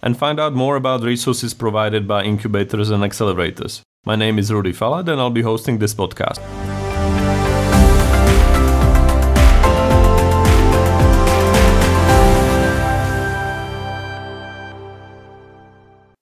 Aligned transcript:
and 0.00 0.16
find 0.16 0.38
out 0.38 0.54
more 0.54 0.76
about 0.76 1.02
resources 1.02 1.54
provided 1.54 2.06
by 2.06 2.22
incubators 2.22 2.90
and 2.90 3.02
accelerators. 3.02 3.80
My 4.04 4.14
name 4.14 4.38
is 4.38 4.52
Rudy 4.52 4.72
Falat, 4.72 5.08
and 5.08 5.20
I'll 5.20 5.30
be 5.30 5.42
hosting 5.42 5.78
this 5.78 5.92
podcast. 5.92 6.38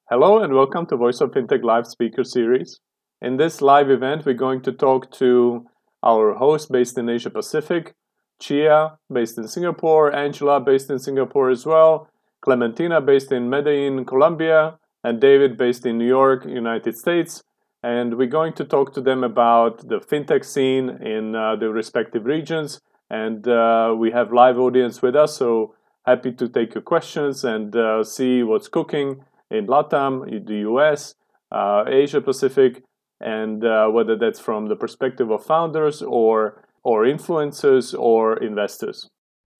Hello 0.08 0.42
and 0.42 0.54
welcome 0.54 0.86
to 0.86 0.96
Voice 0.96 1.20
of 1.20 1.32
Fintech 1.32 1.62
Live 1.62 1.86
Speaker 1.86 2.24
Series. 2.24 2.80
In 3.20 3.36
this 3.36 3.60
live 3.60 3.90
event, 3.90 4.24
we're 4.24 4.34
going 4.34 4.62
to 4.62 4.72
talk 4.72 5.10
to 5.12 5.66
our 6.02 6.34
host 6.34 6.72
based 6.72 6.96
in 6.96 7.10
Asia 7.10 7.28
Pacific, 7.28 7.94
Chia, 8.40 8.96
based 9.12 9.36
in 9.36 9.48
Singapore, 9.48 10.14
Angela, 10.14 10.60
based 10.60 10.88
in 10.88 10.98
Singapore 10.98 11.50
as 11.50 11.66
well, 11.66 12.08
Clementina, 12.46 13.00
based 13.00 13.32
in 13.32 13.50
Medellin, 13.50 14.04
Colombia, 14.04 14.78
and 15.02 15.20
David, 15.20 15.58
based 15.58 15.84
in 15.84 15.98
New 15.98 16.06
York, 16.06 16.46
United 16.46 16.96
States. 16.96 17.42
And 17.82 18.16
we're 18.16 18.36
going 18.38 18.52
to 18.52 18.64
talk 18.64 18.94
to 18.94 19.00
them 19.00 19.24
about 19.24 19.88
the 19.88 19.98
fintech 19.98 20.44
scene 20.44 20.88
in 21.02 21.34
uh, 21.34 21.56
the 21.56 21.70
respective 21.70 22.24
regions. 22.24 22.80
And 23.10 23.48
uh, 23.48 23.96
we 23.98 24.12
have 24.12 24.32
live 24.32 24.58
audience 24.58 25.02
with 25.02 25.16
us, 25.16 25.36
so 25.36 25.74
happy 26.04 26.30
to 26.34 26.48
take 26.48 26.74
your 26.74 26.82
questions 26.82 27.42
and 27.42 27.74
uh, 27.74 28.04
see 28.04 28.44
what's 28.44 28.68
cooking 28.68 29.24
in 29.50 29.66
LATAM, 29.66 30.14
in 30.32 30.44
the 30.44 30.58
US, 30.70 31.16
uh, 31.50 31.82
Asia 31.88 32.20
Pacific, 32.20 32.84
and 33.20 33.64
uh, 33.64 33.88
whether 33.88 34.16
that's 34.16 34.38
from 34.38 34.68
the 34.68 34.76
perspective 34.76 35.30
of 35.30 35.44
founders 35.44 36.00
or 36.00 36.62
or 36.84 37.04
influencers 37.04 37.98
or 37.98 38.36
investors. 38.36 39.08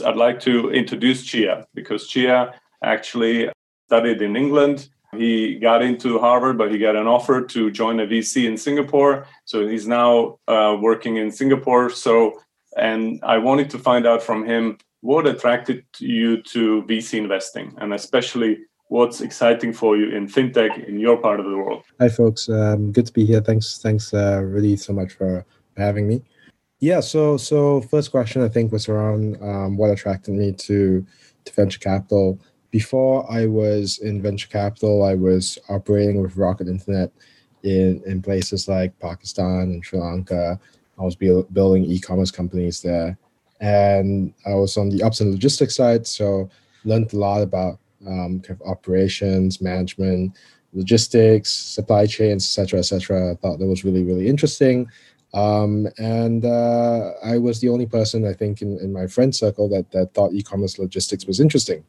I'd 0.05 0.17
like 0.27 0.39
to 0.41 0.71
introduce 0.71 1.25
Chia 1.25 1.67
because 1.75 2.07
Chia 2.07 2.55
actually 2.83 3.51
studied 3.87 4.23
in 4.23 4.37
England. 4.37 4.89
He 5.17 5.59
got 5.59 5.83
into 5.83 6.19
Harvard, 6.19 6.59
but 6.59 6.71
he 6.71 6.79
got 6.79 6.97
an 6.97 7.07
offer 7.07 7.41
to 7.43 7.71
join 7.71 8.01
a 8.01 8.07
VC 8.07 8.47
in 8.47 8.57
Singapore. 8.57 9.27
So 9.45 9.67
he's 9.67 9.87
now 9.87 10.39
uh, 10.49 10.77
working 10.81 11.17
in 11.17 11.31
Singapore. 11.31 11.91
So, 11.91 12.41
and 12.77 13.21
I 13.23 13.39
wanted 13.39 13.71
to 13.71 13.79
find 13.79 14.07
out 14.07 14.23
from 14.23 14.45
him 14.45 14.79
what 15.01 15.27
attracted 15.27 15.85
you 15.99 16.43
to 16.43 16.83
VC 16.83 17.19
investing, 17.19 17.75
and 17.79 17.95
especially 17.95 18.59
what's 18.89 19.21
exciting 19.21 19.73
for 19.73 19.97
you 19.97 20.11
in 20.11 20.27
fintech 20.27 20.87
in 20.87 20.99
your 20.99 21.17
part 21.17 21.41
of 21.41 21.47
the 21.47 21.57
world. 21.57 21.85
Hi, 22.01 22.09
folks. 22.09 22.49
Um, 22.49 22.93
good 22.93 23.07
to 23.07 23.13
be 23.13 23.25
here. 23.25 23.41
Thanks, 23.41 23.79
thanks, 23.79 24.13
uh, 24.13 24.43
really, 24.45 24.77
so 24.77 24.93
much 24.93 25.13
for 25.13 25.45
having 25.77 26.09
me. 26.09 26.23
Yeah. 26.81 27.01
So, 27.01 27.37
so 27.37 27.81
first 27.83 28.11
question 28.11 28.43
I 28.43 28.49
think 28.49 28.71
was 28.71 28.89
around 28.89 29.39
um, 29.43 29.77
what 29.77 29.91
attracted 29.91 30.35
me 30.35 30.53
to 30.53 31.07
to 31.47 31.53
venture 31.53 31.79
capital. 31.79 32.39
Before 32.77 33.25
I 33.33 33.47
was 33.47 34.01
in 34.01 34.21
venture 34.21 34.49
capital, 34.49 35.03
I 35.03 35.15
was 35.15 35.59
operating 35.71 36.21
with 36.21 36.37
Rocket 36.37 36.69
Internet 36.69 37.11
in 37.63 38.03
in 38.05 38.21
places 38.21 38.69
like 38.69 38.91
Pakistan 38.99 39.63
and 39.73 39.83
Sri 39.83 39.99
Lanka. 39.99 40.61
I 40.99 41.03
was 41.03 41.17
build, 41.17 41.47
building 41.55 41.87
e-commerce 41.87 42.31
companies 42.31 42.83
there, 42.83 43.17
and 43.63 44.35
I 44.45 44.53
was 44.63 44.77
on 44.77 44.91
the 44.91 45.03
ops 45.03 45.23
and 45.23 45.31
logistics 45.31 45.75
side. 45.75 46.07
So 46.07 46.51
learned 46.85 47.15
a 47.15 47.17
lot 47.17 47.41
about 47.41 47.79
um, 48.07 48.41
kind 48.45 48.61
of 48.61 48.69
operations, 48.69 49.63
management, 49.63 50.37
logistics, 50.75 51.51
supply 51.51 52.05
chains, 52.05 52.45
etc., 52.45 52.81
etc. 52.81 53.33
I 53.33 53.37
thought 53.37 53.59
that 53.59 53.67
was 53.67 53.87
really, 53.87 54.05
really 54.05 54.29
interesting. 54.29 54.87
Um, 55.33 55.89
and 55.99 56.45
uh, 56.45 57.13
I 57.25 57.39
was 57.39 57.61
the 57.61 57.69
only 57.69 57.87
person, 57.87 58.27
I 58.27 58.33
think, 58.33 58.63
in, 58.63 58.79
in 58.81 58.93
my 58.93 59.07
friend 59.07 59.35
circle 59.35 59.69
that, 59.71 59.91
that 59.93 60.15
thought 60.15 60.33
e-commerce 60.33 60.79
logistics 60.79 61.27
was 61.27 61.41
interesting. 61.41 61.85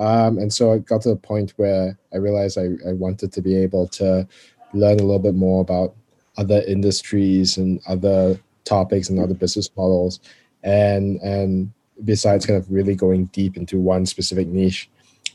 Um, 0.00 0.38
and 0.38 0.50
so 0.50 0.72
I 0.72 0.78
got 0.78 1.02
to 1.02 1.10
a 1.10 1.16
point 1.16 1.52
where 1.56 1.96
I 2.12 2.16
realized 2.16 2.56
I, 2.58 2.88
I 2.88 2.92
wanted 2.94 3.32
to 3.34 3.42
be 3.42 3.54
able 3.54 3.86
to 3.88 4.26
learn 4.72 4.98
a 4.98 5.02
little 5.02 5.18
bit 5.18 5.34
more 5.34 5.60
about 5.60 5.94
other 6.38 6.62
industries 6.66 7.58
and 7.58 7.80
other 7.86 8.40
topics 8.64 9.10
and 9.10 9.20
other 9.20 9.34
business 9.34 9.68
models. 9.76 10.20
And, 10.62 11.20
and 11.20 11.70
besides 12.04 12.46
kind 12.46 12.58
of 12.58 12.70
really 12.72 12.94
going 12.94 13.26
deep 13.26 13.58
into 13.58 13.78
one 13.78 14.06
specific 14.06 14.48
niche. 14.48 14.88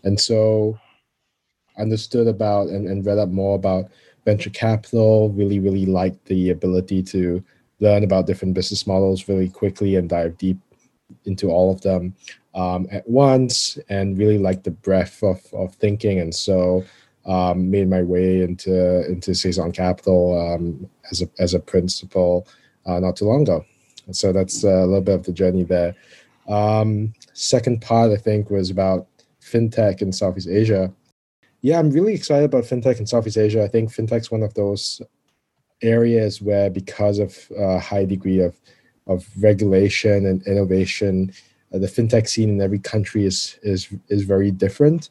And 0.03 0.19
so 0.19 0.79
understood 1.77 2.27
about 2.27 2.69
and, 2.69 2.87
and 2.87 3.05
read 3.05 3.19
up 3.19 3.29
more 3.29 3.55
about 3.55 3.91
venture 4.25 4.49
capital, 4.49 5.29
really, 5.29 5.59
really 5.59 5.85
liked 5.85 6.25
the 6.25 6.49
ability 6.49 7.03
to 7.03 7.43
learn 7.81 8.03
about 8.03 8.25
different 8.25 8.55
business 8.55 8.87
models 8.87 9.27
really 9.27 9.49
quickly 9.49 9.95
and 9.95 10.09
dive 10.09 10.37
deep 10.39 10.57
into 11.25 11.49
all 11.49 11.71
of 11.71 11.81
them 11.81 12.13
um, 12.53 12.88
at 12.91 13.07
once 13.07 13.77
and 13.89 14.17
really 14.17 14.38
like 14.38 14.63
the 14.63 14.71
breadth 14.71 15.23
of, 15.23 15.41
of 15.53 15.73
thinking. 15.75 16.19
And 16.19 16.33
so 16.33 16.83
um, 17.25 17.71
made 17.71 17.89
my 17.89 18.03
way 18.03 18.41
into 18.41 19.05
into 19.09 19.33
Saison 19.33 19.71
Capital 19.71 20.39
um, 20.39 20.89
as 21.11 21.21
a 21.21 21.29
as 21.39 21.53
a 21.53 21.59
principal 21.59 22.47
uh, 22.85 22.99
not 22.99 23.15
too 23.15 23.25
long 23.25 23.41
ago. 23.41 23.65
And 24.05 24.15
so 24.15 24.31
that's 24.31 24.63
a 24.63 24.85
little 24.85 25.01
bit 25.01 25.15
of 25.15 25.25
the 25.25 25.33
journey 25.33 25.63
there. 25.63 25.95
Um, 26.47 27.13
second 27.33 27.81
part, 27.81 28.11
I 28.11 28.17
think, 28.17 28.49
was 28.49 28.69
about 28.69 29.07
fintech 29.41 30.01
in 30.01 30.11
Southeast 30.11 30.47
Asia. 30.47 30.94
Yeah, 31.61 31.79
I'm 31.79 31.89
really 31.89 32.13
excited 32.13 32.45
about 32.45 32.65
fintech 32.65 32.99
in 32.99 33.07
Southeast 33.07 33.38
Asia. 33.38 33.63
I 33.63 33.67
think 33.67 33.91
fintech's 33.91 34.29
one 34.29 34.44
of 34.44 34.53
those 34.53 35.01
areas 35.81 36.41
where, 36.41 36.69
because 36.69 37.17
of 37.17 37.35
a 37.57 37.79
high 37.79 38.05
degree 38.05 38.39
of 38.39 38.55
of 39.07 39.25
regulation 39.39 40.25
and 40.25 40.45
innovation, 40.47 41.31
uh, 41.73 41.77
the 41.77 41.88
fintech 41.88 42.27
scene 42.27 42.49
in 42.49 42.61
every 42.61 42.79
country 42.79 43.25
is 43.25 43.59
is 43.63 43.89
is 44.09 44.23
very 44.23 44.51
different 44.51 45.09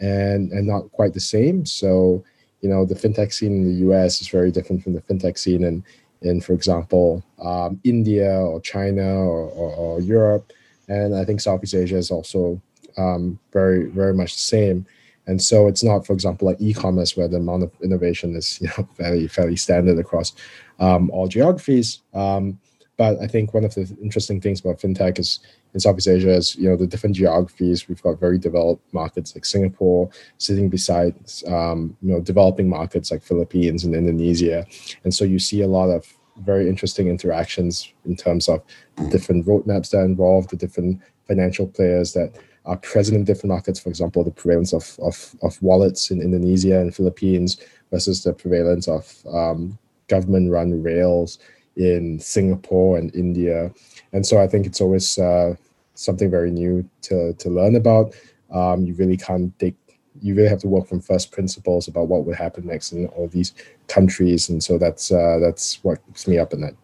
and 0.00 0.52
and 0.52 0.66
not 0.66 0.90
quite 0.92 1.14
the 1.14 1.20
same. 1.20 1.64
So, 1.66 2.24
you 2.60 2.68
know, 2.68 2.84
the 2.84 2.94
fintech 2.94 3.32
scene 3.32 3.52
in 3.52 3.64
the 3.64 3.80
U.S. 3.86 4.20
is 4.20 4.28
very 4.28 4.50
different 4.50 4.82
from 4.82 4.94
the 4.94 5.02
fintech 5.02 5.38
scene 5.38 5.64
in 5.64 5.84
in, 6.22 6.40
for 6.40 6.52
example, 6.52 7.22
um, 7.40 7.80
India 7.84 8.28
or 8.28 8.60
China 8.60 9.06
or, 9.06 9.48
or, 9.50 9.70
or 9.74 10.00
Europe. 10.00 10.52
And 10.88 11.14
I 11.14 11.24
think 11.24 11.40
Southeast 11.40 11.74
Asia 11.74 11.96
is 11.96 12.10
also 12.10 12.60
um, 12.96 13.38
very 13.52 13.86
very 13.86 14.14
much 14.14 14.34
the 14.34 14.40
same. 14.40 14.86
And 15.26 15.42
so 15.42 15.68
it's 15.68 15.84
not, 15.84 16.06
for 16.06 16.14
example, 16.14 16.48
like 16.48 16.56
e-commerce 16.58 17.14
where 17.14 17.28
the 17.28 17.36
amount 17.36 17.62
of 17.62 17.70
innovation 17.82 18.34
is 18.34 18.60
you 18.60 18.68
know 18.68 18.88
fairly 18.94 19.28
fairly 19.28 19.56
standard 19.56 19.98
across 19.98 20.32
um, 20.80 21.10
all 21.10 21.28
geographies. 21.28 22.00
Um, 22.14 22.58
but 22.98 23.18
I 23.22 23.28
think 23.28 23.54
one 23.54 23.64
of 23.64 23.74
the 23.74 23.96
interesting 24.02 24.40
things 24.40 24.60
about 24.60 24.80
fintech 24.80 25.18
is 25.20 25.38
in 25.72 25.80
Southeast 25.80 26.08
Asia 26.08 26.32
is 26.34 26.56
you 26.56 26.68
know 26.68 26.76
the 26.76 26.86
different 26.86 27.16
geographies. 27.16 27.88
We've 27.88 28.02
got 28.02 28.20
very 28.20 28.38
developed 28.38 28.92
markets 28.92 29.34
like 29.34 29.46
Singapore 29.46 30.10
sitting 30.36 30.68
beside 30.68 31.14
um, 31.46 31.96
you 32.02 32.12
know 32.12 32.20
developing 32.20 32.68
markets 32.68 33.10
like 33.10 33.22
Philippines 33.22 33.84
and 33.84 33.94
Indonesia, 33.94 34.66
and 35.04 35.14
so 35.14 35.24
you 35.24 35.38
see 35.38 35.62
a 35.62 35.68
lot 35.68 35.88
of 35.88 36.12
very 36.44 36.68
interesting 36.68 37.08
interactions 37.08 37.92
in 38.04 38.16
terms 38.16 38.48
of 38.48 38.62
different 39.10 39.46
roadmaps 39.46 39.90
that 39.90 39.98
are 39.98 40.04
involved, 40.04 40.50
the 40.50 40.56
different 40.56 41.00
financial 41.26 41.66
players 41.66 42.12
that 42.12 42.36
are 42.64 42.76
present 42.76 43.16
in 43.16 43.24
different 43.24 43.52
markets. 43.52 43.80
For 43.80 43.88
example, 43.88 44.22
the 44.22 44.30
prevalence 44.30 44.72
of, 44.72 44.96
of, 45.00 45.34
of 45.42 45.60
wallets 45.62 46.10
in 46.12 46.22
Indonesia 46.22 46.80
and 46.80 46.94
Philippines 46.94 47.56
versus 47.90 48.22
the 48.22 48.32
prevalence 48.32 48.86
of 48.86 49.12
um, 49.32 49.78
government 50.06 50.50
run 50.52 50.80
rails 50.80 51.38
in 51.78 52.18
Singapore 52.18 52.98
and 52.98 53.14
India. 53.14 53.72
And 54.12 54.26
so 54.26 54.42
I 54.42 54.46
think 54.46 54.66
it's 54.66 54.80
always 54.80 55.16
uh, 55.16 55.54
something 55.94 56.30
very 56.30 56.50
new 56.50 56.88
to, 57.02 57.32
to 57.32 57.48
learn 57.48 57.76
about. 57.76 58.14
Um, 58.52 58.84
you 58.84 58.94
really 58.94 59.16
can't 59.16 59.56
take, 59.58 59.76
you 60.20 60.34
really 60.34 60.48
have 60.48 60.60
to 60.60 60.68
work 60.68 60.88
from 60.88 61.00
first 61.00 61.30
principles 61.30 61.86
about 61.88 62.08
what 62.08 62.24
would 62.24 62.36
happen 62.36 62.66
next 62.66 62.92
in 62.92 63.06
all 63.08 63.28
these 63.28 63.54
countries. 63.86 64.48
And 64.48 64.62
so 64.62 64.76
that's, 64.76 65.12
uh, 65.12 65.38
that's 65.40 65.82
what 65.84 66.04
keeps 66.06 66.26
me 66.26 66.38
up 66.38 66.52
at 66.52 66.58
night. 66.58 66.76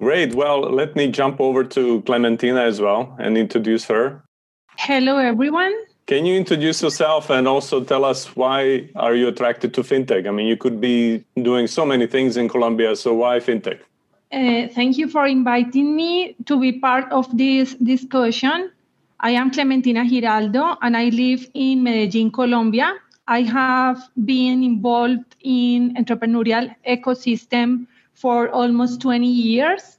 Great. 0.00 0.34
Well, 0.34 0.60
let 0.60 0.96
me 0.96 1.08
jump 1.10 1.40
over 1.40 1.62
to 1.62 2.02
Clementina 2.02 2.62
as 2.62 2.80
well 2.80 3.16
and 3.20 3.38
introduce 3.38 3.84
her. 3.84 4.24
Hello, 4.76 5.18
everyone. 5.18 5.72
Can 6.06 6.26
you 6.26 6.36
introduce 6.36 6.82
yourself 6.82 7.30
and 7.30 7.48
also 7.48 7.82
tell 7.82 8.04
us 8.04 8.36
why 8.36 8.90
are 8.94 9.14
you 9.14 9.28
attracted 9.28 9.72
to 9.72 9.82
fintech? 9.82 10.28
I 10.28 10.32
mean, 10.32 10.46
you 10.46 10.56
could 10.56 10.78
be 10.78 11.24
doing 11.40 11.66
so 11.66 11.86
many 11.86 12.06
things 12.06 12.36
in 12.36 12.46
Colombia, 12.46 12.94
so 12.94 13.14
why 13.14 13.40
fintech? 13.40 13.80
Uh, 14.30 14.68
thank 14.74 14.98
you 14.98 15.08
for 15.08 15.26
inviting 15.26 15.96
me 15.96 16.36
to 16.44 16.60
be 16.60 16.72
part 16.72 17.10
of 17.10 17.34
this 17.34 17.74
discussion. 17.76 18.70
I 19.20 19.30
am 19.30 19.50
Clementina 19.50 20.04
Giraldo 20.06 20.76
and 20.82 20.94
I 20.94 21.08
live 21.08 21.48
in 21.54 21.82
Medellin, 21.82 22.30
Colombia. 22.30 22.96
I 23.26 23.40
have 23.40 24.06
been 24.26 24.62
involved 24.62 25.36
in 25.40 25.94
entrepreneurial 25.94 26.74
ecosystem 26.86 27.86
for 28.12 28.50
almost 28.50 29.00
20 29.00 29.26
years 29.26 29.96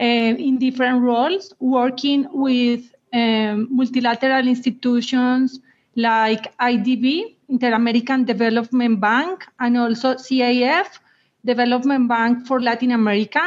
uh, 0.00 0.02
in 0.02 0.58
different 0.58 1.02
roles, 1.02 1.52
working 1.60 2.26
with 2.32 2.94
um, 3.12 3.68
multilateral 3.70 4.46
institutions 4.48 5.60
like 5.96 6.56
IDB, 6.58 7.36
Inter-American 7.48 8.24
Development 8.24 8.98
Bank, 9.00 9.46
and 9.60 9.76
also 9.76 10.14
CAF, 10.14 10.98
Development 11.44 12.08
Bank 12.08 12.46
for 12.46 12.60
Latin 12.60 12.92
America. 12.92 13.40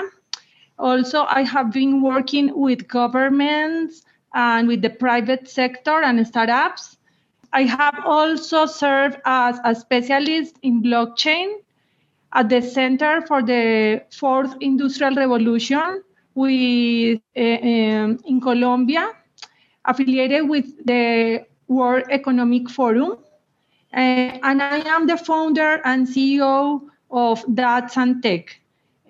Also, 0.78 1.26
I 1.28 1.44
have 1.44 1.72
been 1.72 2.02
working 2.02 2.52
with 2.54 2.88
governments 2.88 4.04
and 4.34 4.68
with 4.68 4.82
the 4.82 4.90
private 4.90 5.48
sector 5.48 6.02
and 6.04 6.26
startups. 6.28 6.98
I 7.54 7.64
have 7.64 8.02
also 8.06 8.66
served 8.66 9.18
as 9.26 9.60
a 9.64 9.74
specialist 9.74 10.58
in 10.62 10.84
blockchain 10.84 11.54
at 12.34 12.50
the 12.50 12.62
Center 12.62 13.22
for 13.22 13.42
the 13.42 14.04
Fourth 14.12 14.54
Industrial 14.60 15.16
Revolution 15.16 16.04
with, 16.36 17.22
uh, 17.38 17.40
um, 17.40 18.20
in 18.26 18.42
Colombia, 18.42 19.14
affiliated 19.86 20.50
with 20.50 20.86
the 20.86 21.46
World 21.68 22.04
Economic 22.10 22.70
Forum. 22.70 23.18
Uh, 23.94 24.38
and 24.44 24.62
I 24.62 24.80
am 24.80 25.08
the 25.08 25.18
founder 25.18 25.82
and 25.86 26.08
CEO 26.08 26.82
of 27.12 27.44
Dats 27.54 27.96
Tech. 28.22 28.60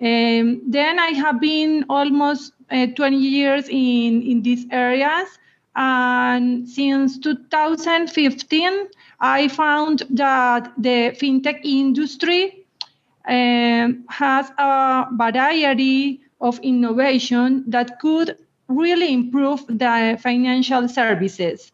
Um, 0.00 0.62
then 0.66 0.98
I 0.98 1.08
have 1.08 1.40
been 1.40 1.84
almost 1.88 2.52
uh, 2.70 2.86
20 2.86 3.16
years 3.16 3.68
in, 3.68 4.22
in 4.22 4.42
these 4.42 4.66
areas. 4.70 5.28
And 5.74 6.68
since 6.68 7.18
2015, 7.18 8.88
I 9.20 9.48
found 9.48 10.02
that 10.10 10.72
the 10.78 11.16
fintech 11.20 11.60
industry 11.64 12.66
um, 13.26 14.04
has 14.08 14.50
a 14.58 15.06
variety 15.12 16.20
of 16.40 16.58
innovation 16.60 17.64
that 17.66 17.98
could 17.98 18.36
really 18.68 19.12
improve 19.12 19.64
the 19.68 20.18
financial 20.20 20.88
services 20.88 21.72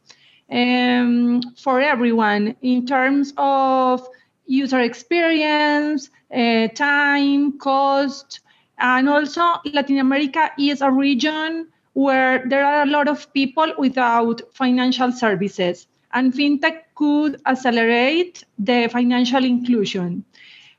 um, 0.50 1.40
for 1.56 1.80
everyone 1.80 2.54
in 2.62 2.86
terms 2.86 3.32
of 3.36 4.06
user 4.46 4.80
experience, 4.80 6.10
uh, 6.34 6.68
time, 6.68 7.58
cost, 7.58 8.40
and 8.78 9.08
also 9.08 9.42
Latin 9.72 9.98
America 9.98 10.50
is 10.58 10.82
a 10.82 10.90
region 10.90 11.68
where 11.94 12.44
there 12.48 12.64
are 12.64 12.82
a 12.82 12.86
lot 12.86 13.08
of 13.08 13.32
people 13.32 13.72
without 13.78 14.42
financial 14.52 15.12
services, 15.12 15.86
and 16.12 16.32
fintech 16.32 16.82
could 16.94 17.40
accelerate 17.46 18.44
the 18.58 18.88
financial 18.88 19.44
inclusion. 19.44 20.24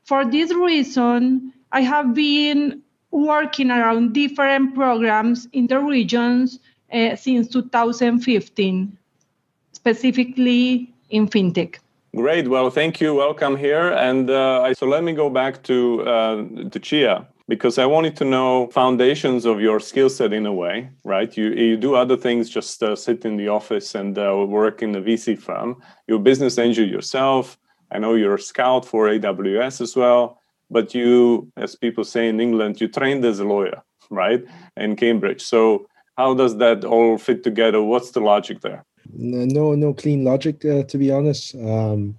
For 0.04 0.24
this 0.24 0.52
reason, 0.52 1.52
I 1.72 1.80
have 1.82 2.14
been 2.14 2.82
working 3.14 3.70
around 3.70 4.12
different 4.12 4.74
programs 4.74 5.48
in 5.52 5.68
the 5.68 5.78
regions 5.78 6.58
uh, 6.92 7.14
since 7.14 7.48
2015, 7.48 8.98
specifically 9.72 10.92
in 11.10 11.28
fintech. 11.28 11.76
Great. 12.16 12.48
Well, 12.48 12.70
thank 12.70 13.00
you. 13.00 13.14
Welcome 13.14 13.56
here. 13.56 13.92
And 13.92 14.30
uh, 14.30 14.74
so 14.74 14.86
let 14.86 15.04
me 15.04 15.12
go 15.12 15.30
back 15.30 15.62
to 15.64 16.02
uh, 16.02 16.44
to 16.70 16.78
Chia 16.78 17.26
because 17.48 17.78
I 17.78 17.86
wanted 17.86 18.16
to 18.16 18.24
know 18.24 18.68
foundations 18.68 19.44
of 19.44 19.60
your 19.60 19.80
skill 19.80 20.08
set 20.08 20.32
in 20.32 20.46
a 20.46 20.52
way, 20.52 20.90
right? 21.04 21.36
You 21.36 21.50
you 21.50 21.76
do 21.76 21.94
other 21.96 22.16
things, 22.16 22.48
just 22.48 22.82
uh, 22.82 22.94
sit 22.94 23.24
in 23.24 23.36
the 23.36 23.48
office 23.48 23.94
and 23.94 24.16
uh, 24.16 24.44
work 24.46 24.82
in 24.82 24.94
a 24.94 25.00
VC 25.00 25.36
firm. 25.38 25.82
You're 26.06 26.18
a 26.18 26.28
business 26.30 26.58
angel 26.58 26.86
yourself. 26.86 27.58
I 27.90 27.98
know 27.98 28.14
you're 28.14 28.36
a 28.36 28.40
scout 28.40 28.84
for 28.86 29.08
AWS 29.08 29.80
as 29.80 29.96
well. 29.96 30.40
But 30.74 30.94
you, 30.94 31.48
as 31.56 31.76
people 31.76 32.04
say 32.04 32.28
in 32.28 32.40
England, 32.40 32.80
you 32.80 32.88
trained 32.88 33.24
as 33.24 33.38
a 33.38 33.44
lawyer, 33.44 33.78
right? 34.10 34.42
In 34.76 34.96
Cambridge. 34.96 35.42
So 35.42 35.86
how 36.18 36.34
does 36.34 36.58
that 36.58 36.84
all 36.84 37.16
fit 37.16 37.44
together? 37.44 37.80
What's 37.80 38.10
the 38.10 38.20
logic 38.20 38.60
there? 38.60 38.82
no 39.12 39.74
no 39.74 39.92
clean 39.92 40.24
logic 40.24 40.64
uh, 40.64 40.82
to 40.84 40.98
be 40.98 41.10
honest 41.10 41.54
um, 41.56 42.16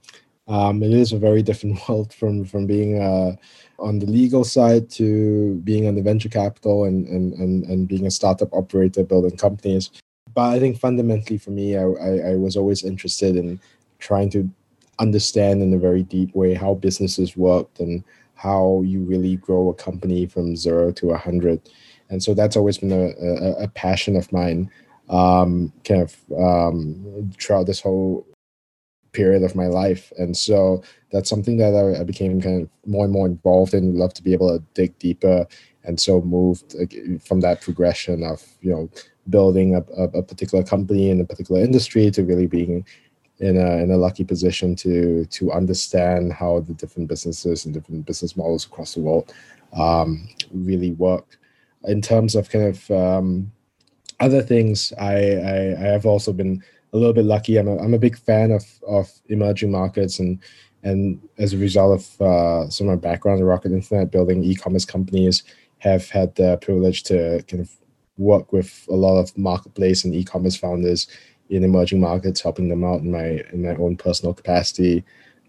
um, 0.48 0.84
it 0.84 0.94
is 0.94 1.12
a 1.12 1.18
very 1.18 1.42
different 1.42 1.80
world 1.90 2.14
from 2.14 2.46
from 2.46 2.66
being 2.66 3.02
uh, 3.02 3.32
on 3.80 4.00
the 4.00 4.06
legal 4.06 4.44
side 4.44 4.90
to 4.90 5.56
being 5.64 5.88
on 5.88 5.96
the 5.96 6.02
venture 6.02 6.30
capital 6.30 6.86
and, 6.86 7.08
and 7.08 7.34
and 7.34 7.66
and 7.66 7.88
being 7.88 8.06
a 8.06 8.12
startup 8.12 8.54
operator 8.54 9.04
building 9.04 9.38
companies 9.38 9.90
but 10.34 10.50
i 10.50 10.60
think 10.60 10.78
fundamentally 10.78 11.38
for 11.38 11.52
me 11.52 11.76
I, 11.76 11.84
I, 11.84 12.12
I 12.32 12.36
was 12.36 12.56
always 12.56 12.84
interested 12.84 13.36
in 13.36 13.60
trying 14.00 14.30
to 14.32 14.50
understand 15.00 15.62
in 15.62 15.74
a 15.74 15.78
very 15.78 16.04
deep 16.04 16.34
way 16.36 16.54
how 16.54 16.76
businesses 16.76 17.36
worked 17.36 17.80
and 17.80 18.04
how 18.36 18.82
you 18.86 19.02
really 19.02 19.38
grow 19.38 19.70
a 19.70 19.74
company 19.74 20.26
from 20.26 20.56
zero 20.56 20.92
to 20.92 21.12
a 21.12 21.18
hundred 21.18 21.70
and 22.10 22.22
so 22.22 22.34
that's 22.34 22.56
always 22.56 22.78
been 22.78 22.92
a, 22.92 23.14
a, 23.24 23.64
a 23.64 23.68
passion 23.70 24.16
of 24.16 24.32
mine 24.32 24.70
um, 25.10 25.72
kind 25.84 26.02
of 26.02 26.16
um, 26.38 27.32
throughout 27.40 27.66
this 27.66 27.82
whole 27.82 28.28
period 29.14 29.44
of 29.44 29.56
my 29.56 29.68
life. 29.68 30.12
And 30.18 30.36
so 30.36 30.84
that's 31.12 31.30
something 31.30 31.58
that 31.58 31.74
I, 31.74 32.02
I, 32.02 32.04
became 32.04 32.42
kind 32.42 32.64
of 32.64 32.70
more 32.86 33.06
and 33.06 33.14
more 33.14 33.26
involved 33.26 33.74
in. 33.74 33.98
Love 33.98 34.14
to 34.16 34.24
be 34.24 34.34
able 34.34 34.58
to 34.58 34.64
dig 34.74 34.98
deeper, 35.00 35.48
and 35.84 36.00
so 36.00 36.22
moved 36.22 36.76
from 37.24 37.42
that 37.42 37.62
progression 37.62 38.24
of 38.24 38.44
you 38.62 38.72
know 38.72 38.90
building 39.30 39.76
a, 39.76 39.80
a, 39.98 40.20
a 40.20 40.24
particular 40.24 40.64
company 40.64 41.10
in 41.10 41.22
a 41.22 41.26
particular 41.26 41.62
industry 41.62 42.12
to 42.12 42.24
really 42.24 42.48
being 42.48 42.86
in 43.40 43.58
a 43.58 43.78
in 43.78 43.92
a 43.92 43.98
lucky 43.98 44.24
position 44.24 44.76
to 44.76 45.26
to 45.26 45.52
understand 45.52 46.34
how 46.34 46.60
the 46.62 46.74
different 46.74 47.10
businesses 47.10 47.66
and 47.66 47.74
different 47.74 48.06
business 48.06 48.38
models 48.38 48.66
across 48.66 48.94
the 48.94 49.02
world 49.02 49.34
um, 49.74 50.28
really 50.52 50.92
work. 50.94 51.38
In 51.86 52.02
terms 52.02 52.36
of 52.36 52.50
kind 52.50 52.66
of 52.66 52.92
um, 52.92 53.52
other 54.20 54.42
things, 54.42 54.94
I, 54.98 55.16
I, 55.16 55.76
I 55.78 55.88
have 55.92 56.06
also 56.06 56.34
been 56.34 56.64
a 56.94 56.98
little 56.98 57.14
bit 57.14 57.26
lucky. 57.26 57.58
I'm 57.58 57.68
a, 57.68 57.78
I'm 57.78 57.94
a 57.94 58.00
big 58.00 58.18
fan 58.18 58.52
of 58.52 58.64
of 58.88 59.12
emerging 59.28 59.72
markets 59.72 60.20
and 60.20 60.40
and 60.84 61.20
as 61.40 61.54
a 61.54 61.58
result 61.58 62.00
of 62.00 62.22
uh, 62.22 62.70
some 62.70 62.88
of 62.88 62.96
my 62.96 63.10
background 63.10 63.40
in 63.40 63.46
Rocket 63.46 63.72
Internet, 63.72 64.12
building 64.12 64.44
e-commerce 64.44 64.86
companies, 64.86 65.44
have 65.80 66.10
had 66.10 66.36
the 66.36 66.58
privilege 66.58 67.04
to 67.04 67.44
kind 67.48 67.62
of 67.62 67.72
work 68.18 68.54
with 68.54 68.86
a 68.90 68.94
lot 68.94 69.18
of 69.18 69.36
marketplace 69.38 70.06
and 70.06 70.16
e-commerce 70.16 70.56
founders 70.56 71.08
in 71.50 71.64
emerging 71.64 72.00
markets, 72.00 72.42
helping 72.42 72.70
them 72.70 72.84
out 72.84 73.02
in 73.02 73.12
my 73.12 73.44
in 73.52 73.64
my 73.64 73.76
own 73.76 73.98
personal 73.98 74.34
capacity. 74.34 75.04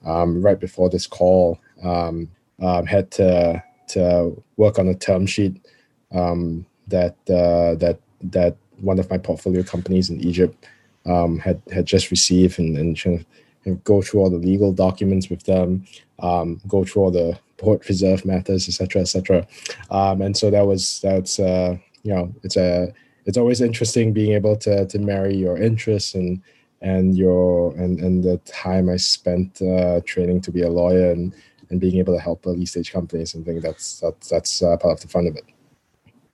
Um, 0.05 0.43
right 0.43 0.59
before 0.59 0.89
this 0.89 1.07
call, 1.07 1.59
um, 1.83 2.29
um, 2.61 2.87
had 2.87 3.11
to 3.13 3.63
to 3.89 4.43
work 4.57 4.79
on 4.79 4.89
a 4.89 4.95
term 4.95 5.27
sheet 5.27 5.65
um, 6.13 6.67
that 6.89 7.17
uh, 7.29 7.75
that 7.77 7.99
that 8.23 8.57
one 8.81 8.99
of 8.99 9.11
my 9.11 9.19
portfolio 9.19 9.63
companies 9.63 10.11
in 10.11 10.21
Egypt 10.21 10.67
um, 11.07 11.39
had 11.39 11.61
had 11.73 11.87
just 11.87 12.11
received, 12.11 12.59
and, 12.59 12.77
and 12.77 13.01
kind 13.01 13.25
of 13.67 13.85
go 13.85 14.01
through 14.03 14.21
all 14.21 14.31
the 14.31 14.37
legal 14.37 14.73
documents 14.73 15.29
with 15.29 15.43
them, 15.45 15.85
go 16.21 16.85
through 16.85 17.03
all 17.03 17.11
the 17.11 17.39
port 17.57 17.89
reserve 17.89 18.25
matters, 18.25 18.69
etc., 18.69 19.03
etc. 19.03 19.47
And 19.91 20.37
so 20.37 20.51
that 20.51 20.67
was 20.67 21.01
that's 21.01 21.41
uh, 21.41 21.77
you 22.03 22.15
know 22.15 22.33
it's 22.43 22.57
a 22.57 22.93
it's 23.27 23.37
always 23.37 23.61
interesting 23.61 24.13
being 24.13 24.33
able 24.33 24.57
to 24.57 24.87
to 24.87 24.99
marry 24.99 25.37
your 25.37 25.59
interests 25.59 26.15
and 26.15 26.43
and 26.81 27.17
your 27.17 27.75
and 27.77 28.01
and 28.01 28.25
the 28.25 28.39
time 28.39 28.89
I 28.89 28.97
spent 28.97 29.61
uh, 29.61 30.01
training 30.05 30.41
to 30.43 30.51
be 30.51 30.63
a 30.63 30.71
lawyer 30.71 31.11
and 31.11 31.35
and 31.71 31.81
being 31.81 31.99
able 31.99 32.15
to 32.15 32.21
help 32.21 32.47
early 32.47 32.67
stage 32.67 32.93
companies 32.93 33.35
and 33.35 33.45
think 33.45 33.63
that's 33.63 34.01
that's 34.01 34.29
that's 34.29 34.63
uh, 34.63 34.77
part 34.77 34.95
of 34.95 35.01
the 35.01 35.09
fun 35.09 35.27
of 35.27 35.37
it. 35.37 35.45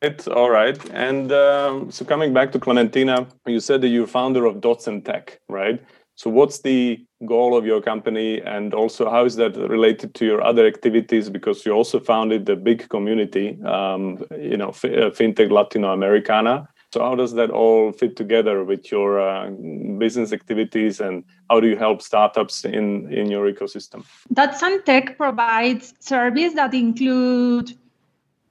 It's 0.03 0.27
all 0.27 0.51
right. 0.51 0.77
And 0.91 1.31
um, 1.31 1.91
so 1.93 2.05
coming 2.05 2.35
back 2.35 2.51
to 2.53 2.59
Clementina, 2.59 3.27
you 3.47 3.61
said 3.61 3.81
that 3.83 3.89
you're 3.89 4.09
founder 4.09 4.47
of 4.47 4.61
Dots 4.61 4.89
and 4.89 5.05
Tech, 5.05 5.41
right? 5.49 5.81
So 6.17 6.29
what's 6.29 6.61
the 6.61 7.05
goal 7.25 7.57
of 7.57 7.65
your 7.65 7.81
company, 7.81 8.43
and 8.43 8.75
also 8.75 9.09
how 9.09 9.25
is 9.25 9.37
that 9.37 9.57
related 9.57 10.15
to 10.17 10.27
your 10.27 10.43
other 10.43 10.67
activities? 10.67 11.31
Because 11.31 11.65
you 11.65 11.73
also 11.73 12.01
founded 12.01 12.47
the 12.47 12.57
big 12.57 12.89
community, 12.89 13.59
um, 13.65 14.23
you 14.37 14.57
know, 14.57 14.71
uh, 14.71 15.11
FinTech 15.19 15.51
Latino 15.51 15.93
Americana. 15.93 16.69
So 16.93 17.01
how 17.01 17.15
does 17.15 17.33
that 17.33 17.51
all 17.51 17.91
fit 17.93 18.17
together 18.17 18.65
with 18.65 18.93
your 18.93 19.19
uh, 19.19 19.49
business 19.99 20.31
activities, 20.31 21.01
and 21.01 21.25
how 21.49 21.59
do 21.59 21.67
you 21.69 21.77
help 21.77 22.03
startups 22.03 22.67
in 22.67 23.11
in 23.11 23.31
your 23.31 23.51
ecosystem? 23.51 24.05
Dots 24.33 24.63
and 24.63 24.85
Tech 24.85 25.17
provides 25.17 25.95
service 26.01 26.53
that 26.55 26.75
include 26.75 27.73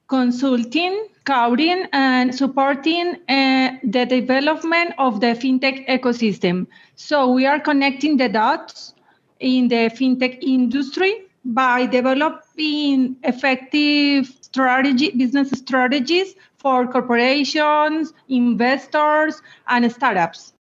consulting, 0.07 1.07
coding, 1.25 1.85
and 1.93 2.33
supporting 2.33 3.15
uh, 3.29 3.77
the 3.83 4.05
development 4.05 4.95
of 4.97 5.21
the 5.21 5.35
fintech 5.43 5.87
ecosystem. 5.87 6.65
So 6.95 7.31
we 7.31 7.45
are 7.45 7.59
connecting 7.59 8.17
the 8.17 8.27
dots 8.27 8.95
in 9.39 9.67
the 9.67 9.91
fintech 9.99 10.41
industry 10.41 11.13
by 11.45 11.85
developing 11.85 13.17
effective 13.23 14.33
strategy, 14.41 15.11
business 15.11 15.49
strategies 15.51 16.35
for 16.61 16.87
corporations, 16.87 18.13
investors, 18.29 19.41
and 19.67 19.91
startups. 19.91 20.53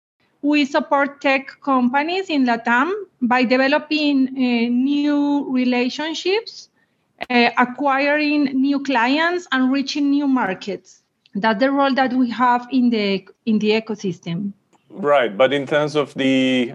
we 0.42 0.66
support 0.66 1.20
tech 1.22 1.50
companies 1.62 2.30
in 2.30 2.46
Latam 2.46 2.92
by 3.22 3.44
developing 3.44 4.30
uh, 4.30 4.70
new 4.72 5.52
relationships, 5.52 6.70
uh, 7.30 7.50
acquiring 7.58 8.46
new 8.46 8.80
clients, 8.82 9.48
and 9.52 9.72
reaching 9.72 10.10
new 10.10 10.28
markets. 10.28 11.04
That's 11.36 11.60
the 11.60 11.72
role 11.72 11.94
that 11.94 12.14
we 12.14 12.30
have 12.32 12.68
in 12.72 12.90
the 12.90 13.28
in 13.46 13.60
the 13.60 13.72
ecosystem. 13.72 14.54
Right, 14.90 15.36
but 15.38 15.54
in 15.54 15.68
terms 15.68 15.96
of 15.96 16.14
the 16.16 16.74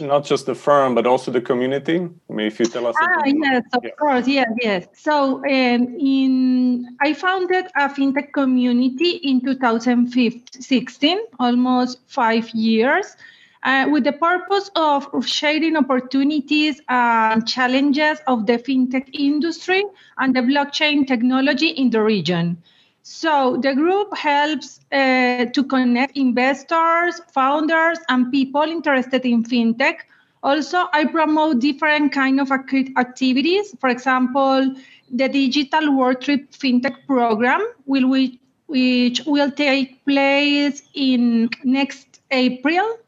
not 0.00 0.24
just 0.24 0.46
the 0.46 0.54
firm 0.54 0.94
but 0.94 1.06
also 1.06 1.30
the 1.30 1.40
community. 1.40 1.96
I 1.96 2.32
mean 2.32 2.46
if 2.46 2.58
you 2.60 2.66
tell 2.66 2.86
us 2.86 2.96
ah 3.00 3.22
yes 3.26 3.62
of 3.72 3.84
yeah. 3.84 3.90
course 3.90 4.26
yes 4.26 4.48
yes. 4.62 4.86
So 4.94 5.38
um, 5.38 5.96
in 5.98 6.96
i 7.00 7.12
founded 7.12 7.66
a 7.76 7.88
fintech 7.88 8.32
community 8.32 9.10
in 9.30 9.40
2016 9.40 11.18
almost 11.38 11.98
five 12.06 12.50
years 12.50 13.16
uh, 13.62 13.86
with 13.90 14.04
the 14.04 14.12
purpose 14.12 14.70
of 14.76 15.26
sharing 15.26 15.76
opportunities 15.76 16.80
and 16.88 17.46
challenges 17.46 18.18
of 18.26 18.46
the 18.46 18.58
fintech 18.58 19.08
industry 19.12 19.84
and 20.18 20.34
the 20.34 20.40
blockchain 20.40 21.06
technology 21.06 21.68
in 21.68 21.90
the 21.90 22.00
region 22.00 22.62
so 23.08 23.56
the 23.58 23.72
group 23.72 24.16
helps 24.16 24.80
uh, 24.90 25.44
to 25.44 25.62
connect 25.62 26.16
investors, 26.16 27.20
founders, 27.32 28.00
and 28.08 28.32
people 28.32 28.62
interested 28.62 29.24
in 29.24 29.44
fintech. 29.44 29.98
Also, 30.42 30.88
I 30.92 31.04
promote 31.04 31.60
different 31.60 32.10
kind 32.10 32.40
of 32.40 32.50
activities. 32.50 33.76
For 33.78 33.90
example, 33.90 34.74
the 35.08 35.28
Digital 35.28 35.96
World 35.96 36.20
Trip 36.20 36.50
Fintech 36.50 37.06
Program, 37.06 37.64
will 37.86 38.08
which 38.66 39.20
will 39.24 39.52
take 39.52 40.04
place 40.04 40.82
in 40.94 41.48
next 41.62 42.20
April, 42.32 42.98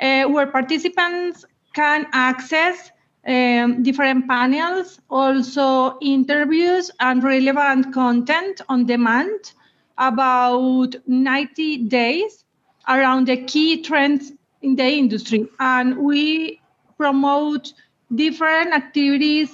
uh, 0.00 0.24
where 0.24 0.48
participants 0.48 1.46
can 1.72 2.06
access 2.12 2.90
um, 3.26 3.82
different 3.82 4.26
panels, 4.28 5.00
also 5.10 5.98
interviews 6.00 6.90
and 7.00 7.22
relevant 7.22 7.92
content 7.92 8.60
on 8.68 8.86
demand 8.86 9.52
about 9.98 10.94
90 11.06 11.88
days 11.88 12.44
around 12.88 13.26
the 13.26 13.36
key 13.44 13.82
trends 13.82 14.32
in 14.62 14.76
the 14.76 14.86
industry. 14.86 15.48
And 15.58 15.98
we 15.98 16.60
promote 16.96 17.72
different 18.14 18.72
activities 18.72 19.50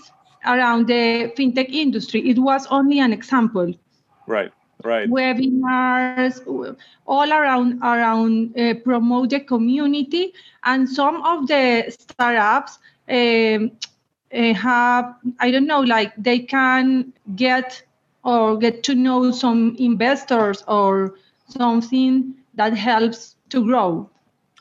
around 0.47 0.87
the 0.87 1.33
fintech 1.37 1.69
industry. 1.71 2.29
It 2.29 2.39
was 2.39 2.67
only 2.69 3.01
an 3.01 3.13
example. 3.13 3.75
Right. 4.27 4.53
Right. 4.85 5.09
Webinars, 5.09 6.77
all 7.07 7.33
around 7.33 7.83
around 7.83 8.57
uh, 8.59 8.75
promote 8.85 9.31
the 9.31 9.41
community, 9.41 10.35
and 10.65 10.87
some 10.87 11.23
of 11.23 11.49
the 11.49 11.87
startups 11.89 12.79
have 13.09 15.15
I 15.39 15.51
don't 15.51 15.67
know, 15.67 15.81
like 15.81 16.13
they 16.17 16.41
can 16.41 17.13
get 17.35 17.83
or 18.25 18.59
get 18.59 18.83
to 18.83 18.95
know 18.95 19.31
some 19.31 19.77
investors 19.79 20.65
or 20.67 21.15
something 21.49 22.35
that 22.55 22.75
helps 22.75 23.37
to 23.51 23.65
grow 23.65 24.11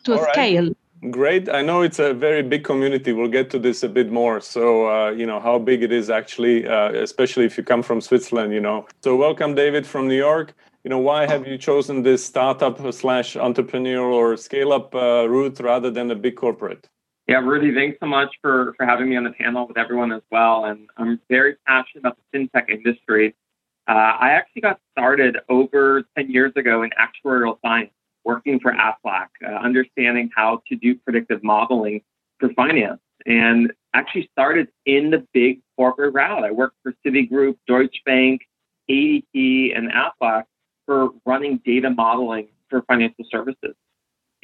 to 0.03 0.13
All 0.13 0.27
scale. 0.31 0.65
Right. 0.65 0.77
Great. 1.11 1.49
I 1.49 1.61
know 1.61 1.81
it's 1.81 1.99
a 1.99 2.13
very 2.13 2.41
big 2.41 2.63
community. 2.63 3.13
We'll 3.13 3.27
get 3.27 3.49
to 3.51 3.59
this 3.59 3.83
a 3.83 3.89
bit 3.89 4.11
more. 4.11 4.41
So, 4.41 4.89
uh, 4.89 5.11
you 5.11 5.25
know, 5.25 5.39
how 5.39 5.59
big 5.59 5.83
it 5.83 5.91
is 5.91 6.09
actually, 6.09 6.67
uh, 6.67 6.91
especially 6.93 7.45
if 7.45 7.57
you 7.57 7.63
come 7.63 7.83
from 7.83 8.01
Switzerland, 8.01 8.53
you 8.53 8.61
know. 8.61 8.87
So, 9.03 9.15
welcome, 9.15 9.55
David, 9.55 9.85
from 9.85 10.07
New 10.07 10.17
York. 10.17 10.53
You 10.83 10.89
know, 10.89 10.99
why 10.99 11.27
have 11.27 11.47
you 11.47 11.57
chosen 11.57 12.03
this 12.03 12.25
startup 12.25 12.79
slash 12.93 13.35
entrepreneurial 13.35 14.13
or 14.13 14.37
scale 14.37 14.71
up 14.71 14.95
uh, 14.95 15.27
route 15.27 15.59
rather 15.59 15.91
than 15.91 16.09
a 16.11 16.15
big 16.15 16.37
corporate? 16.37 16.87
Yeah, 17.27 17.37
Rudy, 17.37 17.73
thanks 17.73 17.97
so 17.99 18.05
much 18.05 18.35
for, 18.41 18.75
for 18.77 18.85
having 18.85 19.09
me 19.09 19.15
on 19.15 19.23
the 19.23 19.31
panel 19.31 19.67
with 19.67 19.77
everyone 19.77 20.11
as 20.11 20.21
well. 20.31 20.65
And 20.65 20.87
I'm 20.97 21.19
very 21.27 21.55
passionate 21.65 22.01
about 22.01 22.17
the 22.31 22.37
fintech 22.37 22.69
industry. 22.69 23.35
Uh, 23.87 23.91
I 24.19 24.31
actually 24.31 24.61
got 24.61 24.79
started 24.91 25.37
over 25.49 26.03
10 26.15 26.29
years 26.29 26.51
ago 26.55 26.83
in 26.83 26.91
actuarial 26.91 27.57
science, 27.63 27.91
working 28.23 28.59
for 28.59 28.73
Aflac, 28.73 29.27
uh, 29.43 29.47
understanding 29.47 30.29
how 30.35 30.61
to 30.67 30.75
do 30.75 30.95
predictive 30.95 31.43
modeling 31.43 32.01
for 32.39 32.49
finance. 32.53 33.01
And 33.25 33.73
actually 33.95 34.29
started 34.31 34.67
in 34.85 35.09
the 35.09 35.25
big 35.33 35.61
corporate 35.75 36.13
route. 36.13 36.43
I 36.43 36.51
worked 36.51 36.77
for 36.83 36.93
Citigroup, 37.05 37.57
Deutsche 37.67 38.01
Bank, 38.05 38.41
ADP, 38.89 39.75
and 39.75 39.91
Aflac 39.91 40.43
for 40.85 41.09
running 41.25 41.59
data 41.65 41.89
modeling 41.89 42.49
for 42.69 42.83
financial 42.83 43.25
services. 43.31 43.75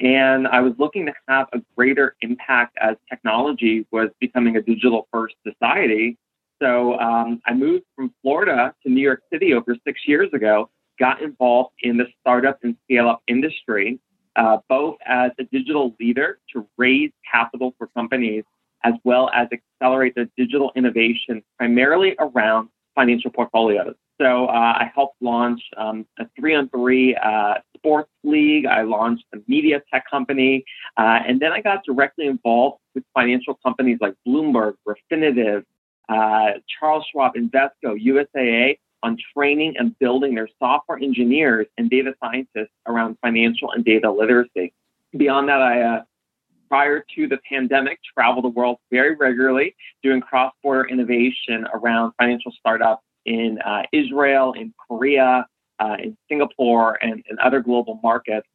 And 0.02 0.48
I 0.48 0.60
was 0.60 0.72
looking 0.78 1.06
to 1.06 1.14
have 1.28 1.46
a 1.52 1.60
greater 1.76 2.16
impact 2.22 2.76
as 2.80 2.96
technology 3.08 3.86
was 3.92 4.08
becoming 4.20 4.56
a 4.56 4.62
digital 4.62 5.06
first 5.12 5.36
society. 5.46 6.18
So 6.60 6.98
um, 6.98 7.40
I 7.46 7.54
moved 7.54 7.84
from 7.94 8.12
Florida 8.20 8.74
to 8.82 8.92
New 8.92 9.00
York 9.00 9.22
City 9.32 9.54
over 9.54 9.76
six 9.86 10.00
years 10.06 10.28
ago, 10.32 10.70
got 10.98 11.22
involved 11.22 11.74
in 11.82 11.96
the 11.96 12.06
startup 12.20 12.58
and 12.64 12.76
scale 12.84 13.08
up 13.08 13.22
industry, 13.28 14.00
uh, 14.34 14.58
both 14.68 14.96
as 15.06 15.30
a 15.38 15.44
digital 15.44 15.94
leader 16.00 16.40
to 16.52 16.66
raise 16.76 17.12
capital 17.30 17.72
for 17.78 17.86
companies, 17.88 18.42
as 18.82 18.94
well 19.04 19.30
as 19.32 19.46
accelerate 19.52 20.16
their 20.16 20.28
digital 20.36 20.72
innovation 20.74 21.44
primarily 21.58 22.16
around 22.18 22.68
financial 22.96 23.30
portfolios. 23.30 23.94
So 24.22 24.46
uh, 24.46 24.52
I 24.52 24.92
helped 24.94 25.16
launch 25.20 25.60
um, 25.76 26.06
a 26.16 26.26
three 26.38 26.54
on 26.54 26.68
three 26.68 27.16
sports 27.76 28.10
league. 28.22 28.66
I 28.66 28.82
launched 28.82 29.24
a 29.34 29.38
media 29.48 29.82
tech 29.92 30.08
company. 30.08 30.64
Uh, 30.96 31.18
and 31.26 31.40
then 31.40 31.50
I 31.52 31.60
got 31.60 31.84
directly 31.84 32.26
involved 32.26 32.78
with 32.94 33.02
financial 33.14 33.58
companies 33.66 33.98
like 34.00 34.14
Bloomberg, 34.26 34.74
Refinitiv, 34.86 35.64
uh, 36.08 36.58
Charles 36.78 37.04
Schwab, 37.10 37.34
Invesco, 37.34 37.98
USAA 38.00 38.78
on 39.02 39.16
training 39.36 39.74
and 39.76 39.98
building 39.98 40.36
their 40.36 40.48
software 40.60 40.98
engineers 40.98 41.66
and 41.76 41.90
data 41.90 42.14
scientists 42.22 42.70
around 42.86 43.16
financial 43.20 43.72
and 43.72 43.84
data 43.84 44.08
literacy. 44.08 44.72
Beyond 45.16 45.48
that, 45.48 45.60
I 45.60 45.82
uh, 45.82 46.02
prior 46.68 47.04
to 47.16 47.26
the 47.26 47.38
pandemic, 47.48 47.98
traveled 48.16 48.44
the 48.44 48.50
world 48.50 48.76
very 48.92 49.16
regularly 49.16 49.74
doing 50.04 50.20
cross 50.20 50.52
border 50.62 50.88
innovation 50.88 51.66
around 51.74 52.12
financial 52.20 52.52
startups 52.52 53.02
in 53.24 53.58
uh, 53.60 53.82
Israel, 53.92 54.52
in 54.52 54.72
Korea, 54.88 55.46
uh, 55.78 55.96
in 56.02 56.16
Singapore, 56.28 56.98
and, 57.02 57.22
and, 57.28 57.38
other 57.38 57.60
global 57.60 58.00
markets. 58.02 58.46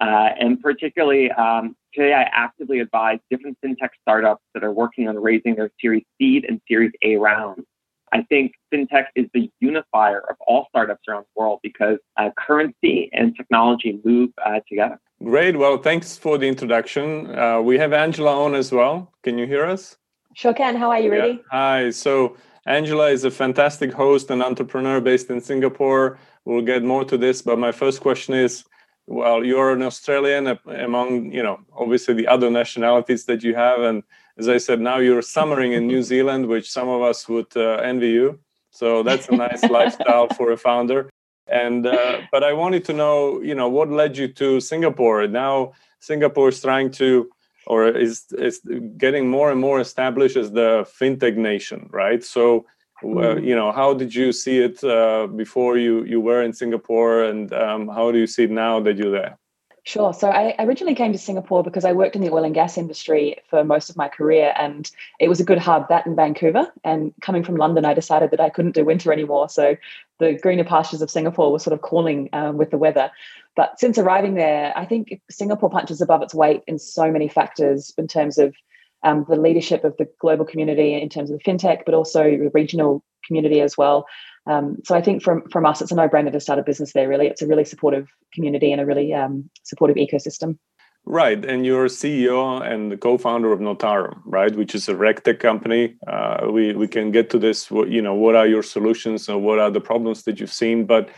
Uh, 0.00 0.30
and 0.38 0.60
particularly 0.60 1.30
um, 1.32 1.76
today, 1.94 2.12
I 2.14 2.22
actively 2.22 2.80
advise 2.80 3.18
different 3.30 3.58
fintech 3.64 3.90
startups 4.00 4.42
that 4.54 4.64
are 4.64 4.72
working 4.72 5.08
on 5.08 5.18
raising 5.18 5.54
their 5.54 5.70
Series 5.80 6.04
Seed 6.18 6.44
and 6.48 6.60
Series 6.68 6.92
A 7.02 7.16
rounds. 7.16 7.64
I 8.12 8.22
think 8.22 8.52
fintech 8.72 9.06
is 9.14 9.26
the 9.32 9.50
unifier 9.60 10.20
of 10.28 10.36
all 10.46 10.66
startups 10.68 11.02
around 11.08 11.22
the 11.22 11.40
world 11.40 11.60
because 11.62 11.98
uh, 12.18 12.28
currency 12.36 13.08
and 13.12 13.34
technology 13.34 14.00
move 14.04 14.30
uh, 14.44 14.60
together. 14.68 15.00
Great. 15.24 15.56
Well, 15.56 15.78
thanks 15.78 16.18
for 16.18 16.36
the 16.36 16.46
introduction. 16.46 17.34
Uh, 17.34 17.60
we 17.60 17.78
have 17.78 17.92
Angela 17.92 18.44
on 18.44 18.54
as 18.54 18.70
well. 18.70 19.12
Can 19.22 19.38
you 19.38 19.46
hear 19.46 19.64
us? 19.64 19.96
Sure 20.34 20.52
can. 20.52 20.76
How 20.76 20.90
are 20.90 21.00
you, 21.00 21.10
Rudy? 21.10 21.28
Yeah. 21.28 21.42
Hi. 21.50 21.90
So, 21.90 22.36
Angela 22.66 23.08
is 23.08 23.24
a 23.24 23.30
fantastic 23.30 23.92
host 23.92 24.30
and 24.30 24.42
entrepreneur 24.42 25.00
based 25.00 25.30
in 25.30 25.40
Singapore. 25.40 26.18
We'll 26.44 26.62
get 26.62 26.82
more 26.82 27.04
to 27.04 27.16
this, 27.16 27.42
but 27.42 27.58
my 27.58 27.72
first 27.72 28.00
question 28.00 28.34
is 28.34 28.64
well, 29.06 29.44
you're 29.44 29.72
an 29.72 29.82
Australian 29.82 30.58
among, 30.66 31.32
you 31.32 31.42
know, 31.42 31.60
obviously 31.76 32.14
the 32.14 32.28
other 32.28 32.50
nationalities 32.50 33.24
that 33.24 33.42
you 33.42 33.54
have. 33.54 33.80
And 33.80 34.02
as 34.38 34.48
I 34.48 34.58
said, 34.58 34.80
now 34.80 34.98
you're 34.98 35.22
summering 35.22 35.72
in 35.72 35.86
New 35.86 36.02
Zealand, 36.12 36.46
which 36.46 36.70
some 36.70 36.88
of 36.88 37.02
us 37.02 37.28
would 37.28 37.54
uh, 37.56 37.82
envy 37.82 38.10
you. 38.10 38.38
So 38.70 39.02
that's 39.02 39.28
a 39.28 39.36
nice 39.36 39.62
lifestyle 39.78 40.28
for 40.28 40.52
a 40.52 40.56
founder. 40.56 41.10
And, 41.48 41.86
uh, 41.86 42.20
but 42.30 42.44
I 42.44 42.52
wanted 42.52 42.84
to 42.86 42.92
know, 42.92 43.42
you 43.42 43.54
know, 43.54 43.68
what 43.68 43.90
led 43.90 44.16
you 44.16 44.28
to 44.28 44.60
Singapore? 44.60 45.26
Now 45.26 45.72
Singapore 46.00 46.50
is 46.50 46.60
trying 46.60 46.90
to 46.92 47.30
or 47.66 47.88
is 47.88 48.24
is 48.38 48.60
getting 48.96 49.28
more 49.28 49.50
and 49.50 49.60
more 49.60 49.80
established 49.80 50.36
as 50.36 50.52
the 50.52 50.86
fintech 50.98 51.36
nation, 51.36 51.88
right? 51.90 52.22
So, 52.24 52.66
uh, 53.02 53.06
mm-hmm. 53.06 53.44
you 53.44 53.56
know, 53.56 53.72
how 53.72 53.94
did 53.94 54.14
you 54.14 54.32
see 54.32 54.58
it 54.58 54.82
uh, 54.84 55.26
before 55.26 55.76
you 55.76 56.04
you 56.04 56.20
were 56.20 56.42
in 56.42 56.52
Singapore, 56.52 57.24
and 57.24 57.52
um, 57.52 57.88
how 57.88 58.10
do 58.12 58.18
you 58.18 58.26
see 58.26 58.44
it 58.44 58.50
now 58.50 58.80
that 58.80 58.96
you're 58.96 59.12
there? 59.12 59.38
Sure. 59.84 60.14
So 60.14 60.28
I 60.28 60.54
originally 60.60 60.94
came 60.94 61.12
to 61.12 61.18
Singapore 61.18 61.64
because 61.64 61.84
I 61.84 61.92
worked 61.92 62.14
in 62.14 62.22
the 62.22 62.30
oil 62.30 62.44
and 62.44 62.54
gas 62.54 62.78
industry 62.78 63.38
for 63.50 63.64
most 63.64 63.90
of 63.90 63.96
my 63.96 64.08
career, 64.08 64.54
and 64.56 64.88
it 65.18 65.28
was 65.28 65.40
a 65.40 65.44
good 65.44 65.58
hub, 65.58 65.88
that 65.88 66.06
in 66.06 66.14
Vancouver. 66.14 66.72
And 66.84 67.12
coming 67.20 67.42
from 67.42 67.56
London, 67.56 67.84
I 67.84 67.92
decided 67.92 68.30
that 68.30 68.40
I 68.40 68.48
couldn't 68.48 68.76
do 68.76 68.84
winter 68.84 69.12
anymore. 69.12 69.48
So 69.48 69.76
the 70.20 70.38
greener 70.40 70.62
pastures 70.62 71.02
of 71.02 71.10
Singapore 71.10 71.50
were 71.50 71.58
sort 71.58 71.74
of 71.74 71.82
calling 71.82 72.28
um, 72.32 72.58
with 72.58 72.70
the 72.70 72.78
weather. 72.78 73.10
But 73.56 73.80
since 73.80 73.98
arriving 73.98 74.34
there, 74.34 74.72
I 74.76 74.84
think 74.84 75.20
Singapore 75.28 75.68
punches 75.68 76.00
above 76.00 76.22
its 76.22 76.34
weight 76.34 76.62
in 76.68 76.78
so 76.78 77.10
many 77.10 77.26
factors 77.26 77.92
in 77.98 78.06
terms 78.06 78.38
of 78.38 78.54
um, 79.02 79.26
the 79.28 79.34
leadership 79.34 79.82
of 79.82 79.96
the 79.96 80.08
global 80.20 80.44
community, 80.44 80.94
in 80.94 81.08
terms 81.08 81.28
of 81.28 81.38
the 81.38 81.44
fintech, 81.44 81.80
but 81.84 81.94
also 81.94 82.22
the 82.22 82.50
regional 82.54 83.02
community 83.26 83.60
as 83.60 83.76
well. 83.76 84.06
Um, 84.46 84.78
so 84.84 84.94
I 84.94 85.02
think 85.02 85.22
from 85.22 85.48
from 85.50 85.66
us, 85.66 85.80
it's 85.80 85.92
a 85.92 85.94
no 85.94 86.08
brainer 86.08 86.32
to 86.32 86.40
start 86.40 86.58
a 86.58 86.62
business 86.62 86.92
there. 86.92 87.08
Really, 87.08 87.26
it's 87.26 87.42
a 87.42 87.46
really 87.46 87.64
supportive 87.64 88.08
community 88.34 88.72
and 88.72 88.80
a 88.80 88.86
really 88.86 89.12
um, 89.14 89.48
supportive 89.62 89.96
ecosystem. 89.96 90.58
Right, 91.04 91.44
and 91.44 91.66
you're 91.66 91.88
CEO 91.88 92.62
and 92.64 92.92
the 92.92 92.96
co-founder 92.96 93.52
of 93.52 93.58
Notarum, 93.58 94.20
right, 94.24 94.54
which 94.54 94.72
is 94.72 94.88
a 94.88 94.94
regtech 94.94 95.40
company. 95.40 95.96
Uh, 96.06 96.46
we 96.50 96.74
we 96.74 96.86
can 96.86 97.10
get 97.10 97.28
to 97.30 97.38
this. 97.38 97.70
You 97.70 98.02
know, 98.02 98.14
what 98.14 98.36
are 98.36 98.46
your 98.46 98.62
solutions 98.62 99.28
and 99.28 99.42
what 99.42 99.58
are 99.58 99.70
the 99.70 99.80
problems 99.80 100.22
that 100.24 100.38
you've 100.38 100.52
seen? 100.52 100.86
But 100.86 101.08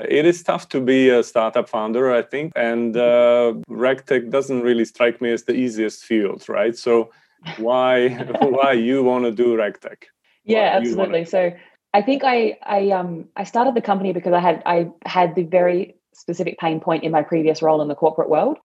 it 0.00 0.24
is 0.26 0.42
tough 0.42 0.68
to 0.70 0.80
be 0.80 1.08
a 1.10 1.22
startup 1.22 1.68
founder, 1.68 2.12
I 2.12 2.22
think, 2.22 2.52
and 2.56 2.96
uh, 2.96 3.54
regtech 3.68 4.30
doesn't 4.30 4.62
really 4.62 4.84
strike 4.84 5.20
me 5.20 5.32
as 5.32 5.44
the 5.44 5.54
easiest 5.54 6.04
field, 6.04 6.48
right? 6.48 6.76
So, 6.76 7.10
why 7.58 8.08
why 8.40 8.72
you 8.72 9.02
want 9.02 9.24
to 9.24 9.32
do 9.32 9.56
regtech? 9.56 10.04
Yeah, 10.44 10.70
absolutely. 10.74 11.24
So, 11.24 11.52
I 11.94 12.02
think 12.02 12.22
I 12.24 12.58
I 12.62 12.90
um 12.90 13.28
I 13.36 13.44
started 13.44 13.74
the 13.74 13.82
company 13.82 14.12
because 14.12 14.32
I 14.32 14.40
had 14.40 14.62
I 14.64 14.90
had 15.04 15.34
the 15.34 15.44
very 15.44 15.96
specific 16.14 16.58
pain 16.58 16.80
point 16.80 17.04
in 17.04 17.12
my 17.12 17.22
previous 17.22 17.62
role 17.62 17.82
in 17.82 17.88
the 17.88 17.94
corporate 17.94 18.28
world 18.28 18.58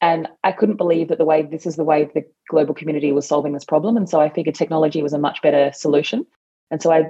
and 0.00 0.28
I 0.42 0.52
couldn't 0.52 0.76
believe 0.76 1.08
that 1.08 1.18
the 1.18 1.24
way 1.24 1.42
this 1.42 1.64
is 1.64 1.76
the 1.76 1.84
way 1.84 2.10
the 2.14 2.24
global 2.50 2.74
community 2.74 3.12
was 3.12 3.26
solving 3.26 3.52
this 3.52 3.64
problem. 3.64 3.96
And 3.96 4.08
so 4.08 4.20
I 4.20 4.28
figured 4.28 4.54
technology 4.54 5.02
was 5.02 5.14
a 5.14 5.18
much 5.18 5.40
better 5.40 5.72
solution. 5.74 6.26
And 6.70 6.82
so 6.82 6.92
I 6.92 7.04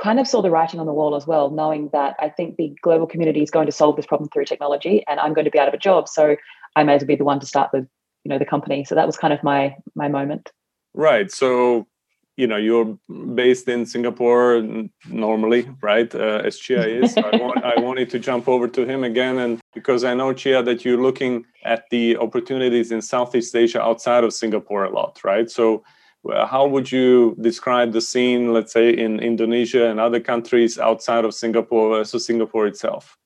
kind 0.00 0.20
of 0.20 0.28
saw 0.28 0.40
the 0.40 0.50
writing 0.50 0.78
on 0.78 0.86
the 0.86 0.92
wall 0.92 1.16
as 1.16 1.26
well, 1.26 1.50
knowing 1.50 1.90
that 1.92 2.14
I 2.20 2.28
think 2.28 2.56
the 2.56 2.72
global 2.82 3.08
community 3.08 3.42
is 3.42 3.50
going 3.50 3.66
to 3.66 3.72
solve 3.72 3.96
this 3.96 4.06
problem 4.06 4.30
through 4.30 4.44
technology 4.44 5.02
and 5.08 5.18
I'm 5.18 5.34
going 5.34 5.44
to 5.44 5.50
be 5.50 5.58
out 5.58 5.66
of 5.66 5.74
a 5.74 5.78
job. 5.78 6.08
So 6.08 6.36
I 6.76 6.84
may 6.84 6.94
as 6.94 7.02
well 7.02 7.08
be 7.08 7.16
the 7.16 7.24
one 7.24 7.40
to 7.40 7.46
start 7.46 7.70
the, 7.72 7.86
you 8.22 8.28
know, 8.28 8.38
the 8.38 8.44
company. 8.44 8.84
So 8.84 8.94
that 8.94 9.06
was 9.06 9.16
kind 9.16 9.32
of 9.32 9.42
my 9.42 9.74
my 9.96 10.06
moment. 10.06 10.52
Right. 10.94 11.32
So 11.32 11.88
you 12.36 12.46
know 12.46 12.56
you're 12.56 12.98
based 13.34 13.68
in 13.68 13.86
Singapore 13.86 14.62
normally, 15.08 15.68
right? 15.82 16.14
Uh, 16.14 16.42
as 16.44 16.58
Chia 16.58 16.86
is, 17.02 17.16
I, 17.16 17.36
want, 17.36 17.64
I 17.64 17.80
wanted 17.80 18.10
to 18.10 18.18
jump 18.18 18.48
over 18.48 18.68
to 18.68 18.86
him 18.86 19.04
again, 19.04 19.38
and 19.38 19.60
because 19.74 20.04
I 20.04 20.14
know 20.14 20.32
Chia 20.32 20.62
that 20.62 20.84
you're 20.84 21.00
looking 21.00 21.44
at 21.64 21.84
the 21.90 22.16
opportunities 22.16 22.92
in 22.92 23.02
Southeast 23.02 23.54
Asia 23.54 23.80
outside 23.82 24.24
of 24.24 24.32
Singapore 24.32 24.84
a 24.84 24.90
lot, 24.90 25.20
right? 25.24 25.50
So. 25.50 25.84
Uh, 26.30 26.46
how 26.46 26.66
would 26.66 26.92
you 26.92 27.34
describe 27.40 27.92
the 27.92 28.00
scene, 28.02 28.52
let's 28.52 28.74
say, 28.74 28.90
in 28.90 29.18
Indonesia 29.20 29.88
and 29.88 29.98
other 29.98 30.20
countries 30.20 30.78
outside 30.78 31.24
of 31.24 31.32
Singapore 31.32 31.96
versus 31.96 32.26
Singapore 32.26 32.66
itself? 32.66 33.16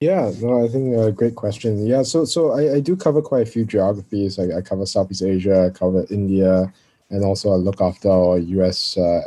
Yeah, 0.00 0.30
no, 0.40 0.64
I 0.64 0.68
think 0.68 0.94
a 0.94 1.06
uh, 1.06 1.10
great 1.10 1.34
question. 1.34 1.86
Yeah, 1.86 2.02
so 2.02 2.24
so 2.24 2.52
I, 2.52 2.74
I 2.74 2.80
do 2.80 2.94
cover 2.94 3.22
quite 3.22 3.48
a 3.48 3.50
few 3.50 3.64
geographies. 3.64 4.38
I, 4.38 4.58
I 4.58 4.60
cover 4.60 4.86
Southeast 4.86 5.22
Asia, 5.22 5.66
I 5.66 5.70
cover 5.70 6.04
India, 6.10 6.72
and 7.10 7.24
also 7.24 7.52
I 7.52 7.56
look 7.56 7.80
after 7.80 8.10
our 8.10 8.38
US 8.38 8.96
uh, 8.96 9.22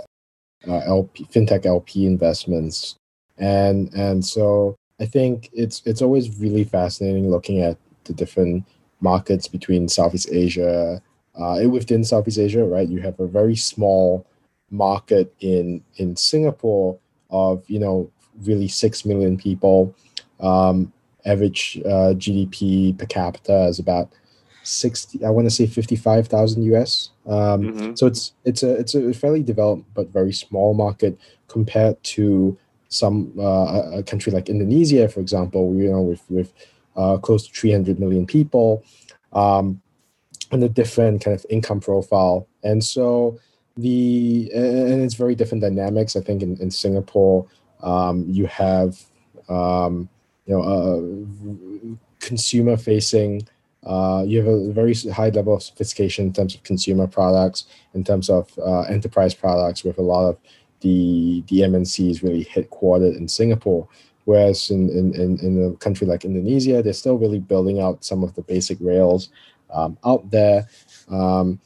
uh, 0.67 0.81
LP 0.85 1.25
fintech 1.25 1.65
LP 1.65 2.05
investments, 2.05 2.95
and 3.37 3.93
and 3.93 4.23
so 4.23 4.75
I 4.99 5.05
think 5.05 5.49
it's 5.53 5.81
it's 5.85 6.01
always 6.01 6.39
really 6.39 6.63
fascinating 6.63 7.29
looking 7.29 7.61
at 7.61 7.77
the 8.05 8.13
different 8.13 8.65
markets 9.01 9.47
between 9.47 9.87
Southeast 9.87 10.29
Asia. 10.31 11.01
Uh, 11.35 11.59
within 11.69 12.03
Southeast 12.03 12.39
Asia, 12.39 12.63
right, 12.63 12.87
you 12.87 12.99
have 12.99 13.19
a 13.19 13.27
very 13.27 13.55
small 13.55 14.25
market 14.71 15.33
in 15.39 15.83
in 15.97 16.15
Singapore 16.15 16.97
of 17.29 17.63
you 17.67 17.79
know 17.79 18.09
really 18.43 18.67
six 18.67 19.05
million 19.05 19.37
people. 19.37 19.93
Um, 20.39 20.91
average 21.25 21.79
uh, 21.85 22.13
GDP 22.15 22.97
per 22.97 23.05
capita 23.05 23.65
is 23.65 23.79
about 23.79 24.09
60 24.67 25.23
i 25.23 25.29
want 25.29 25.45
to 25.45 25.51
say 25.51 25.65
55000 25.65 26.63
us 26.63 27.11
um, 27.25 27.61
mm-hmm. 27.61 27.95
so 27.95 28.05
it's 28.05 28.33
it's 28.45 28.63
a 28.63 28.75
it's 28.75 28.95
a 28.95 29.13
fairly 29.13 29.43
developed 29.43 29.85
but 29.93 30.09
very 30.09 30.33
small 30.33 30.73
market 30.73 31.17
compared 31.47 32.01
to 32.03 32.57
some 32.89 33.33
uh, 33.39 33.99
a 33.99 34.03
country 34.03 34.31
like 34.31 34.49
indonesia 34.49 35.07
for 35.07 35.19
example 35.19 35.73
you 35.75 35.89
know 35.89 36.01
with 36.01 36.21
with 36.29 36.53
uh, 36.95 37.17
close 37.17 37.47
to 37.47 37.53
300 37.53 37.99
million 37.99 38.25
people 38.25 38.83
um, 39.33 39.81
and 40.51 40.63
a 40.63 40.69
different 40.69 41.23
kind 41.23 41.35
of 41.35 41.45
income 41.49 41.79
profile. 41.79 42.47
And 42.63 42.83
so 42.83 43.39
the 43.75 44.49
and 44.55 45.03
it's 45.03 45.13
very 45.13 45.35
different 45.35 45.61
dynamics 45.61 46.15
i 46.15 46.19
think 46.19 46.41
in, 46.41 46.57
in 46.57 46.71
singapore. 46.71 47.45
Um, 47.83 48.25
you 48.27 48.47
have 48.47 48.99
um, 49.49 50.09
you 50.47 50.55
know 50.55 50.63
uh, 50.63 51.95
consumer 52.19 52.75
facing 52.75 53.47
uh, 53.87 54.23
you 54.27 54.37
have 54.39 54.47
a 54.47 54.71
very 54.71 54.93
high 54.93 55.29
level 55.29 55.55
of 55.55 55.63
sophistication 55.63 56.27
in 56.27 56.33
terms 56.33 56.53
of 56.55 56.63
consumer 56.63 57.07
products, 57.07 57.65
in 57.93 58.03
terms 58.03 58.29
of 58.29 58.51
uh, 58.59 58.81
enterprise 58.81 59.33
products, 59.33 59.83
with 59.83 59.97
a 59.97 60.01
lot 60.01 60.27
of 60.27 60.37
the 60.81 61.43
the 61.47 61.61
MNCs 61.61 62.21
really 62.21 62.45
headquartered 62.45 63.17
in 63.17 63.27
Singapore. 63.27 63.87
Whereas 64.25 64.69
in, 64.71 64.89
in, 64.89 65.15
in, 65.15 65.39
in 65.39 65.71
a 65.71 65.77
country 65.77 66.05
like 66.05 66.25
Indonesia, 66.25 66.83
they're 66.83 66.91
still 66.91 67.17
really 67.17 67.39
building 67.39 67.79
out 67.79 68.03
some 68.03 68.25
of 68.25 68.35
the 68.35 68.41
basic 68.41 68.77
rails 68.81 69.29
um, 69.73 69.97
out 70.03 70.29
there. 70.29 70.67
Um, 71.09 71.61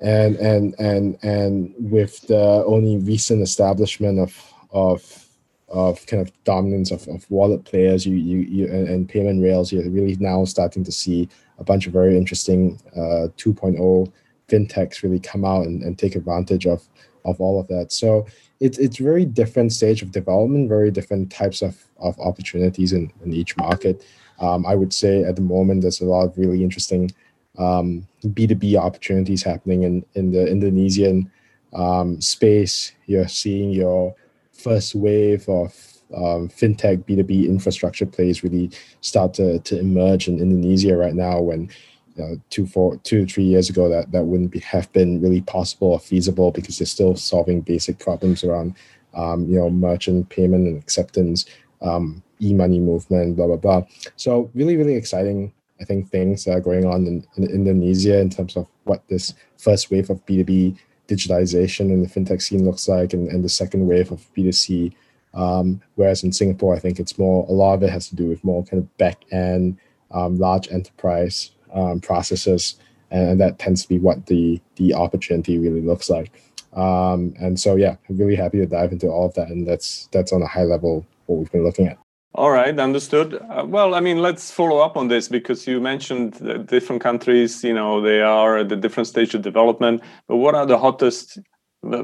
and 0.00 0.36
and 0.36 0.74
and 0.78 1.18
and 1.22 1.74
with 1.78 2.20
the 2.22 2.64
only 2.66 2.96
recent 2.96 3.42
establishment 3.42 4.18
of 4.18 4.54
of 4.72 5.28
of 5.68 6.04
kind 6.06 6.20
of 6.20 6.44
dominance 6.44 6.90
of, 6.90 7.06
of 7.08 7.30
wallet 7.30 7.64
players 7.64 8.04
you 8.04 8.16
you, 8.16 8.38
you 8.38 8.66
and, 8.66 8.88
and 8.88 9.08
payment 9.08 9.42
rails 9.42 9.72
you're 9.72 9.88
really 9.88 10.16
now 10.16 10.44
starting 10.44 10.84
to 10.84 10.92
see 10.92 11.28
a 11.58 11.64
bunch 11.64 11.86
of 11.86 11.92
very 11.92 12.16
interesting 12.16 12.80
uh, 12.96 13.28
2.0 13.36 14.12
fintechs 14.48 15.02
really 15.02 15.20
come 15.20 15.44
out 15.44 15.66
and, 15.66 15.82
and 15.82 15.98
take 15.98 16.16
advantage 16.16 16.66
of 16.66 16.88
of 17.24 17.40
all 17.40 17.60
of 17.60 17.68
that. 17.68 17.92
So 17.92 18.26
it's 18.60 18.78
it's 18.78 18.96
very 18.96 19.24
different 19.24 19.72
stage 19.72 20.02
of 20.02 20.10
development 20.12 20.68
very 20.68 20.90
different 20.90 21.30
types 21.30 21.62
of, 21.62 21.84
of 21.98 22.18
opportunities 22.18 22.92
in, 22.92 23.12
in 23.24 23.32
each 23.32 23.56
market. 23.56 24.04
Um, 24.40 24.66
i 24.66 24.74
would 24.74 24.92
say 24.92 25.22
at 25.22 25.36
the 25.36 25.42
moment 25.42 25.82
there's 25.82 26.00
a 26.00 26.04
lot 26.04 26.24
of 26.26 26.36
really 26.36 26.64
interesting 26.64 27.12
um, 27.58 28.08
b2b 28.24 28.74
opportunities 28.76 29.42
happening 29.42 29.84
in 29.84 30.04
in 30.14 30.32
the 30.32 30.46
indonesian 30.48 31.30
um, 31.74 32.20
space. 32.20 32.92
You're 33.06 33.28
seeing 33.28 33.70
your 33.70 34.14
first 34.52 34.94
wave 34.94 35.48
of 35.48 35.74
um, 36.14 36.48
fintech 36.48 37.04
B2B 37.04 37.46
infrastructure 37.46 38.06
plays 38.06 38.42
really 38.42 38.70
start 39.00 39.34
to, 39.34 39.58
to 39.60 39.78
emerge 39.78 40.28
in 40.28 40.38
Indonesia 40.38 40.96
right 40.96 41.14
now 41.14 41.40
when 41.40 41.70
you 42.16 42.22
know, 42.22 42.40
two, 42.50 42.66
four, 42.66 42.96
two, 42.98 43.26
three 43.26 43.44
years 43.44 43.70
ago 43.70 43.88
that, 43.88 44.12
that 44.12 44.24
wouldn't 44.24 44.50
be, 44.50 44.60
have 44.60 44.92
been 44.92 45.20
really 45.20 45.40
possible 45.40 45.88
or 45.88 46.00
feasible 46.00 46.50
because 46.50 46.78
they're 46.78 46.86
still 46.86 47.16
solving 47.16 47.60
basic 47.60 47.98
problems 47.98 48.44
around 48.44 48.74
um, 49.14 49.46
you 49.48 49.58
know 49.58 49.70
merchant 49.70 50.28
payment 50.28 50.66
and 50.66 50.82
acceptance, 50.82 51.46
um, 51.80 52.22
e-money 52.40 52.78
movement, 52.78 53.36
blah 53.36 53.46
blah 53.46 53.56
blah. 53.56 53.82
So 54.16 54.50
really, 54.54 54.76
really 54.76 54.94
exciting. 54.94 55.52
I 55.80 55.84
think 55.84 56.10
things 56.10 56.44
that 56.44 56.52
are 56.52 56.60
going 56.60 56.86
on 56.86 57.06
in, 57.06 57.26
in 57.36 57.50
Indonesia 57.50 58.18
in 58.20 58.30
terms 58.30 58.56
of 58.56 58.68
what 58.84 59.02
this 59.08 59.34
first 59.58 59.90
wave 59.90 60.10
of 60.10 60.24
B2B 60.26 60.78
digitalization 61.08 61.90
in 61.90 62.02
the 62.02 62.08
fintech 62.08 62.40
scene 62.40 62.64
looks 62.64 62.86
like, 62.86 63.12
and, 63.12 63.28
and 63.28 63.42
the 63.42 63.48
second 63.48 63.86
wave 63.88 64.12
of 64.12 64.24
B2C. 64.36 64.94
Um, 65.34 65.80
whereas 65.94 66.22
in 66.22 66.32
Singapore, 66.32 66.74
I 66.74 66.78
think 66.78 67.00
it's 67.00 67.18
more, 67.18 67.46
a 67.48 67.52
lot 67.52 67.74
of 67.74 67.82
it 67.82 67.90
has 67.90 68.08
to 68.08 68.16
do 68.16 68.26
with 68.26 68.44
more 68.44 68.64
kind 68.64 68.82
of 68.82 68.96
back 68.98 69.24
end, 69.32 69.78
um, 70.10 70.38
large 70.38 70.70
enterprise 70.70 71.50
um, 71.72 72.00
processes. 72.00 72.76
And 73.10 73.40
that 73.40 73.58
tends 73.58 73.82
to 73.82 73.88
be 73.88 73.98
what 73.98 74.26
the, 74.26 74.60
the 74.76 74.94
opportunity 74.94 75.58
really 75.58 75.82
looks 75.82 76.08
like. 76.08 76.32
Um, 76.72 77.34
and 77.38 77.60
so, 77.60 77.76
yeah, 77.76 77.96
I'm 78.08 78.16
really 78.16 78.36
happy 78.36 78.58
to 78.58 78.66
dive 78.66 78.92
into 78.92 79.08
all 79.08 79.26
of 79.26 79.34
that. 79.34 79.48
And 79.48 79.66
that's, 79.66 80.08
that's 80.12 80.32
on 80.32 80.42
a 80.42 80.46
high 80.46 80.64
level 80.64 81.06
what 81.26 81.38
we've 81.38 81.52
been 81.52 81.64
looking 81.64 81.86
at. 81.86 81.98
All 82.34 82.50
right, 82.50 82.78
understood. 82.78 83.34
Uh, 83.34 83.64
well, 83.66 83.94
I 83.94 84.00
mean, 84.00 84.22
let's 84.22 84.50
follow 84.50 84.78
up 84.78 84.96
on 84.96 85.08
this 85.08 85.28
because 85.28 85.66
you 85.66 85.82
mentioned 85.82 86.66
different 86.66 87.02
countries, 87.02 87.62
you 87.62 87.74
know, 87.74 88.00
they 88.00 88.22
are 88.22 88.56
at 88.56 88.72
a 88.72 88.76
different 88.76 89.06
stage 89.06 89.34
of 89.34 89.42
development. 89.42 90.02
But 90.28 90.36
what 90.36 90.54
are 90.54 90.64
the 90.64 90.78
hottest 90.78 91.38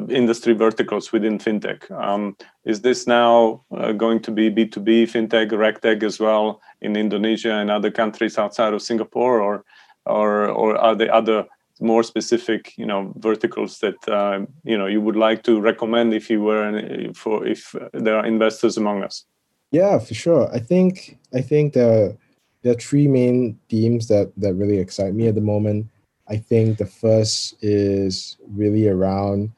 industry 0.09 0.55
verticals 0.55 1.13
within 1.13 1.39
fintech? 1.39 1.91
Um, 1.91 2.37
is 2.65 2.81
this 2.81 3.07
now 3.07 3.63
uh, 3.77 3.93
going 3.93 4.21
to 4.21 4.31
be 4.31 4.51
B2B 4.51 5.05
fintech, 5.05 5.51
RegTech 5.51 6.03
as 6.03 6.19
well 6.19 6.61
in 6.81 6.97
Indonesia 6.97 7.53
and 7.55 7.71
other 7.71 7.91
countries 7.91 8.39
outside 8.39 8.73
of 8.75 8.83
Singapore, 8.83 9.41
or 9.41 9.65
or 10.07 10.49
or 10.49 10.77
are 10.77 10.95
there 10.95 11.15
other 11.15 11.47
more 11.81 12.03
specific, 12.03 12.77
you 12.77 12.87
know, 12.87 13.13
verticals 13.17 13.79
that 13.79 14.09
uh, 14.09 14.41
you 14.65 14.77
know 14.77 14.87
you 14.87 15.01
would 15.01 15.17
like 15.17 15.43
to 15.45 15.61
recommend 15.61 16.13
if 16.13 16.31
you 16.31 16.43
were 16.43 17.13
for 17.15 17.47
if 17.47 17.75
there 17.93 18.17
are 18.17 18.27
investors 18.27 18.77
among 18.77 19.03
us? 19.03 19.25
Yeah, 19.71 19.99
for 19.99 20.15
sure. 20.15 20.51
I 20.53 20.59
think 20.59 21.19
I 21.35 21.41
think 21.41 21.75
the 21.75 22.17
there 22.63 22.73
are 22.73 22.81
three 22.81 23.07
main 23.07 23.59
themes 23.69 24.09
that 24.09 24.33
that 24.37 24.55
really 24.55 24.79
excite 24.79 25.15
me 25.15 25.29
at 25.29 25.35
the 25.35 25.41
moment. 25.41 25.87
I 26.29 26.37
think 26.37 26.79
the 26.79 26.87
first 26.87 27.55
is 27.63 28.37
really 28.49 28.89
around 28.89 29.51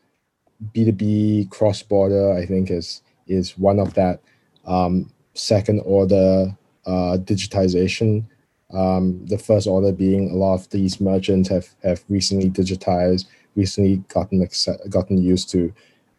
B2B 0.75 1.51
cross 1.51 1.83
border. 1.83 2.33
I 2.33 2.47
think 2.47 2.71
is 2.71 3.03
is 3.27 3.57
one 3.59 3.79
of 3.79 3.95
that 3.95 4.21
um, 4.67 5.11
second 5.35 5.81
order 5.85 6.57
uh, 6.87 7.19
digitization. 7.19 8.25
Um, 8.73 9.27
the 9.27 9.39
first 9.39 9.67
order 9.67 9.93
being 9.93 10.31
a 10.31 10.35
lot 10.35 10.55
of 10.55 10.71
these 10.71 11.01
merchants 11.01 11.49
have 11.49 11.69
have 11.83 12.05
recently 12.09 12.51
digitized, 12.51 13.27
recently 13.57 13.99
gotten 14.09 14.47
gotten 14.89 15.19
used 15.19 15.51
to 15.51 15.73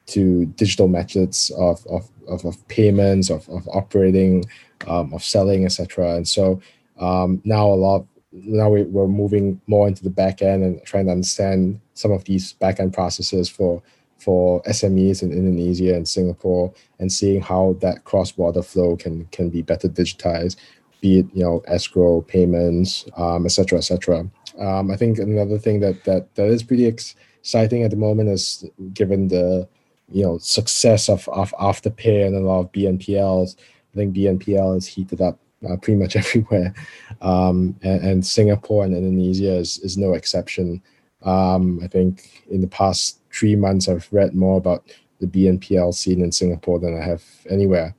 to 0.07 0.45
digital 0.57 0.87
methods 0.87 1.51
of, 1.51 1.85
of, 1.87 2.09
of, 2.27 2.43
of 2.43 2.67
payments, 2.67 3.29
of, 3.29 3.47
of 3.49 3.67
operating, 3.69 4.43
um, 4.87 5.13
of 5.13 5.23
selling, 5.23 5.63
etc. 5.63 6.15
And 6.15 6.27
so 6.27 6.59
um, 6.99 7.41
now 7.45 7.67
a 7.67 7.75
lot 7.75 8.05
now 8.33 8.69
we, 8.69 8.83
we're 8.83 9.07
moving 9.07 9.59
more 9.67 9.87
into 9.87 10.03
the 10.03 10.09
back 10.09 10.41
end 10.41 10.63
and 10.63 10.83
trying 10.85 11.05
to 11.05 11.11
understand 11.11 11.81
some 11.95 12.11
of 12.11 12.23
these 12.23 12.53
back 12.53 12.79
end 12.79 12.93
processes 12.93 13.49
for 13.49 13.83
for 14.21 14.61
SMEs 14.63 15.23
in 15.23 15.31
Indonesia 15.31 15.95
and 15.95 16.07
Singapore 16.07 16.71
and 16.99 17.11
seeing 17.11 17.41
how 17.41 17.75
that 17.81 18.03
cross 18.03 18.31
border 18.31 18.61
flow 18.61 18.95
can 18.95 19.25
can 19.31 19.49
be 19.49 19.61
better 19.61 19.89
digitized, 19.89 20.57
be 21.01 21.19
it 21.19 21.25
you 21.33 21.43
know 21.43 21.63
escrow 21.67 22.21
payments, 22.21 23.05
um, 23.17 23.45
et 23.45 23.51
cetera, 23.51 23.79
et 23.79 23.81
cetera. 23.81 24.29
Um, 24.59 24.91
I 24.91 24.95
think 24.95 25.17
another 25.17 25.57
thing 25.57 25.79
that 25.79 26.03
that 26.03 26.35
that 26.35 26.47
is 26.47 26.61
pretty 26.63 26.85
exciting 26.85 27.83
at 27.83 27.89
the 27.89 27.97
moment 27.97 28.29
is 28.29 28.63
given 28.93 29.27
the 29.29 29.67
you 30.11 30.23
know 30.23 30.37
success 30.37 31.09
of 31.09 31.27
of 31.29 31.51
afterpay 31.59 32.25
and 32.25 32.35
a 32.35 32.39
lot 32.39 32.59
of 32.59 32.71
BNPLs. 32.71 33.55
I 33.93 33.97
think 33.97 34.15
BNPL 34.15 34.77
is 34.77 34.85
heated 34.85 35.21
up 35.21 35.39
uh, 35.67 35.77
pretty 35.77 35.99
much 35.99 36.15
everywhere, 36.23 36.73
um, 37.21 37.75
and, 37.81 38.01
and, 38.03 38.25
Singapore 38.25 38.85
and 38.85 38.95
Indonesia 38.95 39.55
is, 39.55 39.79
is 39.79 39.97
no 39.97 40.13
exception. 40.13 40.81
Um, 41.23 41.79
I 41.83 41.87
think 41.87 42.43
in 42.49 42.61
the 42.61 42.67
past 42.67 43.20
three 43.33 43.55
months, 43.55 43.87
I've 43.87 44.07
read 44.11 44.35
more 44.35 44.57
about 44.57 44.83
the 45.19 45.27
BNPL 45.27 45.93
scene 45.93 46.21
in 46.21 46.31
Singapore 46.31 46.79
than 46.79 46.97
I 46.99 47.03
have 47.03 47.23
anywhere, 47.49 47.95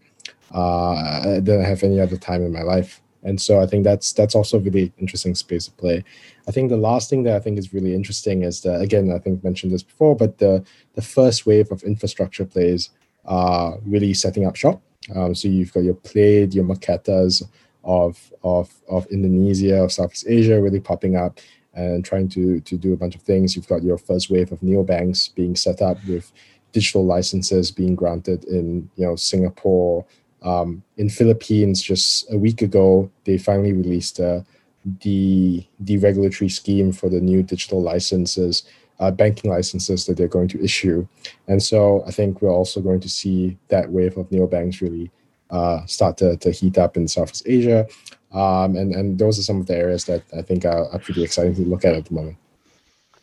uh, 0.53 1.41
than 1.41 1.61
I 1.61 1.69
have 1.69 1.83
any 1.83 2.01
other 2.01 2.17
time 2.17 2.43
in 2.43 2.53
my 2.53 2.63
life. 2.63 3.01
And 3.25 3.41
so 3.41 3.61
I 3.61 3.67
think 3.67 3.85
that's 3.85 4.13
that's 4.13 4.35
also 4.35 4.57
a 4.57 4.61
really 4.61 4.93
interesting 4.99 5.37
space 5.37 5.67
to 5.67 5.73
play. 5.73 6.03
I 6.49 6.51
think 6.51 6.71
the 6.71 6.77
last 6.77 7.09
thing 7.09 7.23
that 7.23 7.37
I 7.37 7.39
think 7.39 7.57
is 7.57 7.73
really 7.73 7.95
interesting 7.95 8.43
is 8.43 8.63
that 8.63 8.81
again 8.81 9.13
I 9.13 9.19
think 9.21 9.45
mentioned 9.45 9.73
this 9.73 9.85
before, 9.85 10.17
but 10.17 10.39
the 10.39 10.65
the 10.95 11.03
first 11.03 11.47
wave 11.47 11.71
of 11.71 11.85
infrastructure 11.85 12.45
plays 12.45 12.91
are 13.25 13.79
really 13.87 14.13
setting 14.13 14.45
up 14.45 14.57
shop 14.57 14.83
um, 15.15 15.35
so 15.35 15.49
you've 15.49 15.73
got 15.73 15.85
your 15.85 15.95
Plaid, 15.95 16.55
your 16.55 16.65
Marqetas 16.65 17.43
of 17.85 18.33
of 18.45 18.73
of 18.89 19.07
Indonesia, 19.07 19.83
of 19.83 19.93
Southeast 19.93 20.27
Asia, 20.29 20.61
really 20.61 20.81
popping 20.81 21.17
up 21.17 21.41
and 21.75 22.05
trying 22.05 22.29
to 22.31 22.61
to 22.61 22.77
do 22.77 22.93
a 22.93 22.97
bunch 22.97 23.15
of 23.15 23.23
things. 23.23 23.57
You've 23.57 23.69
got 23.69 23.83
your 23.83 23.99
first 23.99 24.31
wave 24.31 24.53
of 24.53 24.61
neobanks 24.61 25.35
being 25.35 25.57
set 25.57 25.83
up 25.83 25.99
with 26.07 26.33
digital 26.73 27.05
licenses 27.05 27.71
being 27.71 27.95
granted 27.95 28.45
in 28.45 28.89
you 28.97 29.07
know 29.07 29.17
Singapore. 29.17 30.05
Um, 30.43 30.83
in 30.97 31.09
Philippines, 31.09 31.81
just 31.81 32.31
a 32.33 32.37
week 32.37 32.63
ago, 32.63 33.11
they 33.25 33.39
finally 33.39 33.73
released 33.73 34.17
the 34.17 35.65
the 35.81 35.99
regulatory 35.99 36.49
scheme 36.49 36.93
for 36.93 37.09
the 37.09 37.21
new 37.21 37.43
digital 37.43 37.81
licenses 37.81 38.65
uh, 39.03 39.11
banking 39.11 39.51
licenses 39.51 40.07
that 40.07 40.17
they're 40.17 40.29
going 40.29 40.49
to 40.49 40.63
issue. 40.63 41.07
And 41.49 41.61
so 41.61 42.05
I 42.07 42.13
think 42.13 42.41
we're 42.41 42.55
also 42.55 42.81
going 42.81 43.01
to 43.01 43.09
see 43.09 43.59
that 43.69 43.91
wave 43.91 44.17
of 44.17 44.31
neobanks 44.31 44.81
really 44.81 45.11
uh, 45.51 45.85
start 45.87 46.17
to, 46.19 46.37
to 46.37 46.51
heat 46.53 46.79
up 46.79 46.97
in 46.97 47.09
Southeast 47.09 47.43
Asia. 47.47 47.87
Um, 48.33 48.77
and, 48.77 48.95
and 48.95 49.19
those 49.19 49.39
are 49.39 49.43
some 49.43 49.61
of 49.61 49.67
the 49.67 49.77
areas 49.77 50.07
that 50.07 50.23
I 50.37 50.43
think 50.43 50.65
are, 50.65 50.89
are 50.89 50.99
pretty 50.99 51.23
exciting 51.23 51.55
to 51.57 51.63
look 51.63 51.85
at 51.85 51.95
at 51.95 52.07
the 52.07 52.15
moment. 52.15 52.37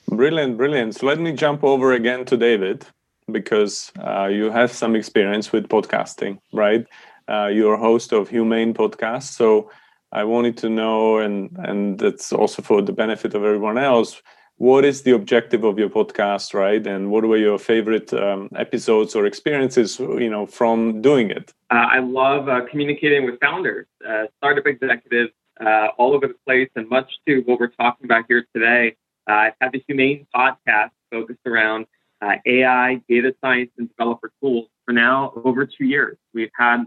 Brilliant, 0.10 0.58
brilliant. 0.58 0.96
So 0.96 1.06
let 1.06 1.20
me 1.20 1.32
jump 1.34 1.64
over 1.64 1.94
again 1.94 2.26
to 2.26 2.38
David 2.38 2.86
because 3.32 3.92
uh, 4.00 4.26
you 4.26 4.50
have 4.52 4.72
some 4.72 4.96
experience 4.96 5.52
with 5.52 5.68
podcasting, 5.68 6.40
right? 6.52 6.86
Uh, 7.28 7.48
you're 7.48 7.78
host 7.78 8.12
of 8.12 8.30
Humane 8.30 8.74
Podcast. 8.74 9.34
So 9.34 9.70
I 10.12 10.24
wanted 10.24 10.58
to 10.58 10.70
know, 10.70 11.20
and 11.20 11.56
and 11.60 12.00
that's 12.00 12.34
also 12.34 12.62
for 12.64 12.82
the 12.82 12.92
benefit 12.92 13.36
of 13.36 13.44
everyone 13.44 13.78
else 13.78 14.22
what 14.60 14.84
is 14.84 15.04
the 15.04 15.12
objective 15.12 15.64
of 15.64 15.80
your 15.80 15.90
podcast 15.90 16.54
right? 16.54 16.86
And 16.86 17.10
what 17.10 17.24
were 17.24 17.38
your 17.38 17.58
favorite 17.58 18.14
um, 18.14 18.50
episodes 18.58 19.16
or 19.16 19.26
experiences 19.26 20.00
you 20.00 20.30
know 20.30 20.46
from 20.46 21.02
doing 21.02 21.32
it? 21.32 21.54
Uh, 21.72 21.88
i 21.98 22.00
love 22.00 22.50
uh, 22.50 22.62
communicating 22.70 23.26
with 23.26 23.40
founders 23.40 23.88
uh, 24.08 24.26
startup 24.38 24.68
executives 24.68 25.32
uh, 25.66 25.88
all 25.98 26.14
over 26.14 26.28
the 26.28 26.36
place 26.46 26.70
and 26.76 26.88
much 26.90 27.10
to 27.26 27.40
what 27.46 27.60
we're 27.60 27.68
talking 27.68 28.06
about 28.06 28.26
here 28.28 28.46
today. 28.54 28.96
Uh, 29.30 29.34
i've 29.34 29.54
had 29.62 29.72
the 29.72 29.82
humane 29.88 30.28
podcast 30.36 30.92
focused 31.10 31.46
around 31.46 31.86
uh, 32.22 32.36
ai 32.46 33.02
data 33.08 33.34
science 33.42 33.72
and 33.78 33.88
developer 33.90 34.30
tools. 34.42 34.68
For 34.86 34.92
now 34.92 35.32
over 35.46 35.66
two 35.66 35.86
years 35.86 36.18
we've 36.34 36.52
had 36.54 36.84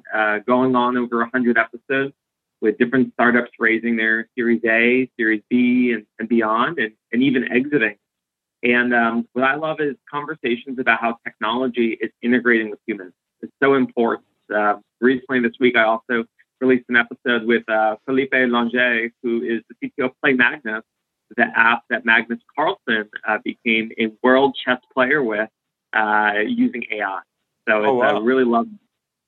going 0.46 0.76
on 0.76 0.98
over 0.98 1.18
100 1.20 1.56
episodes 1.56 2.12
with 2.62 2.78
different 2.78 3.12
startups 3.12 3.50
raising 3.58 3.96
their 3.96 4.28
Series 4.36 4.62
A, 4.64 5.10
Series 5.18 5.42
B, 5.50 5.92
and, 5.92 6.06
and 6.18 6.28
beyond, 6.28 6.78
and, 6.78 6.92
and 7.12 7.22
even 7.22 7.52
exiting. 7.52 7.96
And 8.62 8.94
um, 8.94 9.28
what 9.32 9.44
I 9.44 9.56
love 9.56 9.80
is 9.80 9.96
conversations 10.08 10.78
about 10.78 11.00
how 11.00 11.18
technology 11.24 11.98
is 12.00 12.10
integrating 12.22 12.70
with 12.70 12.78
humans. 12.86 13.12
It's 13.40 13.52
so 13.60 13.74
important. 13.74 14.26
Uh, 14.54 14.76
recently, 15.00 15.40
this 15.40 15.52
week, 15.58 15.76
I 15.76 15.82
also 15.82 16.24
released 16.60 16.84
an 16.88 16.96
episode 16.96 17.44
with 17.44 17.68
uh, 17.68 17.96
Felipe 18.06 18.32
Langer, 18.32 19.10
who 19.22 19.42
is 19.42 19.62
the 19.68 19.90
CTO 19.90 20.06
of 20.06 20.12
Play 20.22 20.34
Magnus, 20.34 20.84
the 21.36 21.46
app 21.56 21.82
that 21.90 22.04
Magnus 22.04 22.38
Carlsen 22.54 23.08
uh, 23.26 23.38
became 23.44 23.90
a 23.98 24.12
world 24.22 24.56
chess 24.64 24.78
player 24.94 25.22
with 25.22 25.48
uh, 25.92 26.34
using 26.46 26.84
AI. 26.92 27.20
So 27.68 27.74
oh, 27.74 27.78
it's 27.78 27.88
oh, 27.88 27.94
wow. 27.94 28.20
really 28.20 28.44
love 28.44 28.66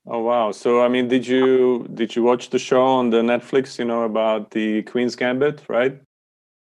Oh 0.07 0.21
wow! 0.21 0.53
So 0.53 0.83
I 0.83 0.89
mean, 0.89 1.09
did 1.09 1.27
you 1.27 1.89
did 1.95 2.15
you 2.15 2.23
watch 2.23 2.51
the 2.51 2.59
show 2.59 2.85
on 2.85 3.11
the 3.11 3.23
Netflix? 3.23 3.79
You 3.79 3.87
know 3.87 4.03
about 4.03 4.51
the 4.51 4.83
Queen's 4.83 5.17
Gambit, 5.17 5.63
right? 5.69 5.99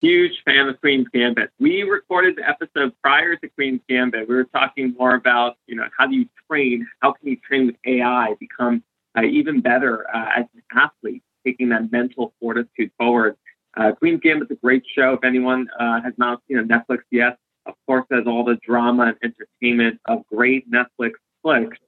Huge 0.01 0.43
fan 0.45 0.69
of 0.69 0.81
Queen's 0.81 1.07
Gambit. 1.13 1.51
We 1.61 1.83
recorded 1.83 2.37
the 2.37 2.49
episode 2.49 2.93
prior 3.03 3.37
to 3.37 3.49
Queen's 3.51 3.81
Gambit. 3.89 4.29
We 4.29 4.35
were 4.35 4.45
talking 4.45 4.95
more 4.99 5.15
about 5.15 5.57
you 5.69 5.77
know 5.77 5.87
how 5.97 6.07
do 6.09 6.17
you 6.17 6.27
train? 6.51 6.87
How 7.01 7.13
can 7.13 7.29
you 7.29 7.37
train 7.37 7.67
with 7.67 7.77
AI 7.87 8.35
become 8.41 8.83
uh, 9.17 9.23
even 9.23 9.61
better 9.61 10.07
uh, 10.15 10.31
as 10.39 10.47
an 10.55 10.63
athlete, 10.73 11.23
taking 11.47 11.69
that 11.71 11.91
mental 11.91 12.35
fortitude 12.41 12.91
forward. 12.99 13.37
Uh, 13.77 13.93
Queen's 13.93 14.21
Gambit's 14.21 14.51
a 14.51 14.57
great 14.57 14.83
show. 14.95 15.15
If 15.15 15.25
anyone 15.25 15.69
uh, 15.79 16.01
has 16.03 16.15
not 16.17 16.43
seen 16.49 16.59
on 16.59 16.69
Netflix 16.69 16.99
yet, 17.11 17.39
of 17.67 17.75
course, 17.87 18.05
has 18.11 18.27
all 18.27 18.45
the 18.45 18.59
drama 18.67 19.15
and 19.23 19.33
entertainment 19.63 20.01
of 20.07 20.25
great 20.27 20.71
Netflix 20.71 21.13
flicks 21.43 21.79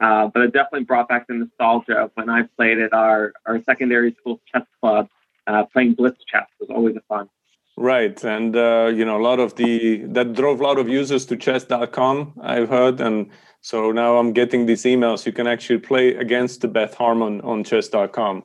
uh, 0.00 0.28
but 0.28 0.42
it 0.42 0.52
definitely 0.52 0.84
brought 0.84 1.08
back 1.08 1.26
the 1.26 1.34
nostalgia 1.34 1.94
of 1.94 2.10
when 2.14 2.30
I 2.30 2.42
played 2.56 2.78
at 2.78 2.92
our, 2.92 3.32
our 3.46 3.62
secondary 3.64 4.14
school 4.20 4.40
chess 4.52 4.66
club. 4.80 5.08
Uh, 5.46 5.64
playing 5.64 5.94
blitz 5.94 6.18
chess 6.30 6.46
was 6.60 6.68
always 6.68 6.94
a 6.96 7.00
fun. 7.08 7.28
Right, 7.78 8.22
and 8.24 8.54
uh, 8.56 8.92
you 8.94 9.04
know 9.04 9.16
a 9.16 9.22
lot 9.22 9.38
of 9.38 9.54
the 9.54 10.02
that 10.08 10.34
drove 10.34 10.60
a 10.60 10.64
lot 10.64 10.78
of 10.78 10.88
users 10.88 11.24
to 11.26 11.36
chess.com. 11.36 12.34
I've 12.42 12.68
heard, 12.68 13.00
and 13.00 13.30
so 13.60 13.92
now 13.92 14.18
I'm 14.18 14.32
getting 14.32 14.66
these 14.66 14.82
emails. 14.82 15.24
You 15.24 15.32
can 15.32 15.46
actually 15.46 15.78
play 15.78 16.14
against 16.16 16.60
the 16.60 16.68
Beth 16.68 16.94
Harmon 16.94 17.40
on 17.42 17.64
chess.com. 17.64 18.44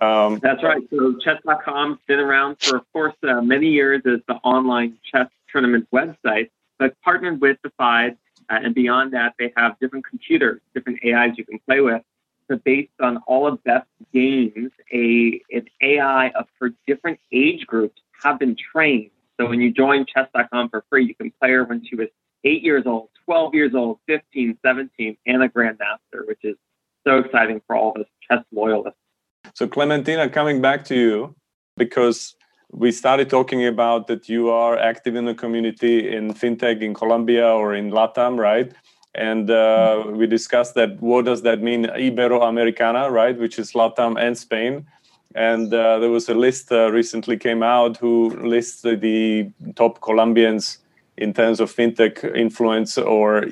Um, 0.00 0.38
That's 0.42 0.62
right. 0.62 0.82
So 0.90 1.16
chess.com's 1.22 1.98
been 2.08 2.18
around 2.18 2.56
for, 2.60 2.78
of 2.78 2.84
course, 2.92 3.14
uh, 3.22 3.42
many 3.42 3.68
years 3.68 4.02
as 4.06 4.20
the 4.26 4.34
online 4.36 4.98
chess 5.12 5.28
tournament 5.50 5.86
website, 5.92 6.50
but 6.78 6.94
partnered 7.02 7.40
with 7.40 7.58
the 7.62 7.70
FIDE 7.76 8.16
uh, 8.52 8.58
and 8.62 8.74
beyond 8.74 9.14
that, 9.14 9.34
they 9.38 9.52
have 9.56 9.78
different 9.80 10.06
computers, 10.06 10.60
different 10.74 10.98
AIs 11.04 11.38
you 11.38 11.44
can 11.44 11.58
play 11.60 11.80
with. 11.80 12.02
So 12.50 12.56
based 12.56 12.92
on 13.00 13.18
all 13.26 13.46
of 13.46 13.62
Beth's 13.64 13.86
games, 14.12 14.70
a 14.92 15.40
an 15.50 15.66
AI 15.80 16.28
of 16.30 16.46
for 16.58 16.70
different 16.86 17.18
age 17.32 17.66
groups 17.66 17.98
have 18.22 18.38
been 18.38 18.56
trained. 18.56 19.10
So 19.40 19.48
when 19.48 19.60
you 19.60 19.72
join 19.72 20.04
chess.com 20.04 20.68
for 20.68 20.84
free, 20.90 21.06
you 21.06 21.14
can 21.14 21.32
play 21.40 21.52
her 21.52 21.64
when 21.64 21.84
she 21.84 21.96
was 21.96 22.08
eight 22.44 22.62
years 22.62 22.84
old, 22.84 23.08
12 23.24 23.54
years 23.54 23.74
old, 23.74 23.98
15, 24.06 24.58
17, 24.64 25.16
and 25.26 25.42
a 25.42 25.48
grandmaster, 25.48 26.26
which 26.26 26.40
is 26.42 26.56
so 27.06 27.18
exciting 27.18 27.62
for 27.66 27.74
all 27.74 27.92
of 27.92 28.02
us 28.02 28.08
chess 28.28 28.44
loyalists. 28.52 28.98
So 29.54 29.66
Clementina, 29.66 30.28
coming 30.28 30.60
back 30.60 30.84
to 30.86 30.94
you, 30.94 31.34
because 31.76 32.36
we 32.72 32.90
started 32.90 33.28
talking 33.28 33.66
about 33.66 34.06
that 34.06 34.28
you 34.28 34.50
are 34.50 34.78
active 34.78 35.14
in 35.14 35.26
the 35.26 35.34
community 35.34 36.14
in 36.14 36.32
fintech 36.32 36.80
in 36.80 36.94
Colombia 36.94 37.46
or 37.46 37.74
in 37.74 37.90
Latam, 37.90 38.38
right? 38.38 38.72
And 39.14 39.50
uh, 39.50 40.04
we 40.06 40.26
discussed 40.26 40.74
that 40.76 41.00
what 41.02 41.26
does 41.26 41.42
that 41.42 41.60
mean, 41.60 41.84
Iberoamericana, 41.84 43.10
right, 43.10 43.38
which 43.38 43.58
is 43.58 43.72
Latam 43.72 44.18
and 44.18 44.36
Spain. 44.36 44.86
And 45.34 45.72
uh, 45.72 45.98
there 45.98 46.10
was 46.10 46.28
a 46.30 46.34
list 46.34 46.72
uh, 46.72 46.90
recently 46.90 47.36
came 47.36 47.62
out 47.62 47.98
who 47.98 48.30
lists 48.30 48.82
the 48.82 49.50
top 49.76 50.00
Colombians 50.00 50.78
in 51.18 51.34
terms 51.34 51.60
of 51.60 51.74
fintech 51.74 52.24
influence 52.34 52.96
or 52.96 53.42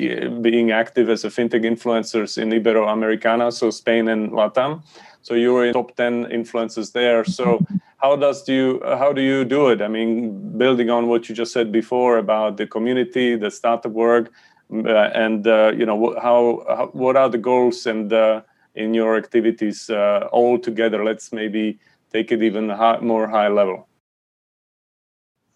being 0.41 0.71
active 0.71 1.11
as 1.11 1.25
a 1.25 1.29
fintech 1.29 1.63
influencers 1.63 2.39
in 2.41 2.51
Iberoamericana, 2.51 3.53
so 3.53 3.71
Spain 3.71 4.09
and 4.09 4.33
Latam. 4.33 4.83
So 5.23 5.35
you 5.35 5.53
were 5.53 5.67
in 5.67 5.75
top 5.75 5.95
10 5.97 6.27
influencers 6.27 6.93
there. 6.93 7.25
So 7.25 7.65
how 7.99 8.17
does 8.17 8.43
do 8.43 8.55
you 8.55 8.83
how 8.85 9.13
do 9.13 9.21
you 9.21 9.45
do 9.45 9.69
it? 9.69 9.83
I 9.83 9.89
mean, 9.89 10.59
building 10.59 10.91
on 10.91 11.09
what 11.09 11.29
you 11.29 11.35
just 11.35 11.53
said 11.53 11.71
before 11.71 12.19
about 12.19 12.57
the 12.57 12.67
community, 12.67 13.37
the 13.37 13.51
startup 13.51 13.93
work, 13.93 14.33
uh, 14.73 15.11
and 15.15 15.47
uh, 15.47 15.73
you 15.77 15.85
know 15.85 16.15
how, 16.21 16.65
how, 16.69 16.87
what 16.93 17.17
are 17.17 17.29
the 17.29 17.39
goals 17.39 17.87
and 17.87 18.13
uh, 18.13 18.41
in 18.75 18.95
your 18.95 19.17
activities 19.17 19.91
uh, 19.91 20.29
all 20.33 20.59
together? 20.59 21.05
Let's 21.05 21.33
maybe 21.33 21.79
take 22.13 22.33
it 22.33 22.43
even 22.43 22.69
high, 22.71 22.99
more 23.01 23.29
high 23.29 23.49
level. 23.49 23.87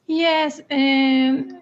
Yes, 0.07 0.61
um, 0.71 1.61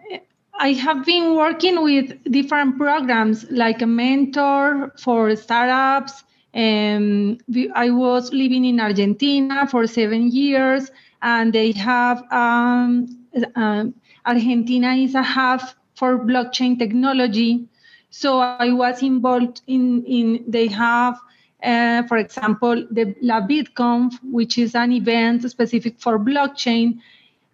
I 0.58 0.72
have 0.72 1.06
been 1.06 1.36
working 1.36 1.82
with 1.82 2.12
different 2.30 2.76
programs 2.76 3.48
like 3.50 3.82
a 3.82 3.86
mentor 3.86 4.92
for 4.98 5.34
startups. 5.36 6.24
Um, 6.54 7.38
I 7.74 7.90
was 7.90 8.32
living 8.32 8.64
in 8.64 8.80
Argentina 8.80 9.66
for 9.66 9.86
seven 9.86 10.30
years. 10.30 10.90
and 11.22 11.52
they 11.52 11.72
have 11.72 12.22
um, 12.32 13.06
um, 13.54 13.94
Argentina 14.26 14.94
is 14.94 15.14
a 15.14 15.22
hub 15.22 15.60
for 15.94 16.18
blockchain 16.18 16.78
technology. 16.78 17.64
So 18.10 18.40
I 18.40 18.72
was 18.72 19.02
involved 19.02 19.62
in, 19.66 20.04
in 20.04 20.44
they 20.46 20.66
have, 20.66 21.18
uh, 21.62 22.02
for 22.04 22.18
example, 22.18 22.86
the 22.90 23.14
La 23.22 23.40
BitConf, 23.40 24.18
which 24.22 24.58
is 24.58 24.74
an 24.74 24.92
event 24.92 25.48
specific 25.48 25.98
for 25.98 26.18
blockchain. 26.18 26.98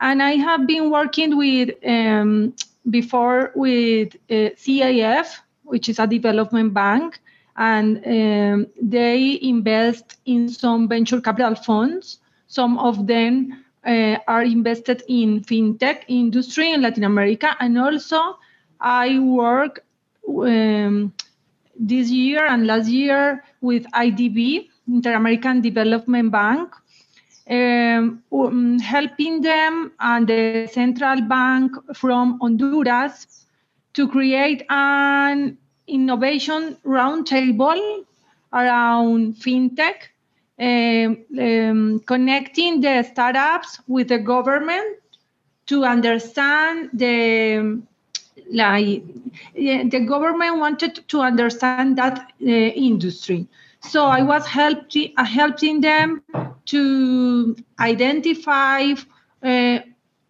And 0.00 0.22
I 0.22 0.32
have 0.32 0.66
been 0.66 0.90
working 0.90 1.37
with, 1.37 1.70
um, 1.87 2.54
before 2.88 3.52
with 3.54 4.16
uh, 4.30 4.50
CAF, 4.56 5.38
which 5.64 5.88
is 5.88 5.98
a 5.98 6.06
development 6.06 6.72
bank, 6.72 7.20
and 7.59 7.99
um, 8.07 8.66
they 8.81 9.38
invest 9.42 10.16
in 10.27 10.49
some 10.49 10.88
venture 10.88 11.21
capital 11.21 11.57
funds. 11.57 12.21
Some 12.47 12.79
of 12.79 13.07
them 13.07 13.64
uh, 13.85 14.16
are 14.29 14.44
invested 14.44 15.03
in 15.09 15.42
fintech 15.42 16.05
industry 16.09 16.73
in 16.73 16.83
Latin 16.83 17.05
America, 17.05 17.57
and 17.61 17.77
also 17.77 18.38
I 18.81 19.18
work 19.18 19.85
um, 20.29 21.12
this 21.79 22.11
year 22.11 22.47
and 22.47 22.66
last 22.66 22.88
year 22.88 23.44
with 23.61 23.85
IDB, 23.92 24.68
Inter 24.87 25.14
American 25.14 25.61
Development 25.61 26.31
Bank, 26.31 26.73
um, 27.51 28.23
um, 28.33 28.79
helping 28.79 29.40
them 29.40 29.92
and 29.99 30.29
the 30.29 30.68
central 30.71 31.23
bank 31.23 31.73
from 31.94 32.38
Honduras 32.40 33.47
to 33.94 34.07
create 34.07 34.62
an 34.68 35.59
innovation 35.88 36.77
roundtable 36.85 38.05
around 38.53 39.35
fintech 39.35 40.09
um, 40.61 41.18
um, 41.40 42.01
connecting 42.07 42.81
the 42.81 43.03
startups 43.03 43.81
with 43.88 44.09
the 44.09 44.18
government 44.18 44.98
to 45.66 45.85
understand 45.85 46.90
the 46.92 47.81
like 48.53 49.03
the 49.55 50.05
government 50.07 50.59
wanted 50.59 51.07
to 51.09 51.20
understand 51.20 51.96
that 51.96 52.18
uh, 52.42 52.46
industry. 52.46 53.46
So 53.81 54.07
i 54.07 54.22
was 54.22 54.46
helping 54.46 55.12
uh, 55.16 55.24
helping 55.24 55.81
them 55.81 56.22
to 56.66 57.57
identify 57.81 58.92
uh, 59.42 59.79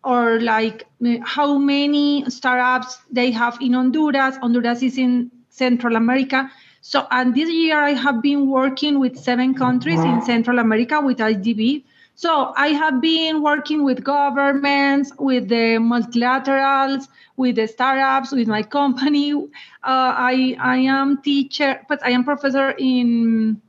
or 0.05 0.41
like 0.41 0.87
uh, 1.05 1.17
how 1.25 1.59
many 1.59 2.29
startups 2.29 2.99
they 3.11 3.31
have 3.33 3.59
in 3.61 3.73
honduras. 3.75 4.37
Honduras 4.39 4.83
is 4.83 4.99
in 4.99 5.31
central 5.63 5.97
america 5.97 6.49
so, 6.81 7.07
and 7.11 7.35
this 7.35 7.51
year 7.51 7.79
I 7.79 7.93
have 7.93 8.23
been 8.23 8.49
working 8.49 8.99
with 8.99 9.19
seven 9.19 9.55
countries 9.55 10.01
in 10.01 10.23
Central 10.23 10.59
America 10.59 11.01
with 11.01 11.19
IDB. 11.19 11.85
So 12.15 12.53
I 12.57 12.69
have 12.69 13.01
been 13.01 13.43
working 13.43 13.85
with 13.85 14.03
governments, 14.03 15.13
with 15.19 15.49
the 15.49 15.79
multilaterals, 15.79 17.07
with 17.37 17.57
the 17.57 17.67
startups, 17.67 18.33
with 18.33 18.49
my 18.49 18.63
company. 18.63 19.33
Uh, 19.35 19.47
I 19.85 20.57
I 20.59 20.79
am 20.79 21.21
teacher, 21.23 21.81
but 21.89 22.01
I 22.05 22.11
am 22.11 22.25
professor 22.25 22.75
in 22.79 23.61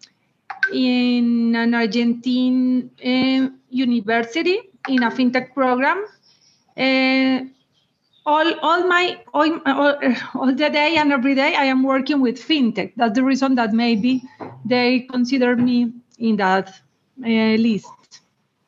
in 0.73 1.55
an 1.55 1.73
Argentine 1.73 2.89
uh, 3.03 3.49
university 3.69 4.59
in 4.87 5.03
a 5.03 5.11
fintech 5.11 5.53
program. 5.53 6.05
Uh, 6.77 7.41
all 8.29 8.49
all 8.61 8.81
my 8.87 9.03
all, 9.33 9.51
all, 10.35 10.55
the 10.61 10.69
day 10.69 10.95
and 10.97 11.11
every 11.11 11.35
day 11.35 11.55
I 11.55 11.65
am 11.65 11.83
working 11.83 12.21
with 12.21 12.37
fintech. 12.49 12.93
That's 12.95 13.15
the 13.15 13.23
reason 13.23 13.55
that 13.55 13.73
maybe 13.73 14.23
they 14.65 15.07
consider 15.15 15.55
me 15.55 15.91
in 16.17 16.37
that 16.37 16.67
uh, 17.25 17.55
list. 17.67 18.21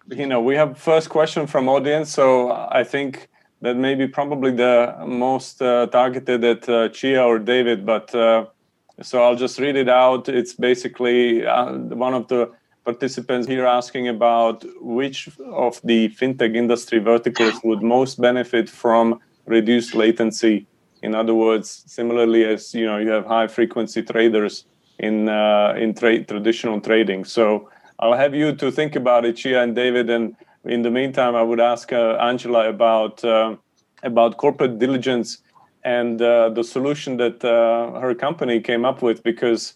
You 0.07 0.27
know, 0.27 0.41
we 0.41 0.55
have 0.55 0.77
first 0.77 1.09
question 1.09 1.47
from 1.47 1.69
audience, 1.69 2.09
so 2.11 2.51
I 2.51 2.83
think 2.83 3.29
that 3.61 3.75
may 3.77 3.95
be 3.95 4.07
probably 4.07 4.51
the 4.51 4.95
most 5.05 5.61
uh, 5.61 5.87
targeted 5.87 6.43
at 6.43 6.67
uh, 6.67 6.89
Chia 6.89 7.23
or 7.23 7.37
David, 7.39 7.85
but 7.85 8.13
uh, 8.15 8.45
so 9.01 9.23
I'll 9.23 9.35
just 9.35 9.59
read 9.59 9.75
it 9.75 9.89
out. 9.89 10.27
It's 10.27 10.53
basically 10.53 11.45
uh, 11.45 11.73
one 12.07 12.13
of 12.13 12.27
the 12.27 12.51
participants 12.83 13.47
here 13.47 13.65
asking 13.65 14.07
about 14.07 14.65
which 14.81 15.29
of 15.53 15.79
the 15.83 16.09
fintech 16.09 16.55
industry 16.55 16.99
verticals 16.99 17.53
would 17.63 17.83
most 17.83 18.19
benefit 18.19 18.67
from 18.67 19.19
reduced 19.45 19.95
latency. 19.95 20.67
In 21.01 21.15
other 21.15 21.33
words, 21.33 21.83
similarly 21.87 22.45
as 22.45 22.73
you 22.73 22.85
know, 22.85 22.97
you 22.97 23.09
have 23.09 23.25
high 23.25 23.47
frequency 23.47 24.03
traders 24.03 24.65
in 24.99 25.29
uh, 25.29 25.73
in 25.77 25.93
trade 25.93 26.27
traditional 26.27 26.79
trading. 26.79 27.25
So 27.25 27.69
I'll 27.99 28.17
have 28.17 28.35
you 28.35 28.55
to 28.55 28.71
think 28.71 28.95
about 28.95 29.25
it, 29.25 29.37
Chia 29.37 29.63
and 29.63 29.75
David. 29.75 30.09
And 30.09 30.35
in 30.65 30.81
the 30.81 30.91
meantime, 30.91 31.35
I 31.35 31.43
would 31.43 31.59
ask 31.59 31.91
uh, 31.91 32.17
Angela 32.19 32.69
about 32.69 33.23
uh, 33.23 33.55
about 34.03 34.37
corporate 34.37 34.79
diligence 34.79 35.39
and 35.83 36.21
uh, 36.21 36.49
the 36.49 36.63
solution 36.63 37.17
that 37.17 37.43
uh, 37.43 37.99
her 37.99 38.13
company 38.13 38.59
came 38.59 38.85
up 38.85 39.01
with. 39.01 39.23
Because 39.23 39.73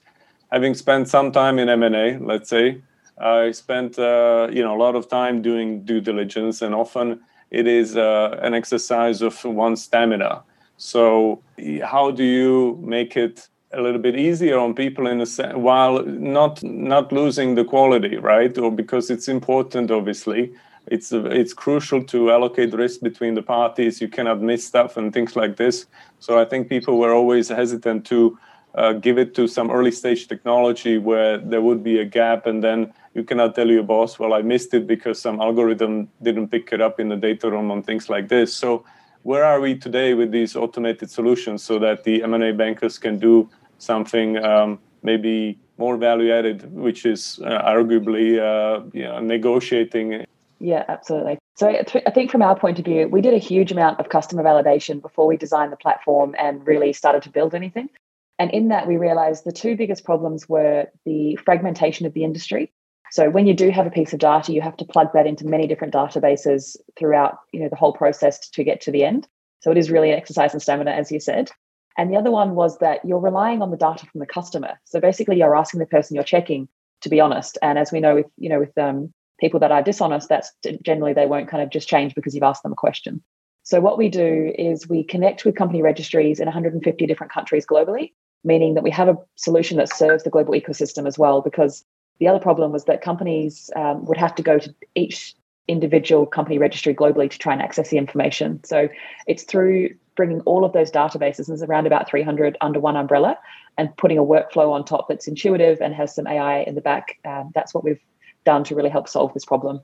having 0.51 0.75
spent 0.75 1.07
some 1.07 1.31
time 1.31 1.57
in 1.59 1.69
M 1.69 1.83
and 1.83 1.95
A, 1.95 2.17
let's 2.19 2.49
say, 2.49 2.81
I 3.17 3.51
spent 3.51 3.97
uh, 3.97 4.47
you 4.51 4.63
know 4.63 4.75
a 4.75 4.79
lot 4.79 4.95
of 4.95 5.07
time 5.09 5.41
doing 5.41 5.83
due 5.85 6.01
diligence, 6.01 6.61
and 6.61 6.75
often 6.75 7.21
it 7.55 7.67
is 7.67 7.95
uh, 7.95 8.37
an 8.41 8.53
exercise 8.53 9.21
of 9.21 9.43
one's 9.45 9.81
stamina. 9.83 10.43
So, 10.77 11.41
how 11.83 12.11
do 12.11 12.23
you 12.23 12.77
make 12.81 13.15
it 13.15 13.47
a 13.71 13.81
little 13.81 14.01
bit 14.01 14.15
easier 14.17 14.57
on 14.59 14.73
people 14.73 15.07
in 15.07 15.21
a 15.21 15.25
sense, 15.25 15.55
while 15.55 16.03
not 16.05 16.61
not 16.63 17.11
losing 17.13 17.55
the 17.55 17.63
quality, 17.63 18.17
right? 18.17 18.57
Or 18.57 18.71
because 18.71 19.09
it's 19.09 19.27
important, 19.29 19.89
obviously, 19.89 20.53
it's 20.87 21.13
it's 21.13 21.53
crucial 21.53 22.03
to 22.13 22.31
allocate 22.31 22.73
risk 22.73 22.99
between 23.01 23.35
the 23.35 23.41
parties. 23.57 24.01
You 24.01 24.09
cannot 24.09 24.41
miss 24.41 24.65
stuff 24.65 24.97
and 24.97 25.13
things 25.13 25.35
like 25.35 25.55
this. 25.55 25.85
So, 26.19 26.37
I 26.37 26.45
think 26.45 26.67
people 26.67 26.99
were 26.99 27.13
always 27.13 27.47
hesitant 27.47 28.05
to 28.07 28.37
uh, 28.75 28.93
give 28.93 29.17
it 29.17 29.33
to 29.35 29.47
some 29.47 29.71
early 29.71 29.91
stage 29.91 30.27
technology 30.27 30.97
where 30.97 31.37
there 31.37 31.61
would 31.61 31.81
be 31.83 31.99
a 31.99 32.05
gap 32.05 32.45
and 32.45 32.61
then 32.61 32.93
you 33.15 33.23
cannot 33.23 33.55
tell 33.55 33.67
your 33.67 33.81
boss 33.83 34.19
well 34.19 34.33
i 34.33 34.41
missed 34.41 34.73
it 34.73 34.85
because 34.85 35.19
some 35.19 35.41
algorithm 35.41 36.07
didn't 36.21 36.49
pick 36.49 36.71
it 36.71 36.81
up 36.81 36.99
in 36.99 37.09
the 37.09 37.15
data 37.15 37.49
room 37.49 37.71
and 37.71 37.85
things 37.85 38.09
like 38.09 38.27
this. 38.27 38.53
So 38.53 38.85
where 39.23 39.43
are 39.43 39.59
we 39.59 39.75
today 39.75 40.13
with 40.13 40.31
these 40.31 40.55
automated 40.55 41.09
solutions 41.09 41.63
so 41.63 41.79
that 41.79 42.03
the 42.03 42.21
m&a 42.21 42.51
bankers 42.51 42.99
can 42.99 43.17
do 43.17 43.49
something 43.79 44.37
um, 44.43 44.79
maybe 45.01 45.57
more 45.77 45.97
value 45.97 46.31
added 46.31 46.71
which 46.73 47.05
is 47.05 47.39
uh, 47.43 47.61
arguably 47.73 48.27
uh, 48.39 48.83
you 48.93 49.03
know, 49.03 49.19
negotiating? 49.19 50.25
Yeah 50.59 50.83
absolutely. 50.87 51.37
So 51.55 51.69
i 51.69 52.11
think 52.11 52.31
from 52.31 52.41
our 52.41 52.57
point 52.59 52.79
of 52.79 52.85
view 52.85 53.07
we 53.07 53.21
did 53.21 53.33
a 53.33 53.43
huge 53.51 53.71
amount 53.71 53.99
of 54.01 54.09
customer 54.09 54.43
validation 54.43 55.01
before 55.01 55.25
we 55.25 55.37
designed 55.37 55.71
the 55.71 55.77
platform 55.77 56.35
and 56.37 56.67
really 56.67 56.91
started 56.91 57.23
to 57.23 57.29
build 57.29 57.55
anything. 57.55 57.89
And 58.37 58.51
in 58.51 58.67
that, 58.67 58.85
we 58.85 58.97
realized 58.97 59.45
the 59.45 59.51
two 59.53 59.77
biggest 59.77 60.03
problems 60.03 60.49
were 60.49 60.87
the 61.05 61.37
fragmentation 61.45 62.05
of 62.05 62.13
the 62.13 62.25
industry. 62.25 62.73
So 63.15 63.29
when 63.29 63.47
you 63.47 63.53
do 63.53 63.69
have 63.69 63.87
a 63.87 63.91
piece 63.91 64.11
of 64.11 64.19
data, 64.19 64.51
you 64.51 64.59
have 64.59 64.75
to 64.75 64.83
plug 64.83 65.13
that 65.13 65.25
into 65.25 65.47
many 65.47 65.67
different 65.67 65.93
databases 65.93 66.75
throughout, 66.99 67.37
you 67.53 67.61
know, 67.61 67.69
the 67.69 67.77
whole 67.77 67.93
process 67.93 68.49
to 68.49 68.61
get 68.61 68.81
to 68.81 68.91
the 68.91 69.05
end. 69.05 69.25
So 69.61 69.71
it 69.71 69.77
is 69.77 69.89
really 69.89 70.11
an 70.11 70.17
exercise 70.17 70.53
in 70.53 70.59
stamina, 70.59 70.91
as 70.91 71.13
you 71.13 71.21
said. 71.21 71.49
And 71.97 72.11
the 72.11 72.17
other 72.17 72.29
one 72.29 72.55
was 72.55 72.77
that 72.79 72.99
you're 73.05 73.21
relying 73.21 73.61
on 73.61 73.71
the 73.71 73.77
data 73.77 74.05
from 74.05 74.19
the 74.19 74.25
customer. 74.25 74.81
So 74.83 74.99
basically, 74.99 75.37
you're 75.37 75.55
asking 75.55 75.79
the 75.79 75.85
person 75.85 76.15
you're 76.15 76.25
checking 76.25 76.67
to 77.03 77.09
be 77.09 77.21
honest. 77.21 77.57
And 77.61 77.79
as 77.79 77.93
we 77.93 78.01
know, 78.01 78.15
with 78.15 78.25
you 78.35 78.49
know, 78.49 78.59
with 78.59 78.77
um, 78.77 79.13
people 79.39 79.61
that 79.61 79.71
are 79.71 79.81
dishonest, 79.81 80.27
that's 80.27 80.51
generally 80.83 81.13
they 81.13 81.25
won't 81.25 81.47
kind 81.47 81.63
of 81.63 81.69
just 81.69 81.87
change 81.87 82.15
because 82.15 82.33
you've 82.33 82.43
asked 82.43 82.63
them 82.63 82.73
a 82.73 82.75
question. 82.75 83.23
So 83.63 83.79
what 83.79 83.97
we 83.97 84.09
do 84.09 84.51
is 84.57 84.89
we 84.89 85.05
connect 85.05 85.45
with 85.45 85.55
company 85.55 85.81
registries 85.81 86.41
in 86.41 86.47
150 86.47 87.05
different 87.05 87.31
countries 87.31 87.65
globally, 87.65 88.11
meaning 88.43 88.73
that 88.73 88.83
we 88.83 88.91
have 88.91 89.07
a 89.07 89.17
solution 89.35 89.77
that 89.77 89.95
serves 89.95 90.23
the 90.23 90.29
global 90.29 90.53
ecosystem 90.53 91.07
as 91.07 91.17
well. 91.17 91.41
Because 91.41 91.85
the 92.19 92.27
other 92.27 92.39
problem 92.39 92.71
was 92.71 92.85
that 92.85 93.01
companies 93.01 93.69
um, 93.75 94.05
would 94.05 94.17
have 94.17 94.35
to 94.35 94.43
go 94.43 94.57
to 94.59 94.73
each 94.95 95.35
individual 95.67 96.25
company 96.25 96.57
registry 96.57 96.93
globally 96.93 97.29
to 97.29 97.39
try 97.39 97.53
and 97.53 97.61
access 97.61 97.89
the 97.89 97.97
information. 97.97 98.63
So 98.63 98.87
it's 99.27 99.43
through 99.43 99.89
bringing 100.15 100.41
all 100.41 100.63
of 100.63 100.73
those 100.73 100.91
databases, 100.91 101.47
there's 101.47 101.63
around 101.63 101.87
about 101.87 102.07
300 102.07 102.57
under 102.61 102.79
one 102.79 102.95
umbrella, 102.95 103.37
and 103.77 103.95
putting 103.97 104.17
a 104.17 104.23
workflow 104.23 104.71
on 104.71 104.85
top 104.85 105.07
that's 105.09 105.27
intuitive 105.27 105.81
and 105.81 105.93
has 105.93 106.15
some 106.15 106.27
AI 106.27 106.59
in 106.59 106.75
the 106.75 106.81
back. 106.81 107.17
Um, 107.25 107.51
that's 107.53 107.73
what 107.73 107.83
we've 107.83 107.99
done 108.45 108.63
to 108.65 108.75
really 108.75 108.89
help 108.89 109.09
solve 109.09 109.33
this 109.33 109.43
problem 109.43 109.81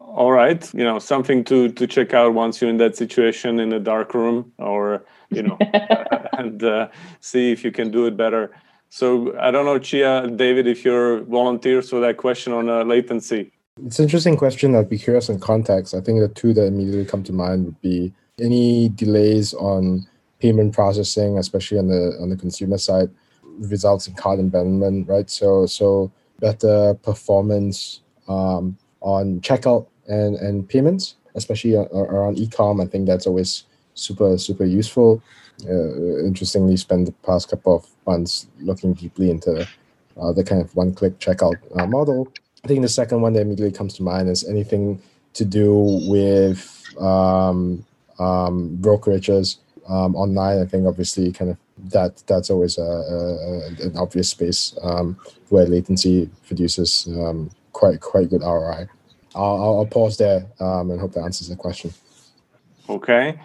all 0.00 0.32
right 0.32 0.72
you 0.74 0.84
know 0.84 0.98
something 0.98 1.44
to 1.44 1.70
to 1.72 1.86
check 1.86 2.14
out 2.14 2.32
once 2.32 2.60
you're 2.60 2.70
in 2.70 2.76
that 2.76 2.96
situation 2.96 3.58
in 3.60 3.72
a 3.72 3.80
dark 3.80 4.14
room 4.14 4.52
or 4.58 5.04
you 5.30 5.42
know 5.42 5.58
and 6.38 6.62
uh, 6.62 6.88
see 7.20 7.52
if 7.52 7.64
you 7.64 7.70
can 7.70 7.90
do 7.90 8.06
it 8.06 8.16
better 8.16 8.50
so 8.90 9.36
i 9.38 9.50
don't 9.50 9.64
know 9.64 9.78
chia 9.78 10.26
david 10.36 10.66
if 10.66 10.84
you're 10.84 11.20
volunteers 11.24 11.90
for 11.90 12.00
that 12.00 12.16
question 12.16 12.52
on 12.52 12.68
uh, 12.68 12.82
latency 12.84 13.50
it's 13.84 13.98
an 13.98 14.04
interesting 14.04 14.36
question 14.36 14.74
i'd 14.74 14.88
be 14.88 14.98
curious 14.98 15.28
on 15.30 15.38
context 15.38 15.94
i 15.94 16.00
think 16.00 16.20
the 16.20 16.28
two 16.28 16.52
that 16.52 16.66
immediately 16.66 17.04
come 17.04 17.22
to 17.22 17.32
mind 17.32 17.64
would 17.64 17.80
be 17.80 18.12
any 18.40 18.88
delays 18.90 19.54
on 19.54 20.06
payment 20.40 20.72
processing 20.72 21.38
especially 21.38 21.78
on 21.78 21.88
the 21.88 22.16
on 22.20 22.30
the 22.30 22.36
consumer 22.36 22.78
side 22.78 23.10
results 23.58 24.06
in 24.06 24.14
card 24.14 24.38
abandonment 24.38 25.08
right 25.08 25.28
so 25.30 25.66
so 25.66 26.10
better 26.40 26.94
performance 27.02 28.00
um, 28.28 28.76
on 29.00 29.40
checkout 29.40 29.86
and 30.08 30.36
and 30.36 30.68
payments, 30.68 31.16
especially 31.34 31.74
around 31.74 32.38
e-com. 32.38 32.80
I 32.80 32.86
think 32.86 33.06
that's 33.06 33.26
always 33.26 33.64
super 33.94 34.38
super 34.38 34.64
useful. 34.64 35.22
Uh, 35.66 36.24
interestingly, 36.24 36.76
spent 36.76 37.06
the 37.06 37.12
past 37.26 37.50
couple 37.50 37.76
of 37.76 37.86
months 38.06 38.46
looking 38.60 38.94
deeply 38.94 39.30
into 39.30 39.66
uh, 40.20 40.32
the 40.32 40.44
kind 40.44 40.62
of 40.62 40.74
one-click 40.76 41.18
checkout 41.18 41.56
uh, 41.78 41.86
model. 41.86 42.28
I 42.64 42.68
think 42.68 42.82
the 42.82 42.88
second 42.88 43.20
one 43.20 43.32
that 43.32 43.40
immediately 43.40 43.76
comes 43.76 43.94
to 43.94 44.02
mind 44.02 44.28
is 44.28 44.48
anything 44.48 45.00
to 45.34 45.44
do 45.44 46.00
with 46.08 46.84
um, 47.00 47.84
um, 48.18 48.76
brokerages 48.80 49.58
um, 49.88 50.14
online. 50.16 50.60
I 50.60 50.66
think 50.66 50.86
obviously 50.86 51.32
kind 51.32 51.50
of 51.50 51.56
that 51.90 52.22
that's 52.26 52.50
always 52.50 52.76
a, 52.78 52.82
a 52.82 53.86
an 53.86 53.96
obvious 53.96 54.30
space 54.30 54.76
um, 54.82 55.16
where 55.48 55.66
latency 55.66 56.28
produces 56.46 57.06
um, 57.08 57.50
quite 57.72 58.00
quite 58.00 58.30
good 58.30 58.42
ROI. 58.42 58.88
I'll, 59.34 59.78
I'll 59.78 59.86
pause 59.86 60.16
there 60.16 60.46
um, 60.58 60.90
and 60.90 61.00
hope 61.00 61.12
that 61.12 61.22
answers 61.22 61.48
the 61.48 61.56
question. 61.56 61.92
Okay. 62.88 63.38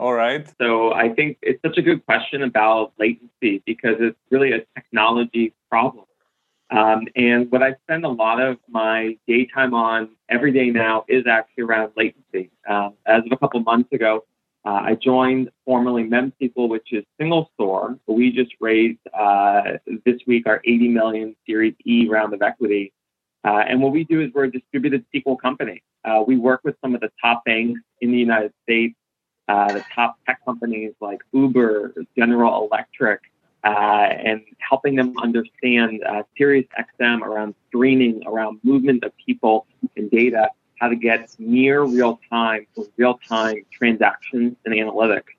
All 0.00 0.14
right. 0.14 0.50
So 0.58 0.94
I 0.94 1.10
think 1.10 1.36
it's 1.42 1.60
such 1.60 1.76
a 1.76 1.82
good 1.82 2.06
question 2.06 2.42
about 2.42 2.94
latency 2.98 3.62
because 3.66 3.96
it's 4.00 4.16
really 4.30 4.52
a 4.52 4.64
technology 4.74 5.52
problem. 5.68 6.06
Um, 6.70 7.06
and 7.16 7.52
what 7.52 7.62
I 7.62 7.74
spend 7.82 8.06
a 8.06 8.08
lot 8.08 8.40
of 8.40 8.56
my 8.66 9.18
daytime 9.28 9.74
on 9.74 10.08
every 10.30 10.52
day 10.52 10.70
now 10.70 11.04
is 11.06 11.26
actually 11.26 11.64
around 11.64 11.92
latency. 11.98 12.50
Um, 12.66 12.94
as 13.04 13.24
of 13.26 13.32
a 13.32 13.36
couple 13.36 13.60
months 13.60 13.92
ago, 13.92 14.24
uh, 14.64 14.80
I 14.84 14.94
joined 14.94 15.50
formerly 15.66 16.04
MemSQL, 16.04 16.70
which 16.70 16.94
is 16.94 17.04
SingleStore. 17.20 17.98
We 18.06 18.32
just 18.32 18.52
raised 18.58 19.00
uh, 19.12 19.80
this 20.06 20.16
week 20.26 20.46
our 20.46 20.62
80 20.64 20.88
million 20.88 21.36
Series 21.46 21.74
E 21.84 22.08
round 22.08 22.32
of 22.32 22.40
equity. 22.40 22.94
Uh, 23.44 23.64
and 23.68 23.82
what 23.82 23.92
we 23.92 24.04
do 24.04 24.22
is 24.22 24.30
we're 24.34 24.44
a 24.44 24.50
distributed 24.50 25.04
SQL 25.14 25.38
company. 25.38 25.82
Uh, 26.06 26.22
we 26.26 26.38
work 26.38 26.62
with 26.64 26.76
some 26.80 26.94
of 26.94 27.02
the 27.02 27.10
top 27.22 27.44
banks 27.44 27.82
in 28.00 28.12
the 28.12 28.18
United 28.18 28.54
States, 28.62 28.94
uh, 29.50 29.72
the 29.72 29.84
top 29.92 30.16
tech 30.24 30.38
companies 30.44 30.92
like 31.00 31.20
Uber, 31.32 31.92
General 32.16 32.68
Electric, 32.68 33.20
uh, 33.64 33.68
and 33.68 34.42
helping 34.58 34.94
them 34.94 35.12
understand 35.18 36.02
uh, 36.04 36.22
Sirius 36.38 36.66
XM 36.78 37.22
around 37.22 37.56
streaming, 37.66 38.22
around 38.26 38.60
movement 38.62 39.02
of 39.02 39.12
people 39.16 39.66
and 39.96 40.08
data, 40.10 40.50
how 40.78 40.88
to 40.88 40.94
get 40.94 41.28
near 41.38 41.82
real 41.82 42.20
time 42.30 42.66
for 42.74 42.86
real 42.96 43.18
time 43.28 43.56
transactions 43.72 44.54
and 44.64 44.72
analytics. 44.72 45.34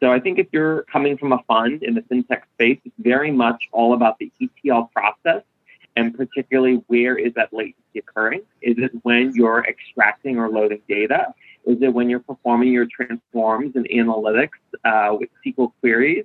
So 0.00 0.12
I 0.12 0.20
think 0.20 0.38
if 0.38 0.48
you're 0.52 0.82
coming 0.82 1.16
from 1.16 1.32
a 1.32 1.42
fund 1.48 1.82
in 1.82 1.94
the 1.94 2.02
fintech 2.02 2.42
space, 2.54 2.78
it's 2.84 2.94
very 2.98 3.32
much 3.32 3.68
all 3.72 3.94
about 3.94 4.18
the 4.18 4.30
ETL 4.38 4.90
process 4.94 5.42
and 5.96 6.14
particularly 6.14 6.84
where 6.86 7.16
is 7.16 7.32
that 7.34 7.52
latency 7.52 7.98
occurring? 7.98 8.42
Is 8.60 8.76
it 8.78 8.92
when 9.02 9.34
you're 9.34 9.64
extracting 9.66 10.38
or 10.38 10.50
loading 10.50 10.82
data? 10.88 11.32
Is 11.66 11.78
it 11.82 11.92
when 11.92 12.08
you're 12.08 12.20
performing 12.20 12.72
your 12.72 12.86
transforms 12.86 13.74
and 13.74 13.86
analytics 13.88 14.58
uh, 14.84 15.16
with 15.18 15.28
SQL 15.44 15.72
queries? 15.80 16.24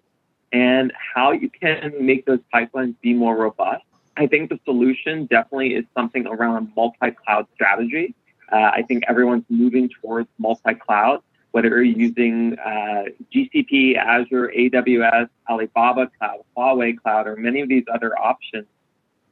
And 0.54 0.92
how 1.16 1.32
you 1.32 1.50
can 1.50 1.94
make 2.00 2.26
those 2.26 2.40
pipelines 2.54 2.96
be 3.02 3.14
more 3.14 3.36
robust. 3.36 3.84
I 4.18 4.28
think 4.28 4.50
the 4.50 4.60
solution 4.66 5.26
definitely 5.26 5.76
is 5.76 5.86
something 5.96 6.28
around 6.28 6.72
multi-cloud 6.76 7.48
strategy. 7.54 8.14
Uh, 8.52 8.72
I 8.74 8.84
think 8.84 9.04
everyone's 9.08 9.46
moving 9.50 9.90
towards 10.02 10.28
multi-cloud, 10.38 11.22
whether 11.52 11.70
you're 11.70 11.84
using 11.84 12.60
uh, 12.60 13.06
GCP, 13.34 13.96
Azure, 13.96 14.52
AWS, 14.56 15.30
Alibaba 15.50 16.12
Cloud, 16.18 16.42
Huawei 16.58 16.98
Cloud, 17.02 17.28
or 17.28 17.38
many 17.38 17.62
of 17.62 17.70
these 17.70 17.86
other 17.92 18.18
options 18.20 18.68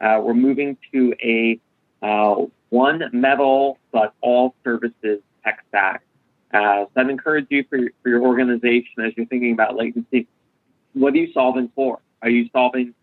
uh, 0.01 0.19
we're 0.23 0.33
moving 0.33 0.77
to 0.91 1.13
a 1.21 1.59
uh, 2.01 2.45
one 2.69 3.03
metal 3.11 3.77
but 3.91 4.13
all 4.21 4.55
services 4.63 5.19
tech 5.43 5.63
stack. 5.69 6.03
Uh, 6.53 6.85
so 6.85 6.89
I'd 6.97 7.09
encourage 7.09 7.47
you 7.49 7.63
for 7.69 7.79
for 8.01 8.09
your 8.09 8.21
organization 8.21 9.03
as 9.05 9.13
you're 9.15 9.25
thinking 9.27 9.53
about 9.53 9.75
latency. 9.75 10.27
What 10.93 11.13
are 11.13 11.17
you 11.17 11.31
solving 11.33 11.69
for? 11.75 11.99
Are 12.21 12.29
you 12.29 12.49
solving 12.51 12.93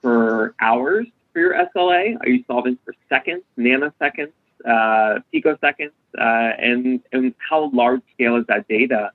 for 0.00 0.54
hours 0.60 1.06
for 1.32 1.40
your 1.40 1.54
SLA? 1.54 2.16
Are 2.20 2.28
you 2.28 2.44
solving 2.46 2.78
for 2.84 2.94
seconds, 3.08 3.42
nanoseconds, 3.58 4.32
uh, 4.64 5.20
picoseconds? 5.32 5.92
Uh, 6.16 6.52
and, 6.58 7.00
and 7.12 7.34
how 7.38 7.70
large 7.72 8.00
scale 8.14 8.36
is 8.36 8.46
that 8.46 8.66
data? 8.68 9.10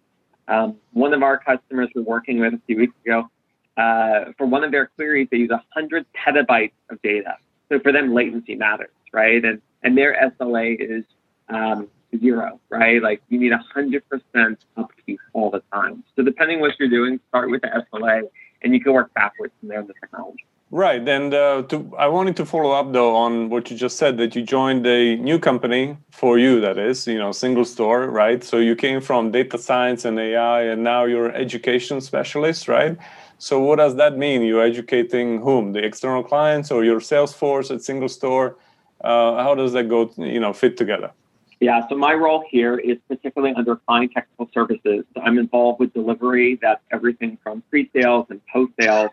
Um, 0.48 0.78
one 0.94 1.14
of 1.14 1.24
our 1.24 1.38
customers 1.38 1.90
we're 1.96 2.02
working 2.04 2.40
with 2.40 2.54
a 2.54 2.62
few 2.68 2.78
weeks 2.78 2.96
ago 3.06 3.30
uh, 3.78 4.34
for 4.38 4.46
one 4.46 4.64
of 4.64 4.72
their 4.72 4.88
queries, 4.88 5.28
they 5.32 5.38
use 5.38 5.50
100 5.50 6.06
petabytes 6.14 6.74
of 6.90 7.02
data. 7.02 7.38
So 7.70 7.80
for 7.80 7.92
them, 7.92 8.14
latency 8.14 8.56
matters, 8.56 8.90
right? 9.14 9.44
And 9.44 9.62
and 9.82 9.98
their 9.98 10.34
SLA 10.40 10.76
is 10.78 11.06
um, 11.48 11.88
zero, 12.18 12.60
right? 12.70 13.02
Like 13.02 13.22
you 13.30 13.40
need 13.40 13.52
100% 13.52 14.58
upkeep 14.78 15.20
all 15.34 15.50
the 15.52 15.62
time. 15.72 16.04
So 16.16 16.24
depending 16.24 16.60
what 16.60 16.72
you're 16.80 16.90
doing, 16.90 17.20
start 17.30 17.50
with 17.50 17.62
the 17.62 17.86
SLA, 17.94 18.24
and 18.62 18.74
you 18.74 18.82
can 18.82 18.94
work 18.94 19.14
backwards 19.14 19.54
from 19.60 19.70
there 19.70 19.80
in 19.80 19.88
the 19.88 19.94
technology. 19.94 20.46
Right, 20.72 21.08
and 21.08 21.34
uh, 21.34 21.64
to, 21.70 21.92
I 21.98 22.08
wanted 22.08 22.36
to 22.38 22.46
follow 22.46 22.72
up 22.72 22.94
though 22.94 23.16
on 23.16 23.50
what 23.50 23.72
you 23.72 23.78
just 23.78 23.98
said 23.98 24.18
that 24.18 24.36
you 24.36 24.44
joined 24.44 24.86
a 24.86 25.16
new 25.16 25.40
company 25.40 25.98
for 26.12 26.38
you, 26.38 26.62
that 26.62 26.78
is, 26.78 27.08
you 27.08 27.18
know, 27.18 27.32
SingleStore, 27.32 28.12
right? 28.12 28.44
So 28.44 28.58
you 28.58 28.76
came 28.76 29.02
from 29.02 29.32
data 29.32 29.58
science 29.58 30.06
and 30.06 30.20
AI, 30.20 30.62
and 30.62 30.84
now 30.84 31.06
you're 31.06 31.32
education 31.32 32.02
specialist, 32.02 32.68
right? 32.68 32.96
So 33.40 33.60
what 33.60 33.78
does 33.78 33.96
that 33.96 34.18
mean? 34.18 34.44
You're 34.44 34.62
educating 34.62 35.42
whom? 35.42 35.72
The 35.72 35.84
external 35.84 36.22
clients 36.22 36.70
or 36.70 36.84
your 36.84 37.00
sales 37.00 37.34
force 37.34 37.72
at 37.72 37.80
SingleStore? 37.80 38.56
Uh, 39.02 39.42
how 39.44 39.56
does 39.56 39.74
that 39.74 39.90
go? 39.90 40.12
You 40.18 40.40
know, 40.40 40.54
fit 40.54 40.78
together? 40.78 41.12
Yeah. 41.60 41.88
So 41.90 41.96
my 41.96 42.14
role 42.14 42.44
here 42.50 42.78
is 42.78 42.98
particularly 43.08 43.54
under 43.54 43.76
client 43.76 44.14
technical 44.14 44.50
services. 44.54 45.04
So 45.14 45.22
I'm 45.22 45.38
involved 45.38 45.80
with 45.80 45.94
delivery. 45.94 46.58
That's 46.62 46.82
everything 46.92 47.38
from 47.44 47.64
pre-sales 47.70 48.28
and 48.30 48.40
post-sales, 48.52 49.10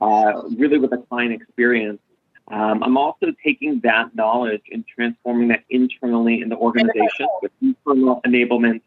uh, 0.00 0.42
really 0.56 0.78
with 0.78 0.90
the 0.90 0.98
client 0.98 1.32
experience. 1.32 2.00
Um, 2.48 2.82
I'm 2.82 2.96
also 2.96 3.26
taking 3.44 3.80
that 3.80 4.14
knowledge 4.14 4.62
and 4.72 4.84
transforming 4.86 5.48
that 5.48 5.64
internally 5.70 6.40
in 6.40 6.48
the 6.48 6.56
organization 6.56 7.28
with 7.42 7.52
internal 7.60 8.20
enablement, 8.26 8.80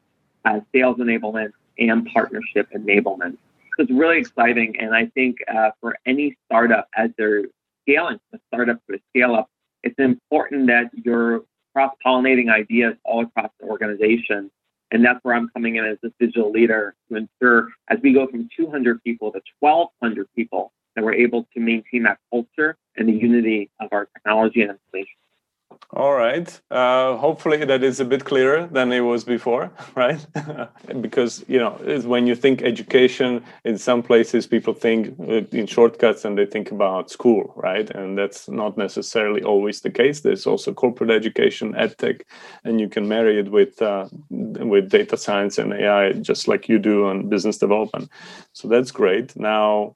uh, 0.43 0.59
sales 0.73 0.97
enablement, 0.97 1.51
and 1.79 2.05
partnership 2.07 2.67
enablement 2.75 3.37
So 3.77 3.83
it's 3.83 3.91
really 3.91 4.17
exciting. 4.17 4.79
And 4.79 4.93
I 4.93 5.05
think 5.07 5.37
uh, 5.47 5.71
for 5.79 5.97
any 6.05 6.37
startup, 6.45 6.89
as 6.95 7.11
they're 7.17 7.43
scaling, 7.83 8.19
a 8.33 8.39
startup 8.47 8.85
to 8.87 8.95
a 8.95 8.99
scale 9.11 9.35
up, 9.35 9.49
it's 9.83 9.97
important 9.97 10.67
that 10.67 10.91
you're 10.93 11.43
cross 11.73 11.93
pollinating 12.05 12.51
ideas 12.51 12.95
all 13.03 13.23
across 13.23 13.51
the 13.59 13.67
organization. 13.67 14.51
And 14.91 15.03
that's 15.03 15.19
where 15.23 15.35
I'm 15.35 15.49
coming 15.49 15.77
in 15.77 15.85
as 15.85 15.97
a 16.03 16.09
digital 16.19 16.51
leader 16.51 16.95
to 17.09 17.15
ensure 17.17 17.69
as 17.89 17.99
we 18.03 18.13
go 18.13 18.27
from 18.27 18.47
200 18.55 19.03
people 19.03 19.31
to 19.31 19.41
1,200 19.59 20.27
people, 20.35 20.71
that 20.95 21.03
we're 21.03 21.13
able 21.13 21.47
to 21.53 21.59
maintain 21.59 22.03
that 22.03 22.19
culture 22.31 22.77
and 22.95 23.09
the 23.09 23.13
unity 23.13 23.71
of 23.79 23.89
our 23.91 24.05
technology 24.05 24.61
and 24.61 24.71
information. 24.71 25.15
All 25.95 26.15
right. 26.15 26.59
Uh, 26.71 27.17
hopefully 27.17 27.63
that 27.65 27.83
is 27.83 27.99
a 27.99 28.05
bit 28.05 28.25
clearer 28.25 28.65
than 28.65 28.91
it 28.91 29.01
was 29.01 29.23
before, 29.23 29.71
right? 29.95 30.25
because 31.01 31.45
you 31.47 31.59
know, 31.59 31.73
when 32.05 32.25
you 32.25 32.33
think 32.35 32.63
education, 32.63 33.43
in 33.63 33.77
some 33.77 34.01
places 34.01 34.47
people 34.47 34.73
think 34.73 35.13
uh, 35.19 35.43
in 35.51 35.67
shortcuts 35.67 36.25
and 36.25 36.35
they 36.35 36.47
think 36.47 36.71
about 36.71 37.11
school, 37.11 37.53
right? 37.55 37.87
And 37.91 38.17
that's 38.17 38.49
not 38.49 38.75
necessarily 38.75 39.43
always 39.43 39.81
the 39.81 39.91
case. 39.91 40.21
There's 40.21 40.47
also 40.47 40.73
corporate 40.73 41.11
education, 41.11 41.73
edtech, 41.73 42.21
and 42.63 42.79
you 42.81 42.89
can 42.89 43.07
marry 43.07 43.39
it 43.39 43.51
with 43.51 43.79
uh, 43.79 44.07
with 44.31 44.89
data 44.89 45.15
science 45.15 45.59
and 45.59 45.73
AI, 45.73 46.13
just 46.13 46.47
like 46.47 46.67
you 46.67 46.79
do 46.79 47.05
on 47.05 47.29
business 47.29 47.59
development. 47.59 48.09
So 48.53 48.67
that's 48.67 48.89
great. 48.89 49.35
Now, 49.35 49.95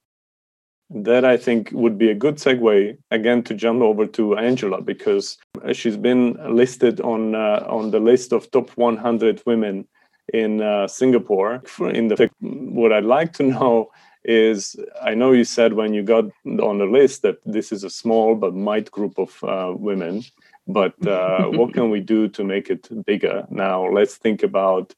that 0.90 1.26
I 1.26 1.38
think 1.38 1.72
would 1.72 1.98
be 1.98 2.10
a 2.10 2.16
good 2.16 2.36
segue 2.36 2.98
again 3.12 3.44
to 3.44 3.54
jump 3.54 3.82
over 3.82 4.06
to 4.08 4.38
Angela 4.38 4.82
because 4.82 5.38
she's 5.74 5.98
been 5.98 6.38
listed 6.56 7.02
on 7.02 7.36
uh, 7.36 7.66
on 7.68 7.92
the 7.92 8.00
list 8.00 8.32
of 8.32 8.50
top 8.52 8.70
100 8.72 9.44
women 9.46 9.88
in 10.34 10.62
uh, 10.62 10.88
Singapore. 10.88 11.62
In 11.80 12.08
the 12.08 12.30
what 12.40 12.94
I'd 12.94 13.04
like 13.04 13.34
to 13.34 13.44
know 13.56 13.92
is 14.24 14.76
I 15.02 15.14
know 15.14 15.32
you 15.32 15.44
said 15.44 15.74
when 15.74 15.94
you 15.94 16.04
got 16.04 16.26
on 16.46 16.78
the 16.78 16.86
list 16.86 17.22
that 17.22 17.38
this 17.46 17.72
is 17.72 17.84
a 17.84 17.90
small 17.90 18.36
but 18.36 18.54
might 18.54 18.92
group 18.92 19.18
of 19.18 19.44
uh, 19.44 19.74
women, 19.76 20.24
but 20.68 20.94
uh, 21.06 21.46
what 21.46 21.74
can 21.74 21.90
we 21.90 22.00
do 22.00 22.28
to 22.30 22.44
make 22.44 22.70
it 22.70 22.88
bigger? 23.06 23.46
Now 23.50 23.86
let's 23.90 24.16
think 24.16 24.44
about 24.44 24.94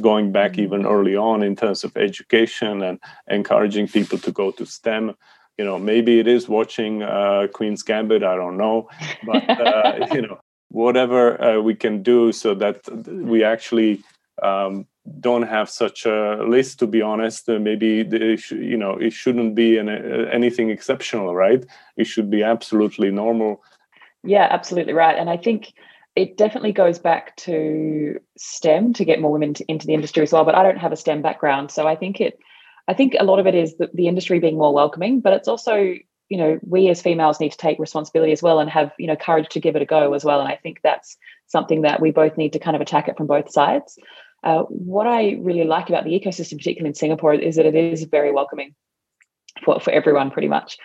going 0.00 0.32
back 0.32 0.52
mm-hmm. 0.52 0.62
even 0.62 0.86
early 0.86 1.16
on 1.16 1.42
in 1.42 1.56
terms 1.56 1.84
of 1.84 1.96
education 1.96 2.82
and 2.82 2.98
encouraging 3.28 3.88
people 3.88 4.18
to 4.18 4.32
go 4.32 4.50
to 4.52 4.66
STEM. 4.66 5.14
You 5.58 5.64
know, 5.64 5.78
maybe 5.78 6.18
it 6.18 6.26
is 6.26 6.48
watching 6.48 7.02
uh, 7.02 7.48
Queen's 7.52 7.82
Gambit. 7.82 8.22
I 8.22 8.36
don't 8.36 8.56
know, 8.56 8.88
but 9.24 9.48
uh, 9.66 10.06
you 10.12 10.22
know, 10.22 10.40
whatever 10.70 11.42
uh, 11.42 11.60
we 11.60 11.74
can 11.74 12.02
do 12.02 12.32
so 12.32 12.54
that 12.54 12.80
we 13.06 13.44
actually 13.44 14.02
um, 14.42 14.86
don't 15.18 15.42
have 15.42 15.68
such 15.68 16.06
a 16.06 16.42
list. 16.46 16.78
To 16.78 16.86
be 16.86 17.02
honest, 17.02 17.48
uh, 17.48 17.58
maybe 17.58 18.02
the, 18.02 18.42
you 18.50 18.76
know 18.76 18.92
it 18.92 19.12
shouldn't 19.12 19.54
be 19.54 19.76
an, 19.76 19.88
uh, 19.88 20.28
anything 20.32 20.70
exceptional, 20.70 21.34
right? 21.34 21.64
It 21.96 22.04
should 22.04 22.30
be 22.30 22.42
absolutely 22.42 23.10
normal. 23.10 23.62
Yeah, 24.22 24.48
absolutely 24.50 24.92
right. 24.92 25.16
And 25.18 25.30
I 25.30 25.36
think 25.36 25.72
it 26.16 26.36
definitely 26.36 26.72
goes 26.72 26.98
back 26.98 27.36
to 27.36 28.18
STEM 28.36 28.92
to 28.94 29.04
get 29.04 29.20
more 29.20 29.32
women 29.32 29.54
to, 29.54 29.64
into 29.66 29.86
the 29.86 29.94
industry 29.94 30.22
as 30.22 30.32
well. 30.32 30.44
But 30.44 30.54
I 30.54 30.62
don't 30.62 30.78
have 30.78 30.92
a 30.92 30.96
STEM 30.96 31.22
background, 31.22 31.70
so 31.70 31.86
I 31.86 31.96
think 31.96 32.20
it. 32.20 32.38
I 32.88 32.94
think 32.94 33.14
a 33.18 33.24
lot 33.24 33.38
of 33.38 33.46
it 33.46 33.54
is 33.54 33.76
the, 33.76 33.88
the 33.94 34.08
industry 34.08 34.40
being 34.40 34.58
more 34.58 34.74
welcoming, 34.74 35.20
but 35.20 35.32
it's 35.32 35.48
also 35.48 35.76
you 35.76 36.38
know 36.38 36.58
we 36.62 36.88
as 36.88 37.02
females 37.02 37.40
need 37.40 37.52
to 37.52 37.58
take 37.58 37.78
responsibility 37.78 38.32
as 38.32 38.42
well 38.42 38.58
and 38.58 38.68
have 38.70 38.92
you 38.98 39.06
know 39.06 39.16
courage 39.16 39.48
to 39.50 39.60
give 39.60 39.76
it 39.76 39.82
a 39.82 39.86
go 39.86 40.14
as 40.14 40.24
well. 40.24 40.40
And 40.40 40.48
I 40.48 40.56
think 40.56 40.80
that's 40.82 41.16
something 41.46 41.82
that 41.82 42.00
we 42.00 42.10
both 42.10 42.36
need 42.36 42.52
to 42.54 42.58
kind 42.58 42.76
of 42.76 42.82
attack 42.82 43.08
it 43.08 43.16
from 43.16 43.26
both 43.26 43.50
sides. 43.50 43.98
Uh, 44.42 44.62
what 44.62 45.06
I 45.06 45.36
really 45.40 45.64
like 45.64 45.90
about 45.90 46.04
the 46.04 46.18
ecosystem, 46.18 46.56
particularly 46.56 46.88
in 46.88 46.94
Singapore, 46.94 47.34
is 47.34 47.56
that 47.56 47.66
it 47.66 47.74
is 47.74 48.04
very 48.04 48.32
welcoming 48.32 48.74
for, 49.64 49.80
for 49.80 49.90
everyone 49.90 50.30
pretty 50.30 50.48
much. 50.48 50.78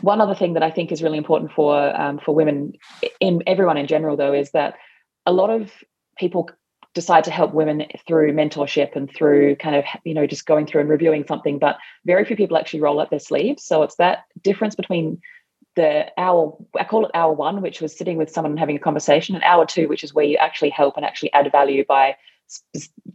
One 0.00 0.20
other 0.20 0.34
thing 0.34 0.54
that 0.54 0.62
I 0.62 0.70
think 0.70 0.92
is 0.92 1.02
really 1.02 1.18
important 1.18 1.52
for 1.52 1.76
um, 2.00 2.18
for 2.18 2.34
women 2.34 2.74
in 3.20 3.42
everyone 3.46 3.76
in 3.76 3.86
general, 3.86 4.16
though, 4.16 4.32
is 4.32 4.50
that 4.52 4.74
a 5.26 5.32
lot 5.32 5.50
of 5.50 5.72
people 6.16 6.48
decide 6.94 7.24
to 7.24 7.30
help 7.30 7.52
women 7.52 7.84
through 8.06 8.32
mentorship 8.32 8.96
and 8.96 9.12
through 9.14 9.56
kind 9.56 9.76
of 9.76 9.84
you 10.04 10.14
know 10.14 10.26
just 10.26 10.46
going 10.46 10.66
through 10.66 10.80
and 10.80 10.90
reviewing 10.90 11.24
something, 11.26 11.58
but 11.58 11.78
very 12.04 12.24
few 12.24 12.36
people 12.36 12.56
actually 12.56 12.80
roll 12.80 13.00
up 13.00 13.10
their 13.10 13.18
sleeves. 13.18 13.64
So 13.64 13.82
it's 13.82 13.96
that 13.96 14.24
difference 14.42 14.74
between 14.74 15.20
the 15.76 16.06
hour 16.16 16.56
I 16.78 16.84
call 16.84 17.04
it 17.04 17.10
hour 17.14 17.32
one, 17.32 17.60
which 17.60 17.80
was 17.80 17.96
sitting 17.96 18.16
with 18.16 18.30
someone 18.30 18.52
and 18.52 18.58
having 18.58 18.76
a 18.76 18.80
conversation, 18.80 19.34
and 19.34 19.44
hour 19.44 19.66
two, 19.66 19.88
which 19.88 20.04
is 20.04 20.14
where 20.14 20.24
you 20.24 20.36
actually 20.36 20.70
help 20.70 20.96
and 20.96 21.04
actually 21.04 21.32
add 21.32 21.50
value 21.52 21.84
by 21.84 22.16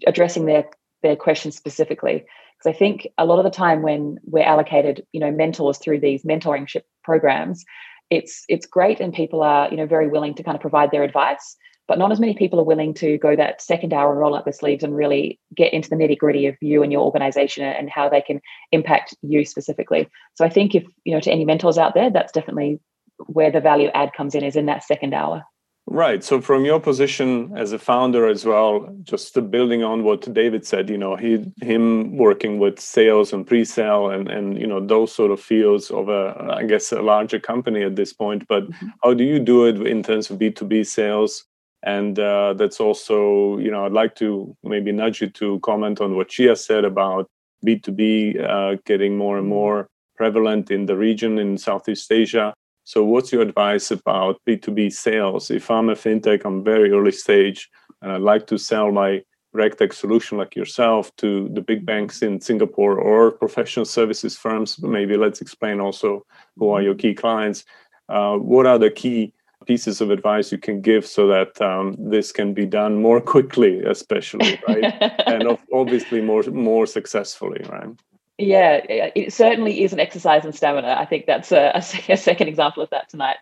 addressing 0.05 0.45
their 0.45 0.65
their 1.03 1.15
questions 1.15 1.55
specifically. 1.55 2.25
Because 2.57 2.75
I 2.75 2.77
think 2.77 3.07
a 3.17 3.25
lot 3.25 3.37
of 3.37 3.43
the 3.43 3.51
time 3.51 3.81
when 3.81 4.17
we're 4.23 4.43
allocated, 4.43 5.05
you 5.11 5.19
know, 5.19 5.31
mentors 5.31 5.77
through 5.77 5.99
these 5.99 6.23
mentoringship 6.23 6.83
programs, 7.03 7.63
it's 8.09 8.43
it's 8.49 8.65
great 8.65 8.99
and 8.99 9.13
people 9.13 9.43
are, 9.43 9.69
you 9.69 9.77
know, 9.77 9.85
very 9.85 10.07
willing 10.07 10.33
to 10.35 10.43
kind 10.43 10.55
of 10.55 10.61
provide 10.61 10.91
their 10.91 11.03
advice. 11.03 11.55
But 11.85 11.97
not 11.97 12.13
as 12.13 12.19
many 12.19 12.33
people 12.33 12.61
are 12.61 12.65
willing 12.65 12.93
to 12.95 13.17
go 13.17 13.35
that 13.35 13.61
second 13.61 13.93
hour 13.93 14.11
and 14.11 14.19
roll 14.19 14.35
up 14.35 14.45
their 14.45 14.53
sleeves 14.53 14.85
and 14.85 14.95
really 14.95 15.39
get 15.53 15.73
into 15.73 15.89
the 15.89 15.97
nitty 15.97 16.17
gritty 16.17 16.47
of 16.47 16.55
you 16.61 16.81
and 16.81 16.93
your 16.93 17.01
organization 17.01 17.65
and 17.65 17.89
how 17.89 18.07
they 18.07 18.21
can 18.21 18.39
impact 18.71 19.13
you 19.21 19.43
specifically. 19.43 20.07
So 20.35 20.45
I 20.45 20.49
think 20.49 20.75
if, 20.75 20.85
you 21.03 21.13
know, 21.13 21.19
to 21.19 21.31
any 21.31 21.43
mentors 21.43 21.77
out 21.77 21.93
there, 21.93 22.09
that's 22.09 22.31
definitely 22.31 22.79
where 23.27 23.51
the 23.51 23.59
value 23.59 23.89
add 23.93 24.13
comes 24.13 24.33
in 24.33 24.45
is 24.45 24.55
in 24.55 24.67
that 24.67 24.83
second 24.83 25.13
hour. 25.13 25.43
Right. 25.85 26.23
So 26.23 26.39
from 26.39 26.63
your 26.63 26.79
position 26.79 27.51
as 27.57 27.73
a 27.73 27.77
founder 27.77 28.27
as 28.27 28.45
well, 28.45 28.89
just 29.03 29.35
building 29.51 29.83
on 29.83 30.03
what 30.03 30.33
David 30.33 30.65
said, 30.65 30.89
you 30.89 30.97
know, 30.97 31.17
he 31.17 31.45
him 31.61 32.15
working 32.15 32.57
with 32.57 32.79
sales 32.79 33.33
and 33.33 33.45
pre-sale 33.45 34.09
and 34.09 34.29
and 34.29 34.57
you 34.57 34.65
know 34.65 34.79
those 34.79 35.11
sort 35.11 35.31
of 35.31 35.41
fields 35.41 35.91
of 35.91 36.07
a 36.07 36.55
I 36.57 36.63
guess 36.63 36.93
a 36.93 37.01
larger 37.01 37.37
company 37.37 37.83
at 37.83 37.97
this 37.97 38.13
point. 38.13 38.47
But 38.47 38.63
mm-hmm. 38.69 38.87
how 39.03 39.13
do 39.13 39.25
you 39.25 39.39
do 39.39 39.65
it 39.65 39.85
in 39.85 40.03
terms 40.03 40.31
of 40.31 40.39
B 40.39 40.51
two 40.51 40.65
B 40.65 40.85
sales? 40.85 41.45
And 41.85 42.17
uh, 42.17 42.53
that's 42.53 42.79
also, 42.79 43.57
you 43.57 43.69
know, 43.69 43.85
I'd 43.85 43.91
like 43.91 44.15
to 44.15 44.55
maybe 44.63 44.93
nudge 44.93 45.19
you 45.19 45.29
to 45.31 45.59
comment 45.59 45.99
on 45.99 46.15
what 46.15 46.29
Chia 46.29 46.55
said 46.55 46.85
about 46.85 47.29
B 47.61 47.77
two 47.77 47.91
B 47.91 48.39
uh, 48.39 48.77
getting 48.85 49.17
more 49.17 49.37
and 49.37 49.43
mm-hmm. 49.43 49.55
more 49.55 49.89
prevalent 50.15 50.71
in 50.71 50.85
the 50.85 50.95
region 50.95 51.37
in 51.39 51.57
Southeast 51.57 52.09
Asia 52.09 52.53
so, 52.85 53.03
what's 53.03 53.31
your 53.31 53.41
advice 53.41 53.91
about 53.91 54.41
B2B 54.47 54.91
sales? 54.91 55.49
If 55.49 55.71
I'm 55.71 55.89
a 55.89 55.95
fintech, 55.95 56.43
I'm 56.45 56.63
very 56.63 56.91
early 56.91 57.11
stage, 57.11 57.69
and 58.01 58.11
I'd 58.11 58.21
like 58.21 58.45
to 58.47 58.57
sell 58.57 58.91
my 58.91 59.23
RegTech 59.55 59.93
solution 59.93 60.37
like 60.37 60.55
yourself 60.55 61.15
to 61.17 61.47
the 61.53 61.61
big 61.61 61.85
banks 61.85 62.21
in 62.21 62.41
Singapore 62.41 62.97
or 62.97 63.31
professional 63.31 63.85
services 63.85 64.35
firms. 64.35 64.81
Maybe 64.81 65.15
let's 65.15 65.41
explain 65.41 65.79
also 65.79 66.25
who 66.57 66.69
are 66.71 66.81
your 66.81 66.95
key 66.95 67.13
clients. 67.13 67.63
Uh, 68.09 68.35
what 68.35 68.65
are 68.65 68.79
the 68.79 68.91
key 68.91 69.33
pieces 69.65 70.01
of 70.01 70.09
advice 70.09 70.51
you 70.51 70.57
can 70.57 70.81
give 70.81 71.05
so 71.05 71.27
that 71.27 71.61
um, 71.61 71.95
this 71.97 72.31
can 72.31 72.53
be 72.53 72.65
done 72.65 73.01
more 73.01 73.21
quickly, 73.33 73.79
especially, 73.81 74.59
right? 74.67 74.93
and 75.27 75.57
obviously 75.71 76.19
more 76.19 76.43
more 76.43 76.85
successfully, 76.85 77.63
right? 77.69 77.89
Yeah, 78.37 78.81
it 78.87 79.31
certainly 79.31 79.83
is 79.83 79.93
an 79.93 79.99
exercise 79.99 80.43
in 80.43 80.53
stamina. 80.53 80.95
I 80.97 81.05
think 81.05 81.25
that's 81.27 81.51
a, 81.51 81.71
a, 81.75 82.17
second 82.17 82.47
example 82.47 82.81
of 82.81 82.89
that 82.89 83.09
tonight. 83.09 83.37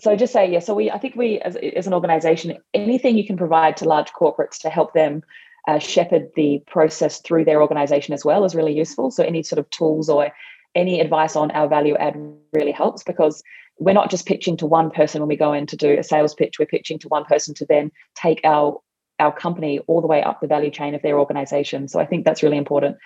So 0.00 0.14
just 0.14 0.32
say 0.32 0.50
yeah. 0.50 0.58
So 0.58 0.74
we, 0.74 0.90
I 0.90 0.98
think 0.98 1.16
we, 1.16 1.40
as, 1.40 1.56
as 1.56 1.86
an 1.86 1.94
organisation, 1.94 2.58
anything 2.74 3.16
you 3.16 3.26
can 3.26 3.36
provide 3.36 3.76
to 3.78 3.88
large 3.88 4.12
corporates 4.12 4.58
to 4.60 4.70
help 4.70 4.92
them 4.92 5.22
uh, 5.66 5.78
shepherd 5.78 6.30
the 6.36 6.62
process 6.66 7.20
through 7.20 7.44
their 7.44 7.62
organisation 7.62 8.14
as 8.14 8.24
well 8.24 8.44
is 8.44 8.54
really 8.54 8.76
useful. 8.76 9.10
So 9.10 9.24
any 9.24 9.42
sort 9.42 9.58
of 9.58 9.68
tools 9.70 10.08
or 10.08 10.32
any 10.74 11.00
advice 11.00 11.34
on 11.34 11.50
our 11.52 11.68
value 11.68 11.96
add 11.96 12.16
really 12.52 12.72
helps 12.72 13.02
because 13.02 13.42
we're 13.78 13.92
not 13.92 14.10
just 14.10 14.26
pitching 14.26 14.56
to 14.58 14.66
one 14.66 14.90
person 14.90 15.20
when 15.20 15.28
we 15.28 15.36
go 15.36 15.52
in 15.52 15.66
to 15.66 15.76
do 15.76 15.98
a 15.98 16.02
sales 16.02 16.34
pitch. 16.34 16.58
We're 16.58 16.66
pitching 16.66 16.98
to 17.00 17.08
one 17.08 17.24
person 17.24 17.54
to 17.54 17.66
then 17.66 17.90
take 18.14 18.40
our 18.44 18.80
our 19.20 19.34
company 19.34 19.80
all 19.88 20.00
the 20.00 20.06
way 20.06 20.22
up 20.22 20.40
the 20.40 20.46
value 20.46 20.70
chain 20.70 20.94
of 20.94 21.02
their 21.02 21.18
organisation. 21.18 21.88
So 21.88 21.98
I 21.98 22.06
think 22.06 22.24
that's 22.24 22.42
really 22.42 22.56
important. 22.56 22.98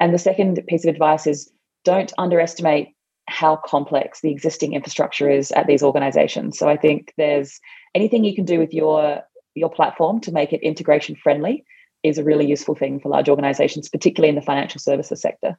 And 0.00 0.12
the 0.12 0.18
second 0.18 0.62
piece 0.68 0.84
of 0.84 0.92
advice 0.92 1.26
is 1.26 1.50
don't 1.84 2.12
underestimate 2.18 2.94
how 3.28 3.56
complex 3.56 4.20
the 4.20 4.30
existing 4.30 4.74
infrastructure 4.74 5.28
is 5.28 5.50
at 5.52 5.66
these 5.66 5.82
organizations. 5.82 6.58
So 6.58 6.68
I 6.68 6.76
think 6.76 7.12
there's 7.16 7.60
anything 7.94 8.24
you 8.24 8.34
can 8.34 8.44
do 8.44 8.58
with 8.58 8.72
your 8.72 9.22
your 9.54 9.70
platform 9.70 10.20
to 10.20 10.32
make 10.32 10.52
it 10.52 10.60
integration 10.62 11.16
friendly 11.16 11.64
is 12.02 12.18
a 12.18 12.24
really 12.24 12.46
useful 12.46 12.74
thing 12.74 13.00
for 13.00 13.08
large 13.08 13.28
organizations, 13.28 13.88
particularly 13.88 14.28
in 14.28 14.34
the 14.34 14.42
financial 14.42 14.78
services 14.78 15.20
sector. 15.20 15.58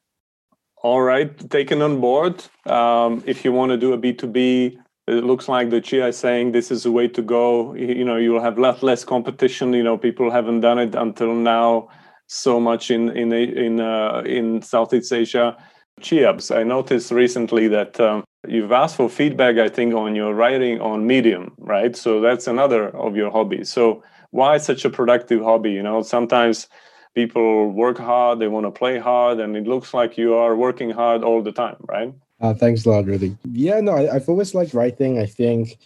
All 0.83 1.01
right, 1.01 1.49
taken 1.49 1.81
on 1.81 1.99
board. 1.99 2.43
Um, 2.67 3.23
if 3.25 3.43
you 3.43 3.51
want 3.51 3.71
to 3.71 3.77
do 3.77 3.93
a 3.93 3.97
B2B, 3.97 4.77
it 5.07 5.23
looks 5.23 5.49
like 5.49 5.71
the 5.71 5.81
Chia 5.81 6.09
is 6.09 6.17
saying 6.17 6.51
this 6.51 6.69
is 6.69 6.83
the 6.83 6.91
way 6.91 7.07
to 7.07 7.21
go. 7.23 7.73
You 7.73 8.05
know, 8.05 8.17
you 8.17 8.31
will 8.31 8.41
have 8.41 8.59
less 8.59 8.83
less 8.83 9.03
competition. 9.03 9.73
You 9.73 9.83
know, 9.83 9.97
people 9.97 10.29
haven't 10.29 10.61
done 10.61 10.77
it 10.77 10.93
until 10.93 11.33
now 11.33 11.89
so 12.27 12.59
much 12.59 12.91
in 12.91 13.09
in 13.17 13.33
in 13.33 13.79
uh, 13.79 14.21
in 14.25 14.61
Southeast 14.61 15.11
Asia. 15.11 15.57
Chiabs, 15.99 16.55
I 16.55 16.61
noticed 16.61 17.11
recently 17.11 17.67
that 17.69 17.99
um, 17.99 18.23
you've 18.47 18.71
asked 18.71 18.97
for 18.97 19.09
feedback. 19.09 19.57
I 19.57 19.67
think 19.67 19.95
on 19.95 20.13
your 20.13 20.33
writing 20.35 20.79
on 20.79 21.07
Medium, 21.07 21.53
right? 21.57 21.95
So 21.95 22.21
that's 22.21 22.45
another 22.45 22.95
of 22.95 23.15
your 23.15 23.31
hobbies. 23.31 23.71
So 23.71 24.03
why 24.29 24.57
such 24.57 24.85
a 24.85 24.91
productive 24.91 25.41
hobby? 25.41 25.71
You 25.71 25.81
know, 25.81 26.03
sometimes 26.03 26.67
people 27.15 27.71
work 27.71 27.97
hard, 27.97 28.37
they 28.37 28.47
want 28.47 28.67
to 28.67 28.71
play 28.71 28.99
hard, 28.99 29.39
and 29.39 29.57
it 29.57 29.65
looks 29.65 29.91
like 29.91 30.19
you 30.19 30.35
are 30.35 30.55
working 30.55 30.91
hard 30.91 31.23
all 31.23 31.41
the 31.41 31.51
time, 31.51 31.77
right? 31.89 32.13
Uh, 32.39 32.53
thanks 32.53 32.85
a 32.85 32.89
lot, 32.91 33.05
really. 33.05 33.35
Yeah, 33.51 33.79
no, 33.81 33.93
I, 33.93 34.13
have 34.13 34.29
always 34.29 34.53
liked 34.53 34.75
writing. 34.75 35.17
I 35.17 35.25
think 35.25 35.79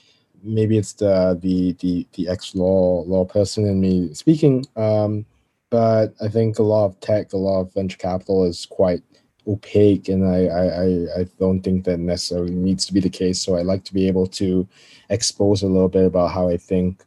maybe 0.44 0.78
it's 0.78 0.94
the 0.94 1.40
the 1.42 1.74
the 1.80 2.06
the 2.14 2.28
ex 2.28 2.54
law 2.56 3.04
law 3.08 3.24
person 3.24 3.66
in 3.66 3.80
me 3.80 4.14
speaking. 4.14 4.66
Um, 4.76 5.26
but 5.72 6.14
I 6.22 6.28
think 6.28 6.60
a 6.60 6.64
lot 6.64 6.86
of 6.86 7.00
tech, 7.00 7.34
a 7.34 7.38
lot 7.38 7.62
of 7.62 7.74
venture 7.74 7.98
capital 7.98 8.44
is 8.44 8.68
quite 8.68 9.02
opaque, 9.48 10.10
and 10.10 10.28
I, 10.28 10.46
I, 10.46 11.22
I 11.22 11.24
don't 11.40 11.62
think 11.62 11.86
that 11.86 11.98
necessarily 11.98 12.54
needs 12.54 12.86
to 12.86 12.94
be 12.94 13.00
the 13.00 13.10
case. 13.10 13.42
So 13.42 13.56
I 13.56 13.64
like 13.64 13.84
to 13.86 13.94
be 13.94 14.08
able 14.08 14.28
to 14.28 14.68
expose 15.10 15.64
a 15.64 15.68
little 15.68 15.90
bit 15.90 16.06
about 16.06 16.32
how 16.32 16.50
I 16.50 16.58
think 16.58 17.04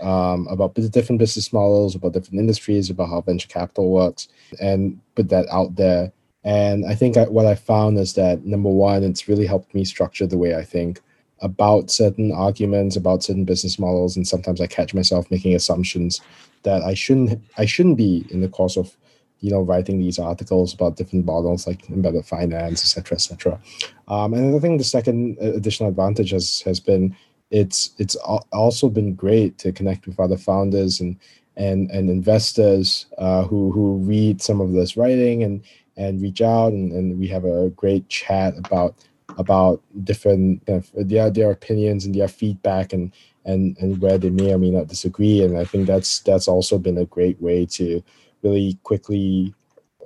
um, 0.00 0.46
about 0.48 0.74
different 0.74 1.18
business 1.18 1.52
models, 1.52 1.94
about 1.94 2.12
different 2.12 2.40
industries, 2.40 2.88
about 2.88 3.10
how 3.10 3.20
venture 3.20 3.48
capital 3.48 3.90
works, 3.90 4.28
and 4.60 4.98
put 5.16 5.28
that 5.28 5.46
out 5.50 5.74
there. 5.74 6.12
And 6.44 6.86
I 6.86 6.94
think 6.94 7.16
I, 7.16 7.24
what 7.24 7.46
I 7.46 7.56
found 7.56 7.98
is 7.98 8.14
that 8.14 8.44
number 8.44 8.70
one, 8.70 9.02
it's 9.02 9.28
really 9.28 9.46
helped 9.46 9.74
me 9.74 9.84
structure 9.84 10.26
the 10.26 10.38
way 10.38 10.54
I 10.54 10.62
think 10.62 11.00
about 11.40 11.90
certain 11.90 12.32
arguments 12.32 12.96
about 12.96 13.22
certain 13.22 13.44
business 13.44 13.78
models 13.78 14.16
and 14.16 14.26
sometimes 14.26 14.60
i 14.60 14.66
catch 14.66 14.94
myself 14.94 15.30
making 15.30 15.54
assumptions 15.54 16.20
that 16.64 16.82
i 16.82 16.94
shouldn't 16.94 17.40
i 17.56 17.64
shouldn't 17.64 17.96
be 17.96 18.26
in 18.30 18.40
the 18.40 18.48
course 18.48 18.76
of 18.76 18.96
you 19.40 19.50
know 19.50 19.60
writing 19.60 19.98
these 19.98 20.18
articles 20.18 20.74
about 20.74 20.96
different 20.96 21.24
models 21.24 21.66
like 21.66 21.88
embedded 21.90 22.24
finance 22.26 22.82
etc 22.82 23.14
etc 23.14 23.60
um, 24.08 24.34
and 24.34 24.54
i 24.54 24.58
think 24.58 24.78
the 24.78 24.84
second 24.84 25.36
additional 25.38 25.88
advantage 25.88 26.30
has 26.30 26.60
has 26.62 26.80
been 26.80 27.14
it's 27.50 27.90
it's 27.98 28.16
also 28.52 28.88
been 28.88 29.14
great 29.14 29.58
to 29.58 29.70
connect 29.70 30.06
with 30.06 30.18
other 30.18 30.36
founders 30.36 31.00
and 31.00 31.16
and 31.56 31.90
and 31.90 32.10
investors 32.10 33.06
uh, 33.18 33.44
who 33.44 33.70
who 33.70 33.96
read 33.98 34.42
some 34.42 34.60
of 34.60 34.72
this 34.72 34.96
writing 34.96 35.42
and 35.42 35.62
and 35.96 36.20
reach 36.20 36.42
out 36.42 36.72
and, 36.72 36.90
and 36.92 37.18
we 37.18 37.28
have 37.28 37.44
a 37.44 37.70
great 37.70 38.08
chat 38.08 38.54
about 38.58 38.96
about 39.38 39.82
different 40.04 40.64
their 40.96 41.30
their 41.30 41.50
opinions 41.50 42.04
and 42.04 42.14
their 42.14 42.28
feedback 42.28 42.92
and 42.92 43.12
and 43.44 43.76
and 43.78 44.00
where 44.00 44.18
they 44.18 44.30
may 44.30 44.52
or 44.52 44.58
may 44.58 44.70
not 44.70 44.88
disagree. 44.88 45.42
And 45.42 45.58
I 45.58 45.64
think 45.64 45.86
that's 45.86 46.20
that's 46.20 46.48
also 46.48 46.78
been 46.78 46.98
a 46.98 47.06
great 47.06 47.40
way 47.40 47.66
to 47.66 48.02
really 48.42 48.78
quickly, 48.82 49.54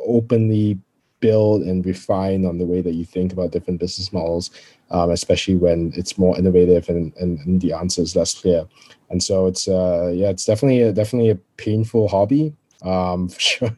openly 0.07 0.79
build 1.21 1.63
and 1.63 1.85
refine 1.85 2.47
on 2.47 2.59
the 2.59 2.65
way 2.65 2.81
that 2.81 2.95
you 2.95 3.05
think 3.05 3.33
about 3.33 3.51
different 3.51 3.81
business 3.81 4.13
models, 4.13 4.51
um, 4.91 5.11
especially 5.11 5.57
when 5.57 5.93
it's 5.97 6.17
more 6.17 6.39
innovative 6.39 6.89
and, 6.89 7.13
and, 7.17 7.41
and, 7.41 7.61
the 7.61 7.73
answer 7.73 8.01
is 8.01 8.15
less 8.15 8.41
clear. 8.41 8.65
And 9.11 9.21
so 9.21 9.47
it's 9.47 9.67
uh, 9.67 10.13
yeah, 10.15 10.29
it's 10.29 10.45
definitely 10.45 10.83
a, 10.83 10.93
definitely 10.93 11.31
a 11.31 11.39
painful 11.57 12.09
hobby 12.09 12.55
um, 12.83 13.29
for 13.29 13.41
sure, 13.41 13.77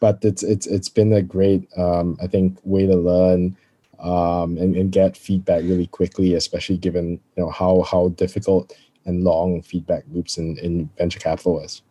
but 0.00 0.18
it's 0.24 0.42
it's 0.42 0.66
it's 0.66 0.88
been 0.88 1.12
a 1.12 1.22
great 1.22 1.68
um, 1.76 2.18
I 2.20 2.26
think 2.26 2.58
way 2.64 2.86
to 2.86 2.96
learn 2.96 3.56
um, 4.02 4.58
and, 4.58 4.76
and 4.76 4.92
get 4.92 5.16
feedback 5.16 5.62
really 5.62 5.86
quickly, 5.86 6.34
especially 6.34 6.76
given 6.76 7.20
you 7.36 7.44
know 7.44 7.50
how 7.50 7.82
how 7.82 8.08
difficult 8.08 8.72
and 9.04 9.24
long 9.24 9.62
feedback 9.62 10.04
loops 10.12 10.38
in, 10.38 10.58
in 10.58 10.88
venture 10.98 11.18
capital 11.18 11.60
is. 11.60 11.82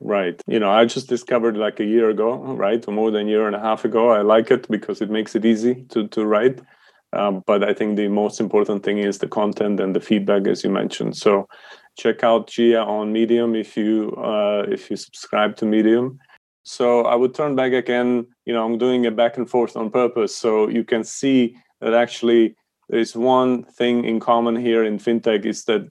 Right. 0.00 0.40
You 0.46 0.60
know, 0.60 0.70
I 0.70 0.84
just 0.84 1.08
discovered 1.08 1.56
like 1.56 1.80
a 1.80 1.84
year 1.84 2.10
ago, 2.10 2.36
right, 2.36 2.86
or 2.86 2.92
more 2.92 3.10
than 3.10 3.26
a 3.26 3.30
year 3.30 3.46
and 3.46 3.56
a 3.56 3.60
half 3.60 3.84
ago. 3.84 4.10
I 4.10 4.22
like 4.22 4.50
it 4.50 4.68
because 4.68 5.00
it 5.00 5.10
makes 5.10 5.34
it 5.34 5.44
easy 5.44 5.86
to 5.90 6.06
to 6.08 6.24
write. 6.24 6.60
Um, 7.12 7.42
but 7.46 7.64
I 7.64 7.72
think 7.72 7.96
the 7.96 8.08
most 8.08 8.38
important 8.38 8.82
thing 8.82 8.98
is 8.98 9.18
the 9.18 9.28
content 9.28 9.80
and 9.80 9.96
the 9.96 10.00
feedback, 10.00 10.46
as 10.46 10.62
you 10.62 10.70
mentioned. 10.70 11.16
So 11.16 11.48
check 11.96 12.22
out 12.22 12.48
Chia 12.48 12.82
on 12.82 13.12
Medium 13.12 13.54
if 13.56 13.76
you 13.76 14.14
uh, 14.16 14.66
if 14.68 14.90
you 14.90 14.96
subscribe 14.96 15.56
to 15.56 15.66
Medium. 15.66 16.18
So 16.68 17.06
I 17.06 17.14
would 17.14 17.34
turn 17.34 17.56
back 17.56 17.72
again. 17.72 18.26
You 18.44 18.52
know, 18.52 18.62
I'm 18.62 18.76
doing 18.76 19.06
a 19.06 19.10
back 19.10 19.38
and 19.38 19.48
forth 19.48 19.74
on 19.74 19.90
purpose, 19.90 20.36
so 20.36 20.68
you 20.68 20.84
can 20.84 21.02
see 21.02 21.56
that 21.80 21.94
actually 21.94 22.56
there 22.90 23.00
is 23.00 23.16
one 23.16 23.64
thing 23.64 24.04
in 24.04 24.20
common 24.20 24.54
here 24.54 24.84
in 24.84 24.98
fintech 24.98 25.44
is 25.46 25.64
that 25.64 25.82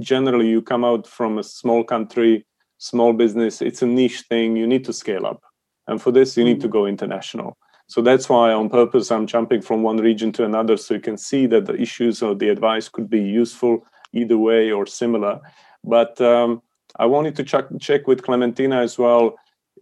generally 0.00 0.48
you 0.48 0.60
come 0.60 0.84
out 0.84 1.06
from 1.06 1.38
a 1.38 1.42
small 1.42 1.84
country 1.84 2.46
small 2.78 3.12
business 3.12 3.62
it's 3.62 3.82
a 3.82 3.86
niche 3.86 4.22
thing 4.28 4.56
you 4.56 4.66
need 4.66 4.84
to 4.84 4.92
scale 4.92 5.26
up 5.26 5.40
and 5.86 6.02
for 6.02 6.10
this 6.10 6.36
you 6.36 6.44
need 6.44 6.60
to 6.60 6.68
mm. 6.68 6.72
go 6.72 6.86
international 6.86 7.56
so 7.86 8.02
that's 8.02 8.28
why 8.28 8.52
on 8.52 8.68
purpose 8.68 9.10
i'm 9.10 9.26
jumping 9.26 9.62
from 9.62 9.82
one 9.82 9.98
region 9.98 10.32
to 10.32 10.44
another 10.44 10.76
so 10.76 10.94
you 10.94 11.00
can 11.00 11.16
see 11.16 11.46
that 11.46 11.66
the 11.66 11.80
issues 11.80 12.22
or 12.22 12.34
the 12.34 12.48
advice 12.48 12.88
could 12.88 13.08
be 13.08 13.22
useful 13.22 13.86
either 14.12 14.38
way 14.38 14.72
or 14.72 14.86
similar 14.86 15.40
but 15.84 16.20
um, 16.20 16.60
i 16.96 17.06
wanted 17.06 17.36
to 17.36 17.44
check, 17.44 17.66
check 17.80 18.06
with 18.06 18.22
clementina 18.22 18.80
as 18.80 18.98
well 18.98 19.36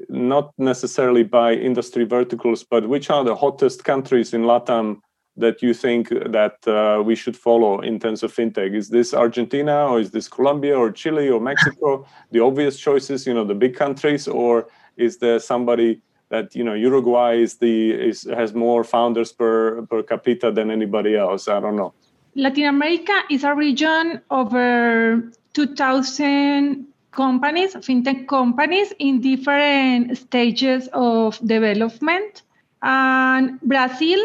not 0.08 0.52
necessarily 0.58 1.22
by 1.22 1.54
industry 1.54 2.04
verticals 2.04 2.64
but 2.64 2.88
which 2.88 3.10
are 3.10 3.24
the 3.24 3.36
hottest 3.36 3.84
countries 3.84 4.34
in 4.34 4.42
latam 4.42 5.00
that 5.36 5.62
you 5.62 5.72
think 5.72 6.08
that 6.08 6.56
uh, 6.66 7.02
we 7.02 7.14
should 7.14 7.36
follow 7.36 7.80
in 7.80 7.98
terms 7.98 8.22
of 8.22 8.34
fintech? 8.34 8.74
Is 8.74 8.90
this 8.90 9.14
Argentina 9.14 9.86
or 9.86 9.98
is 9.98 10.10
this 10.10 10.28
Colombia 10.28 10.76
or 10.76 10.90
Chile 10.90 11.28
or 11.28 11.40
Mexico? 11.40 12.06
the 12.30 12.40
obvious 12.40 12.78
choices, 12.78 13.26
you 13.26 13.34
know, 13.34 13.44
the 13.44 13.54
big 13.54 13.74
countries, 13.74 14.28
or 14.28 14.68
is 14.96 15.18
there 15.18 15.38
somebody 15.38 16.02
that 16.28 16.54
you 16.54 16.64
know 16.64 16.74
Uruguay 16.74 17.36
is 17.36 17.56
the 17.56 17.92
is 17.92 18.24
has 18.34 18.54
more 18.54 18.84
founders 18.84 19.32
per 19.32 19.82
per 19.86 20.02
capita 20.02 20.50
than 20.50 20.70
anybody 20.70 21.16
else? 21.16 21.48
I 21.48 21.60
don't 21.60 21.76
know. 21.76 21.94
Latin 22.34 22.64
America 22.64 23.12
is 23.30 23.44
a 23.44 23.54
region 23.54 24.20
over 24.30 25.22
2,000 25.52 26.86
companies, 27.12 27.74
fintech 27.74 28.26
companies 28.26 28.92
in 28.98 29.20
different 29.20 30.18
stages 30.18 30.88
of 30.92 31.38
development. 31.46 32.42
And 32.82 33.60
Brazil 33.60 34.20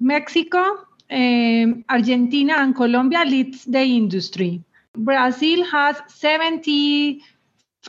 Mexico, 0.00 0.86
um, 1.10 1.84
Argentina, 1.88 2.54
and 2.54 2.74
Colombia 2.74 3.24
leads 3.24 3.64
the 3.64 3.82
industry. 3.82 4.62
Brazil 4.96 5.64
has 5.64 6.00
70 6.08 7.22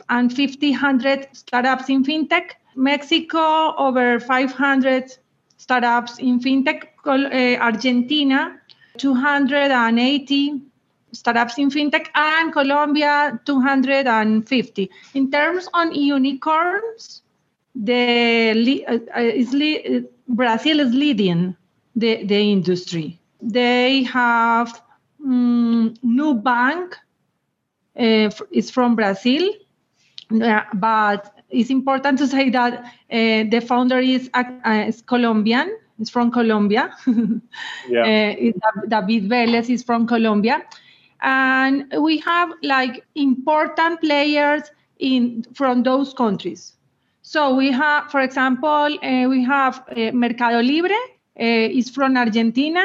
and 0.08 0.32
50, 0.34 0.70
100 0.70 1.28
startups 1.32 1.88
in 1.88 2.04
fintech. 2.04 2.50
Mexico, 2.76 3.74
over 3.76 4.20
500 4.20 5.16
startups 5.56 6.18
in 6.18 6.40
fintech. 6.40 6.84
Uh, 7.06 7.56
Argentina, 7.60 8.60
280 8.98 10.69
startups 11.12 11.58
in 11.58 11.70
fintech. 11.70 12.08
And 12.14 12.52
Colombia, 12.52 13.40
250. 13.44 14.90
In 15.14 15.30
terms 15.30 15.68
on 15.74 15.94
unicorns, 15.94 17.22
the 17.74 18.84
uh, 18.88 19.20
is 19.20 20.04
Brazil 20.28 20.80
is 20.80 20.92
leading 20.92 21.56
the, 21.96 22.24
the 22.24 22.38
industry. 22.38 23.18
They 23.40 24.02
have 24.04 24.82
um, 25.24 25.94
Bank 26.42 26.96
uh, 27.96 28.30
it's 28.50 28.70
from 28.70 28.96
Brazil, 28.96 29.50
uh, 30.42 30.62
but 30.74 31.34
it's 31.50 31.70
important 31.70 32.18
to 32.18 32.26
say 32.26 32.50
that 32.50 32.74
uh, 32.74 33.50
the 33.50 33.60
founder 33.66 33.98
is, 33.98 34.30
uh, 34.34 34.44
is 34.86 35.02
Colombian. 35.02 35.76
It's 35.98 36.08
from 36.08 36.30
Colombia. 36.30 36.96
yeah. 37.88 38.32
uh, 38.32 38.52
David 38.88 39.28
Velez 39.28 39.68
is 39.68 39.82
from 39.82 40.06
Colombia, 40.06 40.62
and 41.22 41.92
we 41.98 42.18
have 42.18 42.50
like 42.62 43.04
important 43.14 44.00
players 44.00 44.62
in 44.98 45.44
from 45.54 45.82
those 45.82 46.12
countries. 46.14 46.74
So 47.22 47.54
we 47.54 47.70
have, 47.72 48.10
for 48.10 48.20
example, 48.20 48.98
uh, 49.02 49.28
we 49.28 49.44
have 49.44 49.84
uh, 49.96 50.10
Mercado 50.12 50.60
Libre, 50.62 50.96
uh, 51.38 51.78
is 51.78 51.90
from 51.90 52.16
Argentina 52.16 52.84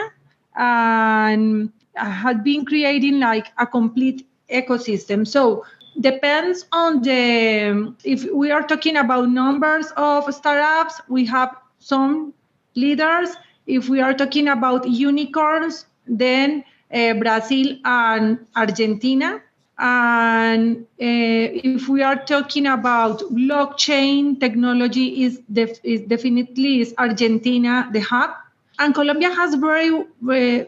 and 0.55 1.71
had 1.95 2.43
been 2.43 2.65
creating 2.65 3.19
like 3.19 3.47
a 3.57 3.65
complete 3.65 4.27
ecosystem. 4.49 5.27
So 5.27 5.65
depends 5.99 6.65
on 6.71 7.01
the 7.01 7.93
if 8.03 8.25
we 8.31 8.51
are 8.51 8.63
talking 8.63 8.97
about 8.97 9.29
numbers 9.29 9.91
of 9.97 10.33
startups, 10.33 11.01
we 11.09 11.25
have 11.25 11.55
some 11.79 12.33
leaders. 12.75 13.35
If 13.67 13.89
we 13.89 14.01
are 14.01 14.13
talking 14.13 14.47
about 14.47 14.87
unicorns, 14.87 15.85
then 16.05 16.63
uh, 16.93 17.13
Brazil 17.13 17.77
and 17.83 18.45
Argentina. 18.55 19.41
And 19.77 20.77
uh, 20.77 20.85
if 20.99 21.89
we 21.89 22.01
are 22.01 22.23
talking 22.23 22.65
about 22.65 23.19
blockchain 23.31 24.39
technology, 24.39 25.23
is, 25.23 25.41
def- 25.51 25.83
is 25.83 26.01
definitely 26.01 26.79
is 26.79 26.93
Argentina 26.97 27.89
the 27.91 27.99
hub 27.99 28.31
and 28.79 28.93
Colombia 28.93 29.29
has 29.33 29.55
very 29.55 29.89
uh, 29.89 30.65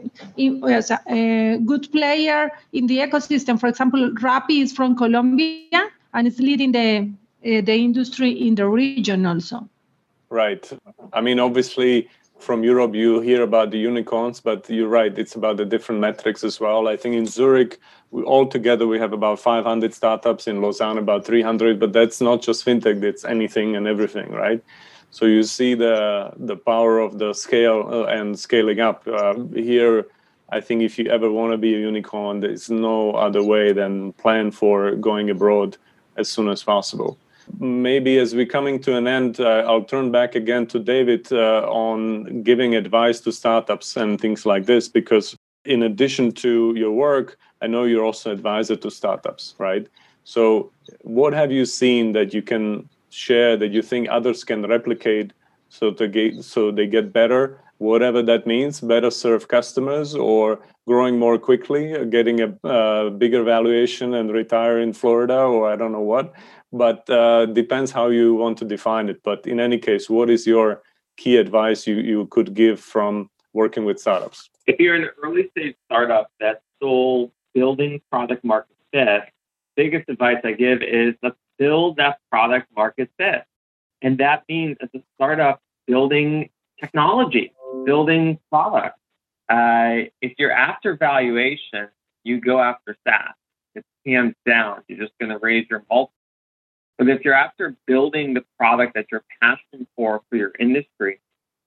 a 1.10 1.58
good 1.66 1.92
player 1.92 2.52
in 2.74 2.88
the 2.88 3.00
ecosystem. 3.00 3.60
For 3.60 3.68
example, 3.68 4.12
Rappi 4.12 4.62
is 4.62 4.72
from 4.72 4.96
Colombia 4.96 5.90
and 6.14 6.28
it's 6.28 6.40
leading 6.40 6.72
the 6.72 7.10
uh, 7.46 7.62
the 7.62 7.74
industry 7.74 8.32
in 8.32 8.56
the 8.56 8.68
region 8.68 9.26
also. 9.26 9.70
Right. 10.30 10.70
I 11.14 11.22
mean, 11.22 11.40
obviously, 11.40 12.10
from 12.40 12.64
Europe 12.64 12.96
you 12.96 13.20
hear 13.20 13.44
about 13.44 13.72
the 13.72 13.78
unicorns, 13.78 14.40
but 14.40 14.70
you're 14.70 14.88
right. 14.88 15.18
It's 15.18 15.36
about 15.36 15.58
the 15.58 15.66
different 15.66 16.02
metrics 16.02 16.44
as 16.44 16.60
well. 16.60 16.88
I 16.88 16.98
think 16.98 17.16
in 17.16 17.26
Zurich, 17.26 17.80
we, 18.12 18.24
all 18.24 18.48
together 18.48 18.88
we 18.88 19.00
have 19.00 19.14
about 19.14 19.40
500 19.40 19.94
startups. 19.94 20.48
In 20.48 20.62
Lausanne, 20.62 20.98
about 20.98 21.26
300. 21.26 21.80
But 21.80 21.94
that's 21.94 22.22
not 22.22 22.42
just 22.42 22.66
fintech; 22.66 23.04
it's 23.04 23.26
anything 23.26 23.76
and 23.76 23.88
everything, 23.88 24.32
right? 24.32 24.64
So 25.12 25.26
you 25.26 25.44
see 25.44 25.74
the 25.74 26.32
the 26.38 26.56
power 26.56 27.00
of 27.00 27.20
the 27.20 27.34
scale 27.34 27.88
uh, 27.90 28.06
and 28.06 28.38
scaling 28.38 28.80
up 28.80 29.08
uh, 29.08 29.36
here. 29.54 30.08
I 30.50 30.62
think 30.62 30.82
if 30.82 30.98
you 30.98 31.10
ever 31.10 31.30
want 31.30 31.52
to 31.52 31.58
be 31.58 31.76
a 31.76 31.80
unicorn, 31.80 32.40
there's 32.40 32.70
no 32.70 33.12
other 33.12 33.44
way 33.44 33.74
than 33.74 34.14
plan 34.14 34.52
for 34.52 34.96
going 34.96 35.30
abroad 35.30 35.78
as 36.16 36.30
soon 36.30 36.48
as 36.48 36.64
possible. 36.64 37.18
Maybe 37.60 38.18
as 38.20 38.36
we're 38.36 38.46
coming 38.46 38.80
to 38.82 38.96
an 38.96 39.08
end, 39.08 39.40
uh, 39.40 39.64
I'll 39.68 39.84
turn 39.84 40.12
back 40.12 40.36
again 40.36 40.68
to 40.68 40.80
David 40.80 41.32
uh, 41.32 41.68
on 41.68 42.44
giving 42.44 42.76
advice 42.76 43.20
to 43.22 43.32
startups 43.32 43.98
and 43.98 44.20
things 44.20 44.46
like 44.46 44.66
this, 44.66 44.88
because 44.88 45.36
in 45.66 45.84
addition 45.84 46.32
to 46.34 46.74
your 46.76 46.92
work, 46.92 47.38
I 47.62 47.68
know 47.68 47.86
you're 47.86 48.06
also 48.06 48.32
advisor 48.32 48.76
to 48.76 48.92
startups, 48.92 49.56
right? 49.58 49.88
So, 50.24 50.72
what 51.02 51.34
have 51.34 51.52
you 51.52 51.66
seen 51.66 52.12
that 52.14 52.34
you 52.34 52.42
can 52.42 52.90
share 53.10 53.58
that 53.58 53.72
you 53.72 53.82
think 53.82 54.08
others 54.10 54.44
can 54.44 54.68
replicate 54.68 55.32
so 55.70 55.92
to 55.92 56.08
get 56.08 56.44
so 56.44 56.72
they 56.72 56.86
get 56.88 57.12
better 57.12 57.60
whatever 57.80 58.22
that 58.24 58.48
means 58.48 58.82
better 58.82 59.12
serve 59.12 59.48
customers 59.48 60.16
or 60.16 60.60
growing 60.88 61.20
more 61.20 61.38
quickly 61.38 62.06
getting 62.10 62.42
a 62.42 62.68
uh, 62.68 63.10
bigger 63.10 63.44
valuation 63.44 64.14
and 64.14 64.32
retire 64.32 64.80
in 64.80 64.94
florida 64.94 65.40
or 65.40 65.72
i 65.72 65.76
don't 65.76 65.92
know 65.92 66.08
what. 66.16 66.34
But 66.74 67.10
uh, 67.10 67.46
depends 67.46 67.92
how 67.92 68.10
you 68.10 68.36
want 68.36 68.58
to 68.58 68.66
define 68.66 69.08
it. 69.08 69.22
But 69.24 69.48
in 69.48 69.60
any 69.60 69.78
case 69.78 70.10
what 70.10 70.30
is 70.30 70.46
your 70.46 70.82
key 71.16 71.38
advice 71.38 71.88
you, 71.88 71.96
you 71.96 72.28
could 72.28 72.54
give 72.54 72.80
from 72.80 73.30
working 73.54 73.86
with 73.86 74.00
startups? 74.00 74.50
If 74.66 74.78
you're 74.80 74.96
an 74.96 75.10
early 75.24 75.50
stage 75.52 75.76
startup 75.86 76.30
that's 76.40 76.62
still 76.76 77.32
building 77.54 78.02
product 78.12 78.44
market 78.44 78.76
fit 78.92 79.24
biggest 79.76 80.10
advice 80.10 80.38
i 80.44 80.52
give 80.52 80.82
is 80.82 81.14
let's 81.24 81.38
build 81.58 81.98
that 81.98 82.20
product 82.32 82.68
market 82.76 83.10
fit. 83.18 83.44
And 84.02 84.18
that 84.20 84.44
means 84.48 84.78
as 84.82 84.90
a 84.96 85.00
startup, 85.16 85.62
building 85.88 86.50
technology, 86.80 87.54
building 87.86 88.40
product. 88.50 88.98
Uh, 89.50 90.10
if 90.22 90.34
you're 90.38 90.52
after 90.52 90.96
valuation, 90.98 91.88
you 92.24 92.42
go 92.42 92.60
after 92.60 92.96
SaaS. 93.08 93.34
It's 93.76 93.88
hands 94.06 94.36
down. 94.46 94.84
You're 94.88 95.00
just 95.00 95.18
going 95.20 95.32
to 95.32 95.38
raise 95.38 95.68
your 95.70 95.84
multiple. 95.90 96.14
But 96.98 97.10
if 97.10 97.24
you're 97.24 97.34
after 97.34 97.76
building 97.86 98.34
the 98.34 98.44
product 98.58 98.96
that 98.96 99.06
you're 99.12 99.24
passionate 99.42 99.88
for 99.96 100.22
for 100.30 100.36
your 100.36 100.52
industry, 100.60 101.22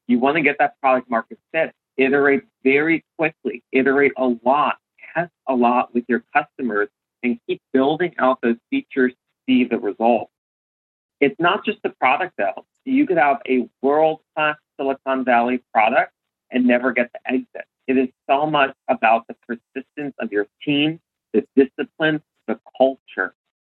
you 0.08 0.18
want 0.18 0.36
to 0.36 0.42
get 0.42 0.56
that 0.58 0.80
product 0.80 1.08
market 1.08 1.38
fit. 1.52 1.72
Iterate 1.96 2.42
very 2.64 3.04
quickly, 3.16 3.62
iterate 3.72 4.12
a 4.16 4.34
lot, 4.44 4.78
test 5.14 5.30
a 5.48 5.54
lot 5.54 5.94
with 5.94 6.04
your 6.08 6.24
customers, 6.34 6.88
and 7.22 7.38
keep 7.46 7.60
building 7.72 8.14
out 8.18 8.40
those 8.42 8.56
features 8.70 9.12
to 9.12 9.16
see 9.46 9.64
the 9.64 9.78
results. 9.78 10.32
It's 11.20 11.38
not 11.38 11.64
just 11.64 11.78
the 11.82 11.90
product 11.90 12.34
though. 12.38 12.64
You 12.84 13.06
could 13.06 13.18
have 13.18 13.38
a 13.46 13.68
world 13.82 14.20
class 14.34 14.56
Silicon 14.78 15.24
Valley 15.24 15.62
product 15.72 16.12
and 16.50 16.66
never 16.66 16.92
get 16.92 17.12
to 17.12 17.20
exit. 17.26 17.66
It 17.86 17.96
is 17.96 18.08
so 18.28 18.46
much 18.46 18.74
about 18.88 19.26
the 19.28 19.36
persistence 19.46 20.14
of 20.18 20.32
your 20.32 20.46
team, 20.64 21.00
the 21.32 21.44
discipline, 21.56 22.22
the 22.46 22.58
culture. 22.78 23.34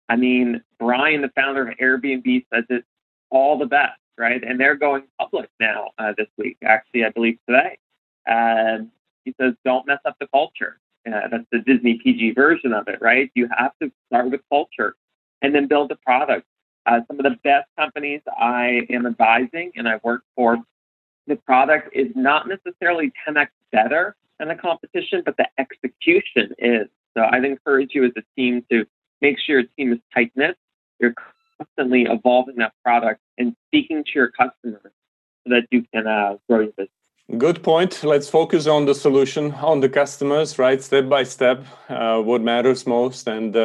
I 0.09 0.15
mean, 0.15 0.61
Brian, 0.79 1.21
the 1.21 1.31
founder 1.35 1.67
of 1.67 1.77
Airbnb, 1.77 2.45
says 2.53 2.65
it's 2.69 2.87
all 3.29 3.57
the 3.57 3.65
best, 3.65 3.99
right? 4.17 4.43
And 4.43 4.59
they're 4.59 4.75
going 4.75 5.03
public 5.19 5.49
now 5.59 5.91
uh, 5.97 6.13
this 6.17 6.27
week, 6.37 6.57
actually, 6.63 7.05
I 7.05 7.09
believe 7.09 7.39
today. 7.47 7.77
And 8.25 8.89
he 9.25 9.33
says, 9.39 9.53
don't 9.65 9.87
mess 9.87 9.99
up 10.05 10.15
the 10.19 10.27
culture. 10.27 10.79
Uh, 11.07 11.27
that's 11.29 11.45
the 11.51 11.59
Disney 11.59 11.99
PG 12.03 12.33
version 12.33 12.73
of 12.73 12.87
it, 12.87 13.01
right? 13.01 13.29
You 13.35 13.49
have 13.57 13.71
to 13.81 13.91
start 14.07 14.29
with 14.31 14.41
culture 14.49 14.95
and 15.41 15.53
then 15.53 15.67
build 15.67 15.89
the 15.89 15.97
product. 15.97 16.45
Uh, 16.85 16.99
some 17.07 17.19
of 17.19 17.23
the 17.23 17.37
best 17.43 17.67
companies 17.77 18.21
I 18.37 18.81
am 18.89 19.05
advising 19.05 19.71
and 19.75 19.87
I 19.87 19.99
work 20.03 20.23
for, 20.35 20.57
the 21.27 21.37
product 21.37 21.89
is 21.95 22.11
not 22.15 22.47
necessarily 22.47 23.13
10x 23.27 23.47
better 23.71 24.15
than 24.39 24.49
the 24.49 24.55
competition, 24.55 25.21
but 25.25 25.37
the 25.37 25.47
execution 25.57 26.53
is. 26.57 26.87
So 27.15 27.23
I'd 27.31 27.45
encourage 27.45 27.91
you 27.93 28.05
as 28.05 28.11
a 28.17 28.23
team 28.35 28.65
to 28.71 28.85
make 29.21 29.39
sure 29.39 29.59
your 29.59 29.69
team 29.77 29.93
is 29.93 29.99
tight 30.13 30.31
knit. 30.35 30.57
You're 30.99 31.13
constantly 31.57 32.03
evolving 32.03 32.55
that 32.57 32.73
product 32.83 33.21
and 33.37 33.55
speaking 33.67 34.03
to 34.03 34.11
your 34.15 34.31
customers 34.31 34.81
so 34.83 35.49
that 35.53 35.67
you 35.71 35.83
can 35.93 36.07
uh, 36.07 36.37
grow 36.49 36.61
your 36.61 36.71
business. 36.71 36.89
Good 37.37 37.63
point. 37.63 38.03
Let's 38.03 38.27
focus 38.27 38.67
on 38.67 38.85
the 38.85 38.93
solution, 38.93 39.53
on 39.53 39.79
the 39.79 39.87
customers, 39.87 40.59
right? 40.59 40.83
Step 40.83 41.07
by 41.07 41.23
step, 41.23 41.65
uh, 41.87 42.21
what 42.21 42.41
matters 42.41 42.85
most. 42.85 43.29
And 43.29 43.55
uh, 43.55 43.59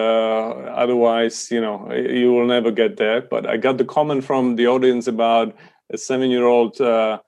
otherwise, 0.77 1.51
you 1.51 1.61
know, 1.61 1.93
you 1.93 2.33
will 2.33 2.47
never 2.47 2.71
get 2.71 2.97
there. 2.97 3.21
But 3.21 3.47
I 3.47 3.57
got 3.57 3.77
the 3.77 3.85
comment 3.85 4.25
from 4.25 4.55
the 4.55 4.69
audience 4.69 5.09
about 5.09 5.57
a 5.93 5.99
seven 5.99 6.31
year 6.31 6.47
old 6.47 6.81
uh, 6.81 7.19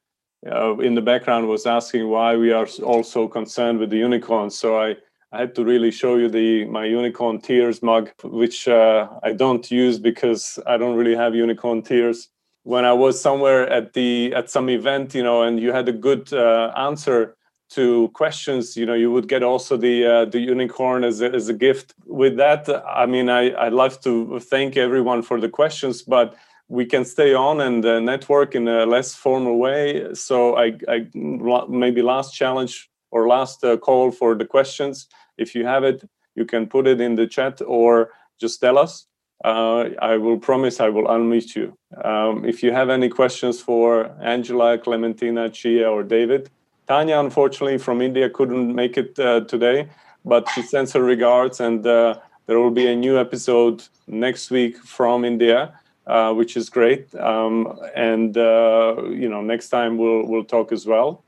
uh, 0.51 0.79
in 0.79 0.95
the 0.95 1.03
background 1.03 1.49
was 1.49 1.67
asking 1.67 2.09
why 2.09 2.37
we 2.37 2.53
are 2.53 2.69
all 2.85 3.03
so 3.03 3.27
concerned 3.27 3.81
with 3.81 3.91
the 3.91 3.99
unicorns. 3.99 4.57
So 4.57 4.81
I, 4.81 4.97
I 5.33 5.41
had 5.41 5.57
to 5.57 5.65
really 5.65 5.91
show 5.91 6.15
you 6.15 6.29
the 6.29 6.65
my 6.67 6.85
unicorn 6.85 7.41
tears 7.41 7.83
mug, 7.83 8.09
which 8.23 8.69
uh, 8.69 9.09
I 9.25 9.33
don't 9.33 9.69
use 9.69 9.99
because 9.99 10.61
I 10.65 10.77
don't 10.77 10.97
really 10.97 11.17
have 11.17 11.35
unicorn 11.35 11.83
tears 11.83 12.29
when 12.65 12.85
I 12.85 12.93
was 12.93 13.21
somewhere 13.21 13.69
at 13.69 13.93
the 13.93 14.33
at 14.35 14.51
some 14.51 14.69
event, 14.69 15.15
you 15.15 15.23
know, 15.23 15.43
and 15.43 15.61
you 15.61 15.73
had 15.73 15.89
a 15.89 15.93
good 15.93 16.33
uh, 16.33 16.73
answer 16.77 17.37
to 17.71 18.09
questions, 18.15 18.77
you 18.77 18.85
know, 18.85 18.95
you 18.95 19.13
would 19.13 19.29
get 19.29 19.43
also 19.43 19.77
the 19.77 20.07
uh, 20.07 20.25
the 20.25 20.41
unicorn 20.41 21.05
as 21.05 21.21
a, 21.21 21.33
as 21.33 21.49
a 21.49 21.55
gift. 21.55 21.95
With 22.07 22.37
that, 22.37 22.69
I 22.87 23.07
mean, 23.07 23.29
I 23.29 23.55
I'd 23.55 23.73
love 23.73 24.01
to 24.03 24.41
thank 24.41 24.77
everyone 24.77 25.23
for 25.23 25.41
the 25.41 25.49
questions, 25.49 26.03
but 26.03 26.37
we 26.69 26.87
can 26.87 27.05
stay 27.05 27.35
on 27.35 27.61
and 27.61 27.85
uh, 27.85 27.99
network 27.99 28.55
in 28.55 28.69
a 28.69 28.87
less 28.87 29.15
formal 29.15 29.59
way. 29.59 30.15
So 30.15 30.57
I, 30.57 30.79
I 30.89 31.09
maybe 31.15 32.01
last 32.01 32.33
challenge 32.33 32.89
or 33.11 33.27
last 33.27 33.65
uh, 33.65 33.77
call 33.77 34.13
for 34.13 34.37
the 34.37 34.45
questions. 34.45 35.09
If 35.37 35.55
you 35.57 35.67
have 35.67 35.83
it, 35.83 36.09
you 36.37 36.45
can 36.45 36.69
put 36.69 36.87
it 36.87 37.01
in 37.01 37.17
the 37.17 37.27
chat 37.27 37.61
or 37.67 38.11
just 38.41 38.61
tell 38.61 38.79
us 38.79 39.07
uh, 39.45 39.89
I 40.01 40.17
will 40.17 40.39
promise 40.39 40.81
I 40.81 40.89
will 40.89 41.07
unmute 41.07 41.57
you. 41.57 41.77
Um, 42.05 42.45
if 42.45 42.63
you 42.63 42.73
have 42.73 42.91
any 42.91 43.09
questions 43.09 43.61
for 43.61 44.11
Angela, 44.21 44.79
Clementina, 44.79 45.49
Chia, 45.49 45.91
or 45.91 46.03
David, 46.03 46.51
Tanya, 46.87 47.19
unfortunately, 47.21 47.79
from 47.79 48.03
India, 48.03 48.29
couldn't 48.29 48.75
make 48.75 48.99
it 48.99 49.19
uh, 49.19 49.41
today, 49.41 49.89
but 50.25 50.49
she 50.51 50.63
sends 50.63 50.93
her 50.93 51.03
regards, 51.03 51.61
and 51.61 51.87
uh, 51.87 52.19
there 52.47 52.59
will 52.59 52.73
be 52.73 52.87
a 52.87 52.97
new 52.97 53.19
episode 53.19 53.85
next 54.07 54.51
week 54.51 54.77
from 54.77 55.25
India, 55.25 55.73
uh, 56.07 56.33
which 56.35 56.57
is 56.57 56.69
great. 56.69 57.15
Um, 57.15 57.79
and 57.95 58.37
uh, 58.37 58.97
you 59.09 59.29
know, 59.29 59.41
next 59.41 59.69
time 59.69 59.97
we'll 59.97 60.27
we'll 60.27 60.45
talk 60.45 60.73
as 60.73 60.85
well. 60.85 61.23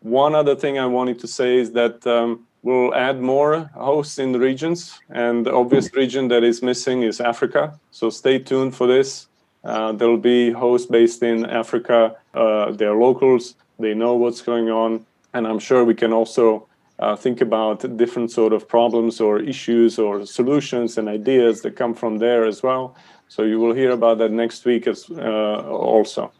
One 0.00 0.34
other 0.34 0.54
thing 0.54 0.78
I 0.78 0.86
wanted 0.86 1.18
to 1.20 1.28
say 1.28 1.58
is 1.58 1.72
that. 1.72 2.06
Um, 2.06 2.44
We'll 2.62 2.94
add 2.94 3.20
more 3.20 3.70
hosts 3.74 4.18
in 4.18 4.32
the 4.32 4.38
regions, 4.38 4.98
and 5.10 5.46
the 5.46 5.54
obvious 5.54 5.94
region 5.94 6.28
that 6.28 6.42
is 6.42 6.62
missing 6.62 7.02
is 7.02 7.20
Africa. 7.20 7.78
So 7.92 8.10
stay 8.10 8.38
tuned 8.38 8.74
for 8.74 8.86
this. 8.86 9.28
Uh, 9.64 9.92
there 9.92 10.08
will 10.08 10.16
be 10.16 10.50
hosts 10.50 10.86
based 10.86 11.22
in 11.22 11.46
Africa. 11.46 12.16
Uh, 12.34 12.72
they're 12.72 12.94
locals. 12.94 13.54
They 13.78 13.94
know 13.94 14.14
what's 14.14 14.42
going 14.42 14.70
on, 14.70 15.06
and 15.34 15.46
I'm 15.46 15.58
sure 15.58 15.84
we 15.84 15.94
can 15.94 16.12
also 16.12 16.66
uh, 16.98 17.14
think 17.14 17.40
about 17.40 17.96
different 17.96 18.30
sort 18.30 18.52
of 18.52 18.68
problems 18.68 19.20
or 19.20 19.38
issues 19.38 19.98
or 19.98 20.26
solutions 20.26 20.98
and 20.98 21.08
ideas 21.08 21.62
that 21.62 21.76
come 21.76 21.94
from 21.94 22.18
there 22.18 22.44
as 22.44 22.62
well. 22.62 22.96
So 23.28 23.42
you 23.42 23.60
will 23.60 23.74
hear 23.74 23.92
about 23.92 24.18
that 24.18 24.32
next 24.32 24.64
week 24.64 24.86
as 24.86 25.08
uh, 25.10 25.62
also. 25.68 26.32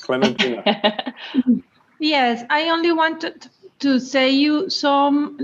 Clementina. 0.00 1.14
yes, 2.00 2.42
I 2.50 2.68
only 2.70 2.92
wanted 2.92 3.48
to 3.82 3.98
say 3.98 4.30
you 4.30 4.70
some 4.70 5.38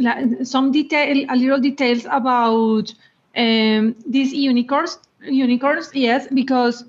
some 0.45 0.73
detail, 0.73 1.25
a 1.29 1.37
little 1.37 1.61
details 1.61 2.07
about 2.11 2.95
um, 3.37 3.95
these 4.07 4.33
unicorns. 4.33 4.99
Unicorns, 5.23 5.91
yes, 5.95 6.29
because 6.33 6.85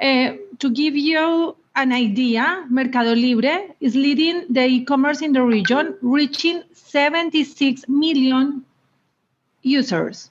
uh, 0.00 0.32
to 0.58 0.70
give 0.70 0.94
you 0.94 1.56
an 1.76 1.92
idea, 1.92 2.66
Mercado 2.68 3.14
Libre 3.14 3.68
is 3.80 3.94
leading 3.94 4.44
the 4.50 4.66
e-commerce 4.66 5.22
in 5.22 5.32
the 5.32 5.42
region, 5.42 5.96
reaching 6.02 6.62
76 6.74 7.88
million 7.88 8.64
users. 9.62 10.30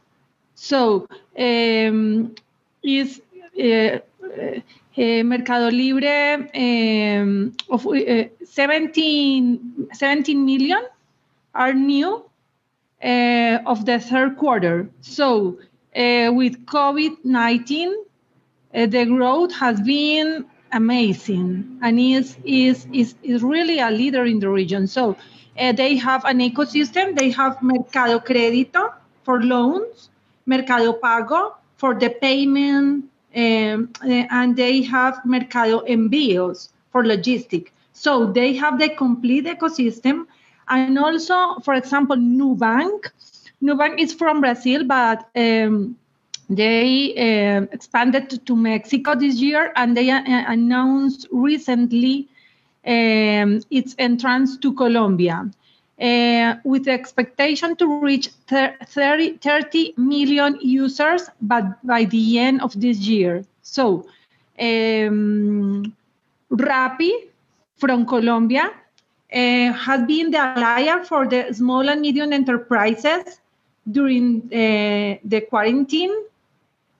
So 0.54 1.08
um, 1.38 2.36
is 2.84 3.22
uh, 3.60 4.00
uh, 4.30 5.24
Mercado 5.24 5.70
Libre 5.70 6.50
um, 6.54 7.54
of 7.70 7.86
uh, 7.88 8.24
17, 8.44 9.90
17 9.94 10.46
million 10.46 10.86
are 11.54 11.74
new 11.74 12.26
uh, 13.04 13.60
of 13.66 13.86
the 13.86 14.00
third 14.00 14.38
quarter. 14.38 14.90
So 15.02 15.58
with 15.96 16.66
COVID-19, 16.66 17.94
the 18.74 19.06
growth 19.06 19.54
has 19.54 19.82
been 19.82 20.46
amazing 20.72 21.80
and 21.82 22.00
is, 22.00 22.38
is, 22.44 22.86
is, 22.94 23.16
is 23.24 23.42
really 23.42 23.80
a 23.80 23.90
leader 23.90 24.26
in 24.26 24.40
the 24.40 24.50
region. 24.50 24.88
So 24.88 25.18
they 25.56 25.96
have 25.96 26.26
an 26.26 26.40
ecosystem. 26.40 27.18
They 27.18 27.32
have 27.32 27.62
Mercado 27.62 28.20
Crédito 28.20 28.94
for 29.24 29.42
loans, 29.42 30.10
Mercado 30.46 30.94
Pago 30.94 31.56
for 31.78 31.96
the 31.96 32.10
payment 32.10 33.09
um, 33.36 33.90
eh, 34.06 34.28
and 34.30 34.56
they 34.56 34.82
have 34.82 35.24
Mercado 35.26 35.82
Envíos 35.86 36.70
for 36.92 37.06
logistics. 37.06 37.72
So 37.94 38.32
they 38.32 38.54
have 38.56 38.80
the 38.80 38.90
complete 38.90 39.46
ecosystem. 39.46 40.26
And 40.68 40.98
also, 40.98 41.60
for 41.64 41.74
example, 41.74 42.16
Nubank. 42.16 43.12
Nubank 43.62 44.00
is 44.00 44.14
from 44.14 44.42
Brazil, 44.42 44.86
but 44.86 45.28
um, 45.36 45.98
they 46.50 47.14
uh, 47.16 47.66
expanded 47.72 48.46
to 48.46 48.56
Mexico 48.56 49.16
this 49.16 49.36
year 49.36 49.72
and 49.76 49.96
they 49.96 50.10
uh, 50.10 50.22
announced 50.26 51.28
recently 51.32 52.28
um, 52.86 53.62
its 53.70 53.96
entrance 54.00 54.58
to 54.58 54.74
Colombia 54.74 55.50
uh, 56.02 56.56
with 56.64 56.86
the 56.86 56.92
expectation 56.92 57.76
to 57.76 58.00
reach 58.00 58.30
30, 58.48 59.38
30 59.38 59.94
million 59.98 60.58
users 60.62 61.30
but 61.42 61.66
by 61.86 62.06
the 62.06 62.40
end 62.40 62.62
of 62.62 62.80
this 62.80 63.00
year. 63.00 63.44
So, 63.62 64.08
um, 64.60 65.94
Rappi 66.52 67.12
from 67.78 68.06
Colombia 68.06 68.72
uh, 69.32 69.74
has 69.74 70.06
been 70.08 70.32
the 70.32 70.40
alliance 70.56 71.08
for 71.08 71.28
the 71.28 71.54
small 71.54 71.88
and 71.90 72.02
medium 72.02 72.34
enterprises 72.34 73.40
during 73.90 74.42
uh, 74.52 75.18
the 75.24 75.42
quarantine, 75.50 76.12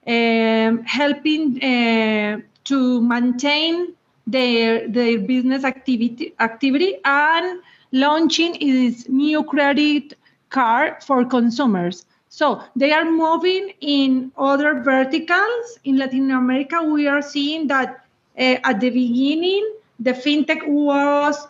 um, 0.06 0.82
helping 0.84 1.62
uh, 1.62 2.40
to 2.64 3.00
maintain 3.00 3.94
their, 4.26 4.88
their 4.88 5.18
business 5.18 5.64
activity, 5.64 6.34
activity 6.38 6.98
and 7.04 7.60
launching 7.92 8.56
its 8.60 9.08
new 9.08 9.42
credit 9.44 10.14
card 10.50 11.02
for 11.02 11.24
consumers. 11.24 12.06
So 12.28 12.62
they 12.76 12.92
are 12.92 13.04
moving 13.04 13.72
in 13.80 14.32
other 14.36 14.80
verticals. 14.82 15.78
In 15.84 15.96
Latin 15.98 16.30
America, 16.30 16.82
we 16.82 17.06
are 17.08 17.22
seeing 17.22 17.66
that 17.68 18.04
uh, 18.38 18.56
at 18.64 18.80
the 18.80 18.90
beginning, 18.90 19.74
the 19.98 20.12
fintech 20.12 20.66
was 20.66 21.48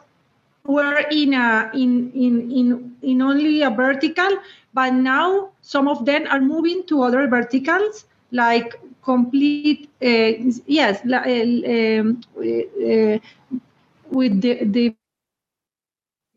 were 0.64 0.98
in 1.10 1.34
a 1.34 1.70
in, 1.74 2.10
in 2.14 2.50
in 2.50 2.96
in 3.02 3.22
only 3.22 3.62
a 3.62 3.70
vertical, 3.70 4.30
but 4.74 4.92
now 4.92 5.50
some 5.62 5.88
of 5.88 6.04
them 6.04 6.26
are 6.30 6.40
moving 6.40 6.82
to 6.86 7.02
other 7.02 7.26
verticals 7.28 8.04
like 8.32 8.80
complete 9.02 9.88
uh, 10.02 10.32
yes 10.66 11.00
uh, 11.06 11.16
um, 11.16 12.20
with 14.10 14.40
the, 14.40 14.64
the 14.64 14.94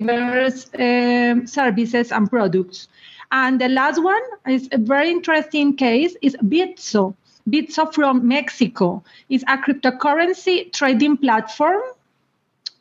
um, 0.02 1.48
services 1.48 2.12
and 2.12 2.30
products. 2.30 2.88
And 3.32 3.60
the 3.60 3.70
last 3.70 4.02
one 4.02 4.22
is 4.48 4.70
a 4.72 4.78
very 4.78 5.10
interesting 5.10 5.76
case 5.76 6.16
is 6.22 6.36
Bitso. 6.44 7.16
Bitso 7.50 7.94
from 7.94 8.28
Mexico 8.28 9.04
is 9.30 9.44
a 9.44 9.58
cryptocurrency 9.58 10.72
trading 10.72 11.18
platform 11.18 11.82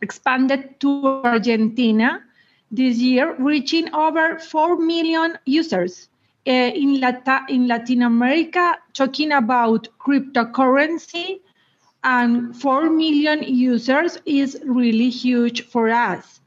expanded 0.02 0.78
to 0.80 1.22
Argentina 1.24 2.22
this 2.70 2.98
year, 2.98 3.34
reaching 3.38 3.92
over 3.94 4.38
4 4.38 4.76
million 4.76 5.38
users. 5.46 6.08
uh, 6.44 6.50
in, 6.50 7.02
in 7.48 7.68
Latin 7.68 8.02
America, 8.02 8.76
talking 8.94 9.32
about 9.32 9.88
cryptocurrency 10.00 11.40
and 12.02 12.56
4 12.56 12.90
million 12.90 13.42
users 13.44 14.18
is 14.26 14.60
really 14.64 15.08
huge 15.08 15.62
for 15.68 15.88
us 15.88 16.41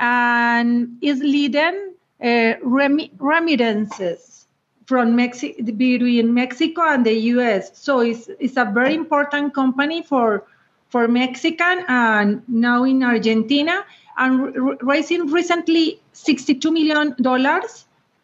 and 0.00 0.96
is 1.02 1.20
leading 1.20 1.94
uh, 2.24 2.54
rem- 2.62 3.10
remittances 3.18 4.46
from 4.86 5.16
Mexi- 5.16 5.64
between 5.76 6.34
Mexico 6.34 6.82
and 6.82 7.06
the 7.06 7.12
US. 7.34 7.78
So 7.78 8.00
it's, 8.00 8.28
it's 8.40 8.56
a 8.56 8.64
very 8.64 8.94
important 8.94 9.54
company 9.54 10.02
for, 10.02 10.44
for 10.88 11.06
Mexican 11.06 11.84
and 11.86 12.42
now 12.48 12.84
in 12.84 13.02
Argentina 13.02 13.84
and 14.16 14.56
r- 14.56 14.78
raising 14.80 15.26
recently 15.26 16.00
$62 16.14 16.72
million 16.72 17.14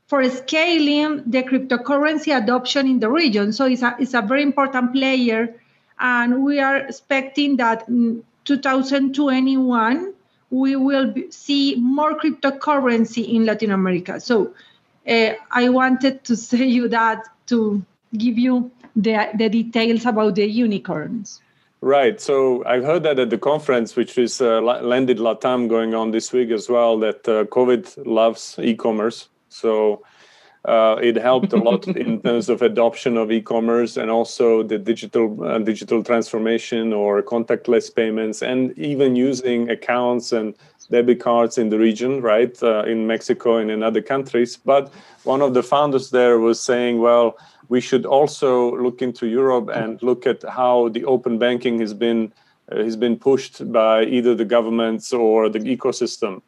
for 0.06 0.28
scaling 0.30 1.22
the 1.26 1.42
cryptocurrency 1.42 2.36
adoption 2.36 2.86
in 2.86 3.00
the 3.00 3.10
region. 3.10 3.52
So 3.52 3.66
it's 3.66 3.82
a, 3.82 3.94
it's 3.98 4.14
a 4.14 4.22
very 4.22 4.42
important 4.42 4.92
player. 4.92 5.54
And 5.98 6.42
we 6.42 6.58
are 6.58 6.76
expecting 6.76 7.56
that 7.58 7.88
in 7.88 8.24
2021, 8.44 10.14
we 10.50 10.76
will 10.76 11.12
see 11.30 11.76
more 11.76 12.18
cryptocurrency 12.18 13.34
in 13.34 13.46
Latin 13.46 13.70
America. 13.70 14.20
So 14.20 14.52
uh, 15.08 15.32
I 15.50 15.68
wanted 15.68 16.24
to 16.24 16.36
say 16.48 16.64
you 16.66 16.88
that 16.88 17.24
to 17.46 17.84
give 18.16 18.38
you 18.38 18.70
the, 18.94 19.28
the 19.34 19.48
details 19.48 20.06
about 20.06 20.36
the 20.36 20.46
unicorns. 20.46 21.40
Right. 21.80 22.20
So 22.20 22.64
I've 22.64 22.84
heard 22.84 23.02
that 23.02 23.18
at 23.18 23.30
the 23.30 23.38
conference, 23.38 23.94
which 23.94 24.16
is 24.16 24.40
uh, 24.40 24.60
Lendit 24.60 25.18
Latam 25.18 25.68
going 25.68 25.94
on 25.94 26.10
this 26.10 26.32
week 26.32 26.50
as 26.50 26.68
well, 26.68 26.98
that 27.00 27.28
uh, 27.28 27.44
COVID 27.44 28.06
loves 28.06 28.58
e-commerce. 28.58 29.28
So 29.50 30.02
uh, 30.66 30.96
it 31.00 31.16
helped 31.16 31.52
a 31.52 31.56
lot 31.56 31.86
in 31.86 32.20
terms 32.24 32.48
of 32.48 32.60
adoption 32.60 33.16
of 33.16 33.30
e-commerce 33.30 33.96
and 33.96 34.10
also 34.10 34.62
the 34.62 34.78
digital 34.78 35.42
uh, 35.44 35.58
digital 35.58 36.02
transformation 36.02 36.92
or 36.92 37.22
contactless 37.22 37.94
payments 37.94 38.42
and 38.42 38.76
even 38.76 39.14
using 39.14 39.70
accounts 39.70 40.32
and 40.32 40.54
debit 40.90 41.20
cards 41.20 41.58
in 41.58 41.68
the 41.68 41.78
region, 41.78 42.20
right, 42.20 42.60
uh, 42.62 42.82
in 42.84 43.06
Mexico 43.06 43.58
and 43.58 43.70
in 43.70 43.82
other 43.82 44.02
countries. 44.02 44.56
But 44.56 44.92
one 45.24 45.42
of 45.42 45.54
the 45.54 45.62
founders 45.62 46.10
there 46.10 46.38
was 46.38 46.60
saying, 46.60 47.00
well, 47.00 47.38
we 47.68 47.80
should 47.80 48.06
also 48.06 48.76
look 48.76 49.02
into 49.02 49.26
Europe 49.26 49.68
and 49.72 50.00
look 50.02 50.26
at 50.26 50.42
how 50.48 50.88
the 50.88 51.04
open 51.04 51.38
banking 51.38 51.80
has 51.80 51.94
been 51.94 52.32
uh, 52.72 52.82
has 52.82 52.96
been 52.96 53.16
pushed 53.16 53.72
by 53.72 54.04
either 54.04 54.34
the 54.34 54.44
governments 54.44 55.12
or 55.12 55.48
the 55.48 55.60
ecosystem. 55.60 56.42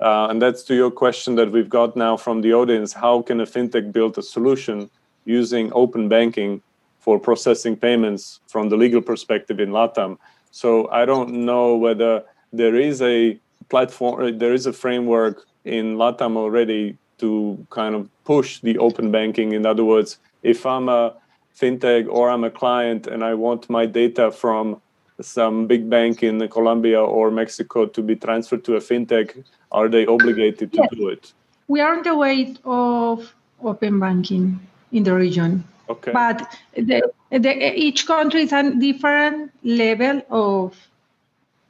Uh, 0.00 0.28
and 0.30 0.40
that's 0.40 0.62
to 0.62 0.74
your 0.74 0.90
question 0.90 1.34
that 1.34 1.50
we've 1.50 1.68
got 1.68 1.96
now 1.96 2.16
from 2.16 2.40
the 2.40 2.52
audience. 2.52 2.92
How 2.92 3.22
can 3.22 3.40
a 3.40 3.46
fintech 3.46 3.92
build 3.92 4.16
a 4.16 4.22
solution 4.22 4.90
using 5.24 5.72
open 5.72 6.08
banking 6.08 6.62
for 7.00 7.18
processing 7.18 7.76
payments 7.76 8.40
from 8.46 8.68
the 8.68 8.76
legal 8.76 9.02
perspective 9.02 9.58
in 9.58 9.70
LATAM? 9.70 10.18
So 10.50 10.88
I 10.90 11.04
don't 11.04 11.30
know 11.44 11.76
whether 11.76 12.22
there 12.52 12.76
is 12.76 13.02
a 13.02 13.38
platform, 13.68 14.22
uh, 14.22 14.30
there 14.36 14.54
is 14.54 14.66
a 14.66 14.72
framework 14.72 15.46
in 15.64 15.96
LATAM 15.96 16.36
already 16.36 16.96
to 17.18 17.66
kind 17.70 17.94
of 17.94 18.08
push 18.24 18.60
the 18.60 18.78
open 18.78 19.10
banking. 19.10 19.52
In 19.52 19.66
other 19.66 19.84
words, 19.84 20.18
if 20.42 20.64
I'm 20.64 20.88
a 20.88 21.14
fintech 21.58 22.06
or 22.08 22.30
I'm 22.30 22.44
a 22.44 22.50
client 22.50 23.06
and 23.08 23.24
I 23.24 23.34
want 23.34 23.68
my 23.68 23.84
data 23.84 24.30
from 24.30 24.80
some 25.20 25.66
big 25.66 25.90
bank 25.90 26.22
in 26.22 26.46
Colombia 26.48 27.02
or 27.02 27.30
Mexico 27.30 27.86
to 27.86 28.02
be 28.02 28.16
transferred 28.16 28.64
to 28.64 28.76
a 28.76 28.80
fintech, 28.80 29.44
are 29.72 29.88
they 29.88 30.06
obligated 30.06 30.72
to 30.72 30.78
yes. 30.78 30.88
do 30.92 31.08
it? 31.08 31.32
We 31.66 31.80
are 31.80 31.96
on 31.96 32.02
the 32.02 32.16
way 32.16 32.54
of 32.64 33.34
open 33.62 33.98
banking 33.98 34.60
in 34.92 35.02
the 35.02 35.14
region. 35.14 35.64
Okay. 35.88 36.12
But 36.12 36.56
the, 36.74 37.10
the, 37.30 37.78
each 37.78 38.06
country 38.06 38.42
is 38.42 38.52
a 38.52 38.74
different 38.74 39.52
level 39.64 40.22
of. 40.30 40.76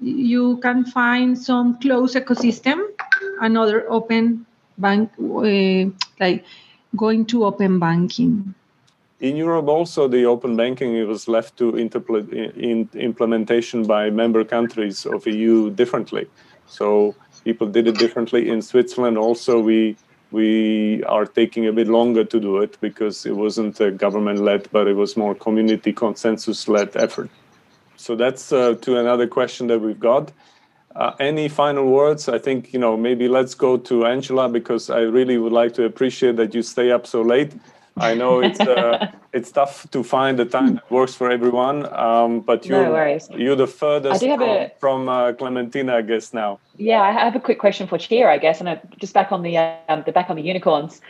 You 0.00 0.58
can 0.58 0.84
find 0.84 1.36
some 1.36 1.80
closed 1.80 2.14
ecosystem, 2.14 2.80
another 3.40 3.90
open 3.90 4.46
bank, 4.76 5.10
uh, 5.18 5.90
like 6.20 6.44
going 6.96 7.26
to 7.26 7.44
open 7.44 7.80
banking. 7.80 8.54
In 9.20 9.36
Europe, 9.36 9.66
also 9.66 10.06
the 10.06 10.26
open 10.26 10.54
banking 10.54 10.94
it 10.94 11.08
was 11.08 11.26
left 11.26 11.56
to 11.56 11.76
in 11.76 12.88
implementation 12.94 13.84
by 13.84 14.10
member 14.10 14.44
countries 14.44 15.04
of 15.06 15.26
EU 15.26 15.70
differently. 15.70 16.28
So 16.66 17.16
people 17.42 17.66
did 17.66 17.88
it 17.88 17.98
differently. 17.98 18.48
In 18.48 18.62
Switzerland, 18.62 19.18
also 19.18 19.58
we 19.58 19.96
we 20.30 21.02
are 21.04 21.24
taking 21.24 21.66
a 21.66 21.72
bit 21.72 21.88
longer 21.88 22.22
to 22.22 22.38
do 22.38 22.58
it 22.58 22.76
because 22.80 23.26
it 23.26 23.34
wasn't 23.34 23.80
a 23.80 23.90
government 23.90 24.38
led, 24.40 24.68
but 24.70 24.86
it 24.86 24.94
was 24.94 25.16
more 25.16 25.34
community 25.34 25.92
consensus 25.92 26.68
led 26.68 26.94
effort. 26.96 27.30
So 27.96 28.14
that's 28.14 28.52
uh, 28.52 28.74
to 28.82 28.98
another 28.98 29.26
question 29.26 29.66
that 29.68 29.80
we've 29.80 29.98
got. 29.98 30.30
Uh, 30.94 31.12
any 31.18 31.48
final 31.48 31.86
words? 31.86 32.28
I 32.28 32.38
think 32.38 32.72
you 32.72 32.78
know 32.78 32.96
maybe 32.96 33.26
let's 33.26 33.54
go 33.54 33.78
to 33.78 34.06
Angela 34.06 34.48
because 34.48 34.90
I 34.90 35.00
really 35.00 35.38
would 35.38 35.52
like 35.52 35.74
to 35.74 35.84
appreciate 35.84 36.36
that 36.36 36.54
you 36.54 36.62
stay 36.62 36.92
up 36.92 37.04
so 37.04 37.22
late 37.22 37.52
I 38.00 38.14
know 38.14 38.40
it's 38.40 38.60
uh, 38.60 39.12
it's 39.32 39.50
tough 39.50 39.90
to 39.90 40.02
find 40.02 40.38
the 40.38 40.44
time 40.44 40.74
that 40.76 40.90
works 40.90 41.14
for 41.14 41.30
everyone, 41.30 41.86
um, 41.94 42.40
but 42.40 42.66
you're 42.66 42.84
no 42.84 43.18
you're 43.36 43.56
the 43.56 43.66
furthest 43.66 44.24
from, 44.24 44.42
a, 44.42 44.70
from 44.78 45.08
uh, 45.08 45.32
Clementina, 45.32 45.96
I 45.96 46.02
guess 46.02 46.32
now. 46.32 46.60
Yeah, 46.76 47.02
I 47.02 47.12
have 47.12 47.36
a 47.36 47.40
quick 47.40 47.58
question 47.58 47.86
for 47.86 47.98
Chia, 47.98 48.28
I 48.28 48.38
guess, 48.38 48.60
and 48.60 48.68
uh, 48.68 48.76
just 48.98 49.14
back 49.14 49.32
on 49.32 49.42
the 49.42 49.56
um, 49.56 50.02
the 50.06 50.12
back 50.12 50.30
on 50.30 50.36
the 50.36 50.42
unicorns. 50.42 51.00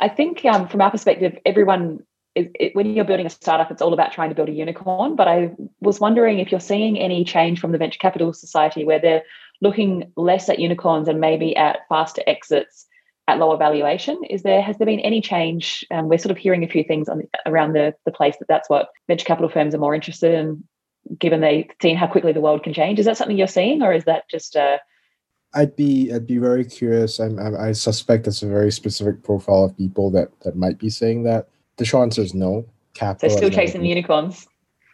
I 0.00 0.08
think 0.08 0.44
um, 0.44 0.68
from 0.68 0.80
our 0.80 0.90
perspective, 0.90 1.38
everyone 1.46 2.02
is, 2.34 2.48
it, 2.58 2.74
when 2.74 2.86
you're 2.86 3.04
building 3.04 3.26
a 3.26 3.30
startup, 3.30 3.70
it's 3.70 3.82
all 3.82 3.92
about 3.92 4.12
trying 4.12 4.30
to 4.30 4.34
build 4.34 4.48
a 4.48 4.52
unicorn. 4.52 5.16
But 5.16 5.28
I 5.28 5.52
was 5.80 6.00
wondering 6.00 6.38
if 6.38 6.50
you're 6.50 6.60
seeing 6.60 6.98
any 6.98 7.24
change 7.24 7.60
from 7.60 7.72
the 7.72 7.78
venture 7.78 7.98
capital 7.98 8.32
society 8.32 8.84
where 8.84 8.98
they're 8.98 9.22
looking 9.60 10.12
less 10.16 10.48
at 10.48 10.58
unicorns 10.58 11.08
and 11.08 11.20
maybe 11.20 11.56
at 11.56 11.80
faster 11.88 12.22
exits 12.26 12.86
at 13.28 13.38
lower 13.38 13.56
valuation. 13.56 14.20
Is 14.28 14.42
there 14.42 14.62
has 14.62 14.78
there 14.78 14.86
been 14.86 15.00
any 15.00 15.20
change? 15.20 15.86
Um, 15.90 16.08
we're 16.08 16.18
sort 16.18 16.30
of 16.32 16.38
hearing 16.38 16.64
a 16.64 16.68
few 16.68 16.84
things 16.84 17.08
on, 17.08 17.22
around 17.46 17.72
the 17.72 17.94
the 18.04 18.12
place 18.12 18.36
that 18.38 18.48
that's 18.48 18.68
what 18.68 18.88
venture 19.08 19.24
capital 19.24 19.48
firms 19.48 19.74
are 19.74 19.78
more 19.78 19.94
interested 19.94 20.34
in, 20.34 20.64
given 21.18 21.40
they've 21.40 21.70
seen 21.80 21.96
how 21.96 22.06
quickly 22.06 22.32
the 22.32 22.40
world 22.40 22.62
can 22.62 22.74
change. 22.74 22.98
Is 22.98 23.06
that 23.06 23.16
something 23.16 23.36
you're 23.36 23.46
seeing, 23.46 23.82
or 23.82 23.92
is 23.92 24.04
that 24.04 24.28
just 24.28 24.56
a 24.56 24.80
I'd 25.54 25.76
be 25.76 26.12
I'd 26.12 26.26
be 26.26 26.38
very 26.38 26.64
curious. 26.64 27.18
I'm, 27.18 27.38
i 27.38 27.68
I 27.68 27.72
suspect 27.72 28.26
it's 28.26 28.42
a 28.42 28.48
very 28.48 28.72
specific 28.72 29.22
profile 29.22 29.64
of 29.64 29.76
people 29.76 30.10
that 30.12 30.28
that 30.40 30.56
might 30.56 30.78
be 30.78 30.90
saying 30.90 31.24
that. 31.24 31.48
The 31.76 31.84
short 31.84 32.04
answer 32.04 32.22
is 32.22 32.34
no. 32.34 32.66
Capital. 32.94 33.28
They're 33.28 33.38
still 33.38 33.50
chasing 33.50 33.80
been, 33.80 33.88
unicorns. 33.88 34.46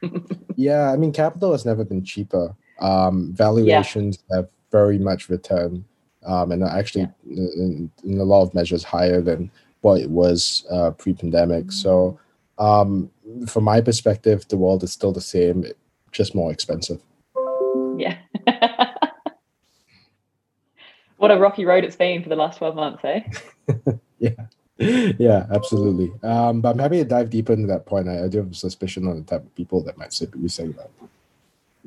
yeah, 0.57 0.93
I 0.93 0.97
mean, 0.97 1.13
capital 1.13 1.51
has 1.53 1.67
never 1.67 1.85
been 1.85 2.05
cheaper. 2.05 2.55
Um, 2.81 3.33
valuations 3.33 4.23
yeah. 4.31 4.37
have 4.37 4.49
very 4.71 4.99
much 4.99 5.29
returned 5.29 5.85
um, 6.27 6.53
and 6.53 6.63
actually 6.65 7.09
yeah. 7.25 7.37
in, 7.57 7.91
in, 8.05 8.19
a 8.21 8.25
lot 8.25 8.43
of 8.43 8.55
measures 8.55 8.85
higher 8.85 9.21
than 9.21 9.51
what 9.81 10.01
it 10.01 10.11
was 10.11 10.67
uh, 10.71 10.91
pre-pandemic. 10.93 11.67
Mm-hmm. 11.67 11.71
So 11.71 12.19
um, 12.59 13.11
from 13.47 13.65
my 13.65 13.81
perspective, 13.81 14.47
the 14.49 14.57
world 14.57 14.83
is 14.83 14.93
still 14.93 15.13
the 15.13 15.21
same, 15.21 15.65
just 16.13 16.35
more 16.35 16.53
expensive. 16.53 17.01
Yeah. 17.97 18.17
what 21.17 21.31
a 21.31 21.39
rocky 21.39 21.65
road 21.65 21.85
it's 21.85 21.97
been 21.97 22.23
for 22.23 22.29
the 22.29 22.37
last 22.37 22.59
12 22.59 22.75
months, 22.75 23.05
eh? 23.05 23.21
yeah. 24.19 24.31
Yeah, 24.79 25.47
absolutely. 25.51 26.13
Um, 26.23 26.61
but 26.61 26.71
I'm 26.71 26.79
happy 26.79 26.99
to 26.99 27.05
dive 27.05 27.31
deeper 27.31 27.53
into 27.53 27.67
that 27.67 27.85
point. 27.85 28.09
I, 28.09 28.25
I 28.25 28.29
do 28.29 28.39
have 28.39 28.53
a 28.53 28.55
suspicion 28.55 29.09
on 29.09 29.17
the 29.17 29.23
type 29.23 29.45
of 29.45 29.55
people 29.57 29.83
that 29.83 29.99
might 29.99 30.17
be 30.41 30.49
saying 30.49 30.73
that. 30.73 30.91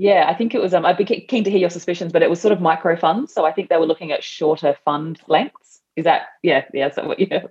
Yeah, 0.02 0.26
I 0.28 0.34
think 0.34 0.56
it 0.56 0.60
was. 0.60 0.74
Um, 0.74 0.84
I'd 0.84 0.98
be 0.98 1.06
keen 1.06 1.44
to 1.44 1.52
hear 1.52 1.60
your 1.60 1.70
suspicions, 1.70 2.12
but 2.12 2.24
it 2.24 2.30
was 2.32 2.42
sort 2.42 2.52
of 2.52 2.60
micro 2.60 2.98
funds. 2.98 3.32
So 3.32 3.46
I 3.46 3.52
think 3.52 3.70
they 3.70 3.78
were 3.78 3.86
looking 3.86 4.12
at 4.12 4.24
shorter 4.24 4.76
fund 4.84 5.22
lengths. 5.28 5.82
Is 5.96 6.06
that 6.06 6.30
yeah? 6.42 6.66
Yeah. 6.74 6.90
So 6.90 7.10
what? 7.10 7.20
Yeah. 7.20 7.44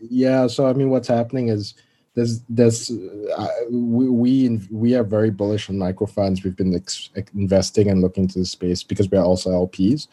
Yeah. 0.00 0.48
So 0.48 0.66
I 0.66 0.72
mean, 0.72 0.90
what's 0.90 1.06
happening 1.06 1.46
is 1.46 1.74
there's 2.14 2.40
there's 2.48 2.90
uh, 2.90 3.48
we 3.70 4.08
we 4.08 4.60
we 4.72 4.96
are 4.96 5.04
very 5.04 5.30
bullish 5.30 5.70
on 5.70 5.78
micro 5.78 6.08
funds. 6.08 6.42
We've 6.42 6.56
been 6.56 6.74
ex- 6.74 7.10
investing 7.36 7.88
and 7.88 8.02
looking 8.02 8.26
to 8.26 8.40
the 8.40 8.46
space 8.46 8.82
because 8.82 9.08
we 9.08 9.16
are 9.16 9.24
also 9.24 9.50
LPs. 9.50 10.08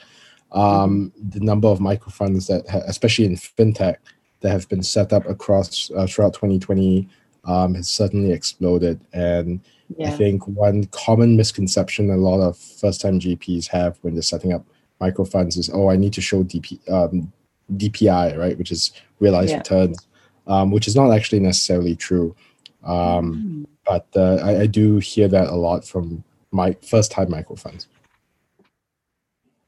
Um, 0.51 1.11
mm-hmm. 1.17 1.29
The 1.39 1.39
number 1.39 1.69
of 1.69 1.81
micro 1.81 2.11
funds 2.11 2.45
that, 2.47 2.69
ha- 2.69 2.83
especially 2.85 3.25
in 3.25 3.35
fintech, 3.35 3.95
that 4.41 4.51
have 4.51 4.69
been 4.69 4.83
set 4.83 5.11
up 5.11 5.27
across 5.27 5.89
uh, 5.97 6.05
throughout 6.05 6.35
2020 6.35 7.09
um, 7.45 7.73
has 7.73 7.89
certainly 7.89 8.31
exploded 8.31 9.01
and 9.11 9.59
yeah. 9.97 10.07
I 10.07 10.11
think 10.11 10.47
one 10.47 10.85
common 10.85 11.35
misconception 11.35 12.09
a 12.09 12.17
lot 12.17 12.41
of 12.41 12.57
first 12.57 13.01
time 13.01 13.19
GPs 13.19 13.67
have 13.67 13.97
when 14.01 14.13
they're 14.13 14.21
setting 14.21 14.53
up 14.53 14.65
micro 14.99 15.25
funds 15.25 15.57
is, 15.57 15.69
oh, 15.73 15.89
I 15.89 15.95
need 15.95 16.13
to 16.13 16.21
show 16.21 16.43
DP, 16.43 16.79
um, 16.91 17.31
DPI, 17.75 18.37
right, 18.37 18.57
which 18.57 18.71
is 18.71 18.91
realized 19.19 19.51
yeah. 19.51 19.57
returns, 19.57 20.07
um, 20.47 20.71
which 20.71 20.87
is 20.87 20.95
not 20.95 21.11
actually 21.11 21.39
necessarily 21.39 21.95
true. 21.95 22.35
Um, 22.83 22.93
mm-hmm. 22.93 23.63
But 23.85 24.07
uh, 24.15 24.35
I, 24.43 24.61
I, 24.61 24.65
do 24.67 24.99
hear 24.99 25.27
that 25.27 25.47
a 25.47 25.55
lot 25.55 25.83
from 25.85 26.23
my 26.51 26.77
first 26.81 27.11
time 27.11 27.29
micro 27.29 27.55
funds. 27.55 27.87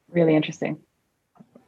Really 0.09 0.36
interesting. 0.36 0.78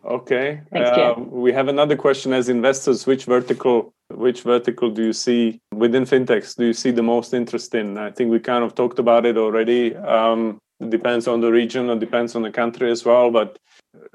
Okay. 0.06 0.62
Thanks, 0.72 0.90
uh, 0.90 1.16
we 1.18 1.54
have 1.54 1.68
another 1.70 1.96
question 1.96 2.34
as 2.34 2.50
investors. 2.50 3.08
Which 3.08 3.26
vertical, 3.26 3.94
which 4.10 4.42
vertical 4.42 4.90
do 4.90 5.04
you 5.04 5.14
see 5.14 5.62
within 5.74 6.04
fintechs? 6.04 6.56
Do 6.56 6.66
you 6.66 6.74
see 6.74 6.92
the 6.92 7.04
most 7.04 7.34
interest 7.34 7.74
in? 7.74 7.98
I 7.98 8.12
think 8.12 8.30
we 8.30 8.40
kind 8.40 8.64
of 8.64 8.76
talked 8.76 9.00
about 9.00 9.26
it 9.26 9.38
already. 9.38 9.96
Um, 9.96 10.60
it 10.80 10.90
depends 10.90 11.28
on 11.28 11.40
the 11.40 11.52
region, 11.52 11.90
it 11.90 12.00
depends 12.00 12.36
on 12.36 12.42
the 12.42 12.52
country 12.52 12.92
as 12.92 13.06
well. 13.06 13.32
But 13.32 13.58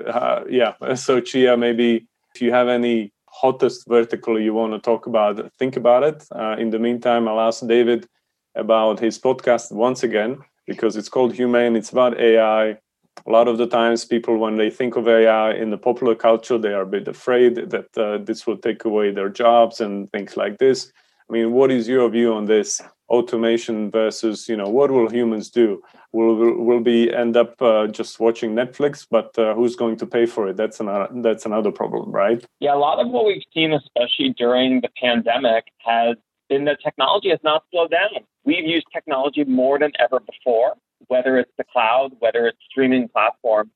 uh, 0.06 0.44
yeah, 0.48 0.74
so 0.94 1.20
Chia, 1.20 1.56
maybe 1.56 2.06
if 2.34 2.42
you 2.42 2.52
have 2.52 2.68
any 2.68 3.12
hottest 3.30 3.86
vertical 3.88 4.38
you 4.38 4.52
want 4.52 4.72
to 4.72 4.78
talk 4.78 5.06
about, 5.06 5.52
think 5.58 5.76
about 5.76 6.02
it. 6.02 6.24
Uh, 6.34 6.56
in 6.58 6.70
the 6.70 6.78
meantime, 6.78 7.28
I'll 7.28 7.40
ask 7.40 7.66
David 7.66 8.06
about 8.54 9.00
his 9.00 9.18
podcast 9.18 9.72
once 9.72 10.02
again 10.02 10.38
because 10.66 10.96
it's 10.96 11.08
called 11.08 11.34
Humane. 11.34 11.76
It's 11.76 11.90
about 11.90 12.18
AI 12.20 12.78
a 13.26 13.30
lot 13.30 13.48
of 13.48 13.58
the 13.58 13.66
times 13.66 14.04
people 14.04 14.38
when 14.38 14.56
they 14.56 14.70
think 14.70 14.96
of 14.96 15.08
ai 15.08 15.52
in 15.52 15.70
the 15.70 15.78
popular 15.78 16.14
culture 16.14 16.58
they 16.58 16.72
are 16.72 16.82
a 16.82 16.86
bit 16.86 17.08
afraid 17.08 17.56
that 17.56 17.98
uh, 17.98 18.18
this 18.18 18.46
will 18.46 18.56
take 18.56 18.84
away 18.84 19.10
their 19.10 19.28
jobs 19.28 19.80
and 19.80 20.10
things 20.10 20.36
like 20.36 20.58
this. 20.58 20.92
I 21.28 21.32
mean 21.32 21.52
what 21.52 21.70
is 21.70 21.88
your 21.88 22.08
view 22.08 22.32
on 22.34 22.46
this 22.46 22.80
automation 23.08 23.90
versus 23.90 24.48
you 24.48 24.56
know 24.56 24.68
what 24.68 24.90
will 24.90 25.10
humans 25.10 25.50
do? 25.50 25.82
Will 26.12 26.34
will 26.68 26.80
be 26.80 27.12
end 27.12 27.36
up 27.36 27.60
uh, 27.60 27.86
just 27.86 28.20
watching 28.20 28.54
netflix 28.54 29.06
but 29.10 29.38
uh, 29.38 29.54
who's 29.54 29.76
going 29.76 29.96
to 29.96 30.06
pay 30.06 30.26
for 30.26 30.48
it? 30.48 30.56
That's 30.56 30.80
another 30.80 31.08
that's 31.22 31.46
another 31.46 31.72
problem 31.72 32.10
right? 32.12 32.44
Yeah 32.60 32.74
a 32.74 32.80
lot 32.88 32.98
of 32.98 33.10
what 33.10 33.26
we've 33.26 33.48
seen 33.52 33.72
especially 33.72 34.30
during 34.36 34.80
the 34.80 34.90
pandemic 35.00 35.64
has 35.78 36.16
been 36.48 36.64
that 36.64 36.78
technology 36.82 37.28
has 37.28 37.40
not 37.44 37.64
slowed 37.70 37.90
down. 37.90 38.24
We've 38.44 38.64
used 38.64 38.86
technology 38.92 39.44
more 39.44 39.78
than 39.78 39.92
ever 39.98 40.20
before 40.20 40.76
whether 41.06 41.38
it's 41.38 41.52
the 41.56 41.64
cloud, 41.64 42.12
whether 42.18 42.46
it's 42.46 42.58
streaming 42.70 43.08
platform, 43.08 43.70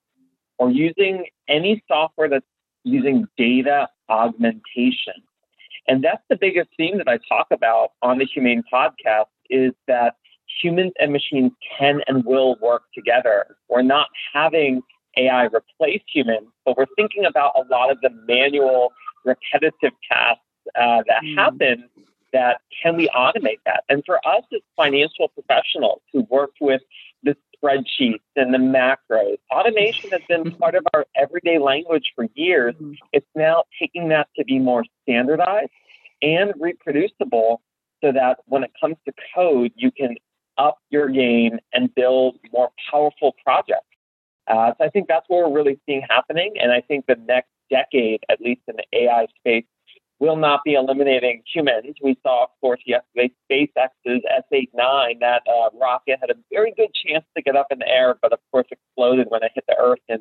or 0.59 0.71
using 0.71 1.27
any 1.49 1.83
software 1.89 2.29
that's 2.29 2.47
using 2.85 3.27
data 3.37 3.89
augmentation. 4.09 5.15
And 5.89 6.03
that's 6.03 6.23
the 6.29 6.37
biggest 6.37 6.71
theme 6.77 6.99
that 6.99 7.09
I 7.09 7.19
talk 7.29 7.49
about 7.51 7.91
on 8.03 8.19
the 8.19 8.27
Humane 8.27 8.63
podcast 8.73 9.27
is 9.51 9.73
that 9.89 10.15
humans 10.63 10.93
and 10.99 11.13
machines 11.13 11.53
can 11.79 12.01
and 12.07 12.25
will 12.25 12.57
work 12.61 12.85
together. 12.95 13.57
We're 13.69 13.83
not 13.83 14.09
having 14.33 14.83
AI 15.17 15.45
replace 15.45 16.03
humans, 16.13 16.49
but 16.65 16.77
we're 16.77 16.87
thinking 16.97 17.25
about 17.25 17.53
a 17.57 17.65
lot 17.71 17.91
of 17.91 18.01
the 18.01 18.11
manual, 18.27 18.93
repetitive 19.25 19.93
tasks 20.11 20.43
uh, 20.77 21.03
that 21.09 21.23
mm. 21.25 21.35
happen 21.37 21.89
that 22.33 22.61
can 22.83 22.97
we 22.97 23.09
automate 23.09 23.59
that? 23.67 23.85
And 23.89 24.03
for 24.07 24.17
us 24.27 24.43
as 24.55 24.61
financial 24.77 25.29
professionals 25.29 26.01
who 26.13 26.23
work 26.31 26.53
with 26.61 26.81
spreadsheets 27.63 28.21
and 28.37 28.53
the 28.53 28.59
macros. 28.59 29.39
Automation 29.51 30.11
has 30.11 30.21
been 30.29 30.45
mm-hmm. 30.45 30.59
part 30.59 30.75
of 30.75 30.85
our 30.95 31.07
everyday 31.17 31.59
language 31.59 32.13
for 32.15 32.27
years. 32.35 32.75
Mm-hmm. 32.75 32.93
It's 33.13 33.27
now 33.35 33.65
taking 33.79 34.09
that 34.09 34.29
to 34.37 34.45
be 34.45 34.59
more 34.59 34.85
standardized 35.03 35.71
and 36.21 36.53
reproducible 36.59 37.63
so 38.03 38.13
that 38.13 38.39
when 38.47 38.65
it 38.65 38.73
comes 38.81 38.97
to 39.07 39.13
code, 39.35 39.73
you 39.77 39.91
can 39.91 40.17
up 40.59 40.79
your 40.91 41.09
game 41.09 41.59
and 41.73 41.95
build 41.95 42.37
more 42.53 42.71
powerful 42.91 43.35
projects. 43.43 43.87
Uh, 44.47 44.73
so 44.77 44.85
I 44.85 44.89
think 44.89 45.09
that's 45.09 45.25
what 45.29 45.51
we're 45.51 45.57
really 45.57 45.81
seeing 45.87 46.03
happening. 46.09 46.55
And 46.61 46.73
I 46.73 46.81
think 46.81 47.07
the 47.07 47.17
next 47.27 47.49
decade, 47.71 48.21
at 48.29 48.41
least 48.41 48.61
in 48.69 48.77
the 48.77 48.85
AI 48.93 49.27
space, 49.39 49.65
will 50.23 50.37
not 50.37 50.61
be 50.65 50.75
eliminating 50.75 51.43
humans. 51.53 51.97
We 52.01 52.17
saw, 52.23 52.45
of 52.45 52.51
course, 52.61 52.81
yesterday 52.87 53.33
SpaceX's 53.51 54.23
S8-9. 54.53 55.19
That 55.19 55.43
uh, 55.49 55.71
rocket 55.77 56.19
had 56.21 56.31
a 56.31 56.39
very 56.49 56.73
good 56.77 56.91
chance 56.95 57.25
to 57.37 57.43
get 57.43 57.57
up 57.57 57.67
in 57.71 57.81
the 57.81 57.89
air, 57.89 58.17
but 58.23 58.33
of 58.33 58.39
course 58.53 58.69
exploded 58.71 59.27
when 59.31 59.43
it 59.43 59.51
hit 59.55 59.65
the 59.69 59.77
Earth 59.79 59.99
in 60.09 60.21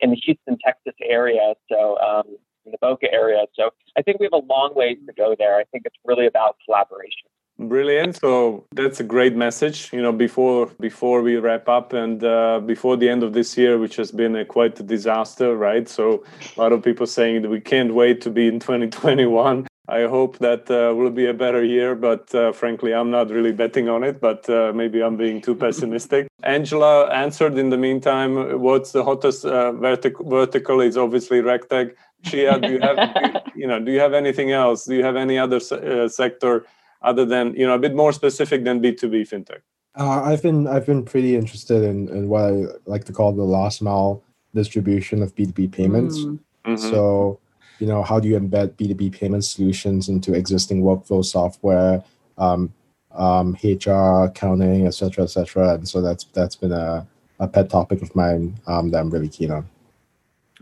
in 0.00 0.10
the 0.10 0.16
Houston, 0.16 0.58
Texas 0.62 0.94
area. 1.00 1.54
So 1.70 1.96
um, 2.00 2.36
in 2.66 2.72
the 2.72 2.78
Boca 2.80 3.06
area. 3.10 3.44
So 3.54 3.70
I 3.96 4.02
think 4.02 4.18
we 4.18 4.26
have 4.26 4.32
a 4.32 4.44
long 4.44 4.72
ways 4.74 4.98
to 5.06 5.12
go 5.12 5.36
there. 5.38 5.56
I 5.56 5.64
think 5.70 5.84
it's 5.86 5.96
really 6.04 6.26
about 6.26 6.56
collaboration. 6.66 7.28
Brilliant. 7.58 8.16
So 8.16 8.66
that's 8.74 9.00
a 9.00 9.04
great 9.04 9.34
message. 9.34 9.90
You 9.90 10.02
know, 10.02 10.12
before 10.12 10.66
before 10.78 11.22
we 11.22 11.36
wrap 11.36 11.68
up 11.70 11.94
and 11.94 12.22
uh, 12.22 12.60
before 12.60 12.98
the 12.98 13.08
end 13.08 13.22
of 13.22 13.32
this 13.32 13.56
year, 13.56 13.78
which 13.78 13.96
has 13.96 14.12
been 14.12 14.36
a 14.36 14.44
quite 14.44 14.78
a 14.78 14.82
disaster, 14.82 15.56
right? 15.56 15.88
So 15.88 16.22
a 16.54 16.60
lot 16.60 16.72
of 16.72 16.82
people 16.82 17.06
saying 17.06 17.42
that 17.42 17.48
we 17.48 17.60
can't 17.60 17.94
wait 17.94 18.20
to 18.22 18.30
be 18.30 18.46
in 18.46 18.60
2021. 18.60 19.66
I 19.88 20.02
hope 20.02 20.38
that 20.38 20.70
uh, 20.70 20.94
will 20.94 21.10
be 21.10 21.26
a 21.26 21.32
better 21.32 21.64
year, 21.64 21.94
but 21.94 22.34
uh, 22.34 22.52
frankly, 22.52 22.92
I'm 22.92 23.10
not 23.10 23.30
really 23.30 23.52
betting 23.52 23.88
on 23.88 24.04
it. 24.04 24.20
But 24.20 24.50
uh, 24.50 24.72
maybe 24.74 25.02
I'm 25.02 25.16
being 25.16 25.40
too 25.40 25.54
pessimistic. 25.54 26.28
Angela 26.42 27.10
answered 27.10 27.56
in 27.56 27.70
the 27.70 27.78
meantime. 27.78 28.60
What's 28.60 28.92
the 28.92 29.02
hottest 29.02 29.46
uh, 29.46 29.72
vertic- 29.72 30.28
vertical? 30.28 30.82
Is 30.82 30.98
obviously 30.98 31.40
RegTech. 31.40 31.94
Chia, 32.22 32.58
do 32.58 32.72
you 32.72 32.80
have 32.80 33.46
you 33.56 33.66
know? 33.66 33.80
Do 33.80 33.92
you 33.92 34.00
have 34.00 34.12
anything 34.12 34.52
else? 34.52 34.84
Do 34.84 34.94
you 34.94 35.04
have 35.04 35.16
any 35.16 35.38
other 35.38 35.60
uh, 35.72 36.06
sector? 36.08 36.66
Other 37.06 37.24
than 37.24 37.54
you 37.54 37.66
know 37.66 37.74
a 37.74 37.78
bit 37.78 37.94
more 37.94 38.12
specific 38.12 38.64
than 38.64 38.82
B2B 38.82 39.26
fintech? 39.30 39.60
Uh, 39.98 40.22
I've 40.22 40.42
been 40.42 40.66
I've 40.66 40.84
been 40.84 41.04
pretty 41.04 41.36
interested 41.36 41.82
in, 41.82 42.08
in 42.10 42.28
what 42.28 42.42
I 42.42 42.64
like 42.84 43.04
to 43.04 43.12
call 43.12 43.32
the 43.32 43.44
last 43.44 43.80
mile 43.80 44.22
distribution 44.54 45.22
of 45.22 45.34
B2B 45.34 45.72
payments. 45.72 46.18
Mm. 46.18 46.38
Mm-hmm. 46.66 46.90
So, 46.90 47.38
you 47.78 47.86
know, 47.86 48.02
how 48.02 48.20
do 48.20 48.28
you 48.28 48.38
embed 48.38 48.72
B2B 48.72 49.12
payment 49.12 49.44
solutions 49.44 50.08
into 50.08 50.34
existing 50.34 50.82
workflow 50.82 51.24
software, 51.24 52.02
um, 52.36 52.72
um, 53.14 53.56
HR, 53.62 54.24
accounting, 54.24 54.86
etc., 54.86 55.24
etc. 55.24 55.74
And 55.74 55.88
so 55.88 56.02
that's 56.02 56.24
that's 56.24 56.56
been 56.56 56.72
a, 56.72 57.06
a 57.38 57.48
pet 57.48 57.70
topic 57.70 58.02
of 58.02 58.14
mine 58.14 58.58
um, 58.66 58.90
that 58.90 58.98
I'm 58.98 59.10
really 59.10 59.28
keen 59.28 59.50
on. 59.50 59.68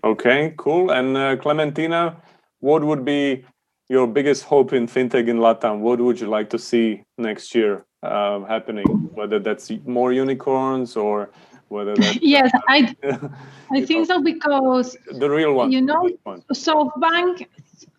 Okay, 0.05 0.53
cool. 0.59 0.91
And 0.91 1.17
uh, 1.17 1.37
Clementina, 1.37 2.17
what 2.61 2.85
would 2.85 3.05
be 3.05 3.45
your 3.89 4.07
biggest 4.07 4.45
hope 4.45 4.73
in 4.73 4.87
fintech 4.87 5.29
in 5.29 5.39
Latam? 5.39 5.81
What 5.81 6.01
would 6.01 6.21
you 6.21 6.29
like 6.29 6.51
to 6.51 6.59
see 6.59 7.03
next 7.19 7.55
year 7.55 7.85
uh, 8.03 8.41
happening? 8.45 8.87
Whether 9.15 9.39
that's 9.39 9.71
more 9.87 10.13
unicorns 10.13 10.97
or 10.97 11.31
whether 11.69 11.95
that's 11.97 12.19
yes, 12.23 12.51
I 12.69 12.95
I 13.71 13.85
think 13.85 14.07
so 14.07 14.23
because 14.23 14.97
the 15.11 15.29
real 15.29 15.55
one. 15.55 15.73
You 15.73 15.83
know, 15.83 16.09
SoftBank 16.53 17.47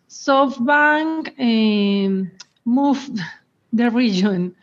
SoftBank 0.08 1.38
um, 1.38 2.30
moved 2.64 3.20
the 3.72 3.90
region. 3.90 4.54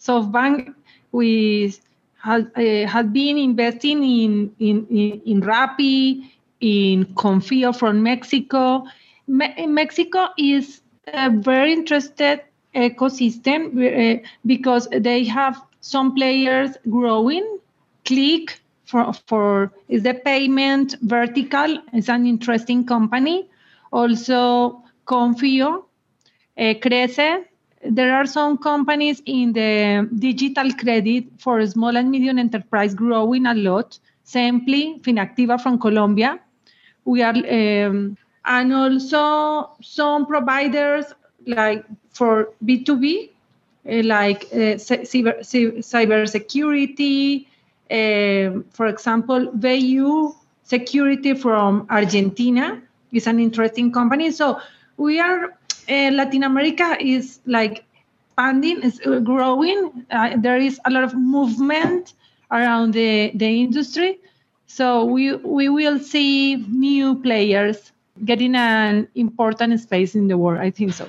SoftBank 0.00 0.74
we 1.12 1.74
had 2.22 2.50
uh, 2.56 2.88
had 2.88 3.12
been 3.12 3.38
investing 3.38 4.02
in 4.02 4.54
in 4.58 4.86
in, 4.90 5.20
in 5.26 5.40
Rappi, 5.42 6.30
in 6.60 7.04
Konfío 7.14 7.76
from 7.76 8.02
Mexico 8.02 8.84
Me- 9.32 9.66
Mexico 9.66 10.28
is 10.36 10.82
a 11.06 11.30
very 11.30 11.72
interested 11.72 12.42
ecosystem 12.74 13.60
uh, 13.72 14.18
because 14.44 14.88
they 14.92 15.24
have 15.24 15.56
some 15.80 16.14
players 16.14 16.76
growing. 16.90 17.58
Click 18.04 18.60
for, 18.84 19.12
for 19.26 19.72
is 19.88 20.02
the 20.02 20.12
payment 20.12 20.96
vertical. 21.00 21.78
It's 21.94 22.10
an 22.10 22.26
interesting 22.26 22.84
company. 22.84 23.48
Also, 23.90 24.82
Konfío, 25.06 25.84
uh, 26.58 26.74
Creze. 26.82 27.44
There 27.84 28.14
are 28.14 28.26
some 28.26 28.58
companies 28.58 29.22
in 29.24 29.54
the 29.54 30.08
digital 30.18 30.72
credit 30.74 31.24
for 31.38 31.64
small 31.66 31.96
and 31.96 32.10
medium 32.10 32.38
enterprise 32.38 32.94
growing 32.94 33.46
a 33.46 33.54
lot. 33.54 33.98
Simply, 34.24 35.00
Finactiva 35.02 35.60
from 35.60 35.78
Colombia. 35.80 36.38
We 37.04 37.22
are 37.22 37.34
um, 37.34 38.16
and 38.44 38.72
also 38.72 39.70
some 39.80 40.26
providers 40.26 41.06
like 41.46 41.84
for 42.10 42.50
B2B, 42.64 43.30
uh, 43.88 44.02
like 44.04 44.44
uh, 44.52 44.78
cyber, 44.78 45.38
cyber 45.40 46.28
security, 46.28 47.48
uh, 47.90 48.62
for 48.70 48.86
example, 48.86 49.50
VU 49.54 50.34
Security 50.64 51.34
from 51.34 51.86
Argentina 51.90 52.80
is 53.12 53.26
an 53.26 53.38
interesting 53.38 53.92
company. 53.92 54.30
So 54.30 54.60
we 54.96 55.20
are, 55.20 55.50
uh, 55.88 56.10
Latin 56.12 56.44
America 56.44 56.96
is 56.98 57.40
like 57.46 57.84
expanding, 58.28 58.80
is 58.82 59.00
uh, 59.04 59.18
growing. 59.18 60.06
Uh, 60.10 60.36
there 60.38 60.56
is 60.56 60.80
a 60.86 60.90
lot 60.90 61.04
of 61.04 61.14
movement 61.14 62.14
around 62.50 62.94
the, 62.94 63.32
the 63.34 63.46
industry. 63.46 64.18
So 64.66 65.04
we, 65.04 65.34
we 65.34 65.68
will 65.68 65.98
see 65.98 66.56
new 66.68 67.16
players 67.16 67.91
getting 68.24 68.54
an 68.54 69.08
important 69.14 69.80
space 69.80 70.14
in 70.14 70.28
the 70.28 70.38
world. 70.38 70.60
I 70.60 70.70
think 70.70 70.92
so. 70.92 71.08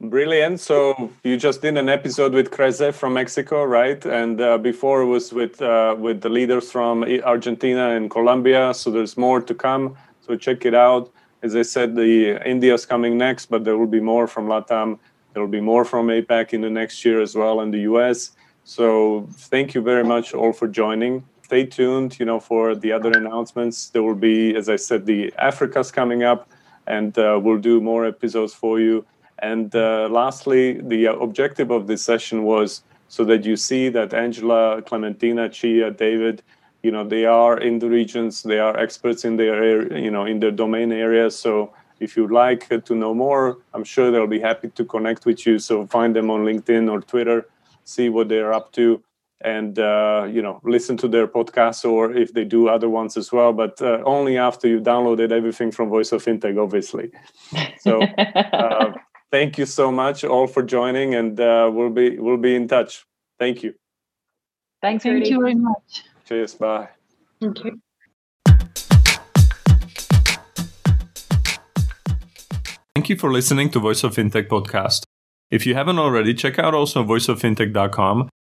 Brilliant. 0.00 0.60
So 0.60 1.10
you 1.24 1.36
just 1.36 1.60
did 1.60 1.76
an 1.76 1.88
episode 1.88 2.32
with 2.32 2.52
Creze 2.52 2.94
from 2.94 3.14
Mexico, 3.14 3.64
right? 3.64 4.04
And 4.06 4.40
uh, 4.40 4.56
before 4.56 5.02
it 5.02 5.06
was 5.06 5.32
with 5.32 5.60
uh, 5.60 5.96
with 5.98 6.20
the 6.20 6.28
leaders 6.28 6.70
from 6.70 7.02
Argentina 7.24 7.90
and 7.96 8.08
Colombia. 8.08 8.72
So 8.74 8.92
there's 8.92 9.16
more 9.16 9.40
to 9.40 9.54
come. 9.54 9.96
So 10.20 10.36
check 10.36 10.64
it 10.64 10.74
out. 10.74 11.10
As 11.42 11.56
I 11.56 11.62
said, 11.62 11.96
the 11.96 12.40
India's 12.48 12.86
coming 12.86 13.18
next, 13.18 13.46
but 13.46 13.64
there 13.64 13.76
will 13.76 13.88
be 13.88 14.00
more 14.00 14.28
from 14.28 14.46
Latam. 14.46 14.98
There 15.32 15.42
will 15.42 15.50
be 15.50 15.60
more 15.60 15.84
from 15.84 16.08
APAC 16.08 16.52
in 16.52 16.60
the 16.60 16.70
next 16.70 17.04
year 17.04 17.20
as 17.20 17.34
well, 17.34 17.60
in 17.60 17.70
the 17.72 17.80
US. 17.80 18.32
So 18.64 19.26
thank 19.32 19.74
you 19.74 19.80
very 19.80 20.04
much 20.04 20.34
all 20.34 20.52
for 20.52 20.68
joining. 20.68 21.24
Stay 21.48 21.64
tuned, 21.64 22.18
you 22.20 22.26
know, 22.26 22.38
for 22.38 22.74
the 22.74 22.92
other 22.92 23.10
announcements. 23.22 23.88
There 23.88 24.02
will 24.02 24.22
be, 24.30 24.54
as 24.54 24.68
I 24.68 24.76
said, 24.76 25.06
the 25.06 25.32
Africa's 25.38 25.90
coming 25.90 26.22
up, 26.22 26.46
and 26.86 27.18
uh, 27.18 27.40
we'll 27.42 27.64
do 27.72 27.80
more 27.80 28.04
episodes 28.04 28.52
for 28.52 28.78
you. 28.80 29.06
And 29.38 29.74
uh, 29.74 30.08
lastly, 30.10 30.78
the 30.82 31.06
objective 31.06 31.70
of 31.70 31.86
this 31.86 32.02
session 32.04 32.42
was 32.42 32.82
so 33.08 33.24
that 33.24 33.46
you 33.46 33.56
see 33.56 33.88
that 33.88 34.12
Angela, 34.12 34.82
Clementina, 34.82 35.48
Chia, 35.48 35.90
David, 35.90 36.42
you 36.82 36.90
know, 36.90 37.02
they 37.02 37.24
are 37.24 37.56
in 37.58 37.78
the 37.78 37.88
regions, 37.88 38.42
they 38.42 38.58
are 38.58 38.76
experts 38.78 39.24
in 39.24 39.38
their 39.38 39.54
area, 39.54 39.98
you 39.98 40.10
know, 40.10 40.26
in 40.26 40.40
their 40.40 40.50
domain 40.50 40.92
areas. 40.92 41.34
So 41.34 41.72
if 41.98 42.14
you'd 42.14 42.30
like 42.30 42.68
to 42.88 42.94
know 42.94 43.14
more, 43.14 43.56
I'm 43.72 43.84
sure 43.84 44.10
they'll 44.10 44.26
be 44.26 44.44
happy 44.50 44.68
to 44.68 44.84
connect 44.84 45.24
with 45.24 45.46
you. 45.46 45.58
So 45.58 45.86
find 45.86 46.14
them 46.14 46.30
on 46.30 46.44
LinkedIn 46.44 46.90
or 46.92 47.00
Twitter, 47.00 47.48
see 47.84 48.10
what 48.10 48.28
they're 48.28 48.52
up 48.52 48.70
to, 48.72 49.02
and 49.40 49.78
uh, 49.78 50.26
you 50.30 50.42
know 50.42 50.60
listen 50.64 50.96
to 50.98 51.08
their 51.08 51.26
podcasts 51.26 51.88
or 51.88 52.12
if 52.14 52.32
they 52.32 52.44
do 52.44 52.68
other 52.68 52.88
ones 52.88 53.16
as 53.16 53.32
well. 53.32 53.52
But 53.52 53.80
uh, 53.80 54.02
only 54.04 54.36
after 54.38 54.68
you 54.68 54.80
downloaded 54.80 55.30
everything 55.32 55.70
from 55.70 55.88
Voice 55.88 56.12
of 56.12 56.24
FinTech, 56.24 56.60
obviously. 56.62 57.10
So 57.80 58.02
uh, 58.52 58.92
thank 59.30 59.58
you 59.58 59.66
so 59.66 59.92
much 59.92 60.24
all 60.24 60.46
for 60.46 60.62
joining, 60.62 61.14
and 61.14 61.38
uh, 61.40 61.70
we'll 61.72 61.90
be 61.90 62.18
we'll 62.18 62.36
be 62.36 62.54
in 62.54 62.68
touch. 62.68 63.04
Thank 63.38 63.62
you. 63.62 63.74
Thanks, 64.80 65.02
Thank 65.02 65.14
Rudy. 65.14 65.30
you 65.30 65.40
very 65.40 65.54
much. 65.54 66.04
Cheers. 66.24 66.54
Bye. 66.54 66.88
Thank 67.40 67.64
you. 67.64 67.80
Thank 72.94 73.08
you 73.08 73.16
for 73.16 73.32
listening 73.32 73.70
to 73.70 73.78
Voice 73.78 74.02
of 74.02 74.14
Fintech 74.16 74.48
podcast. 74.48 75.04
If 75.50 75.64
you 75.66 75.74
haven't 75.74 75.98
already, 75.98 76.34
check 76.34 76.58
out 76.58 76.74
also 76.74 77.04
voiceoffintech.com, 77.04 78.28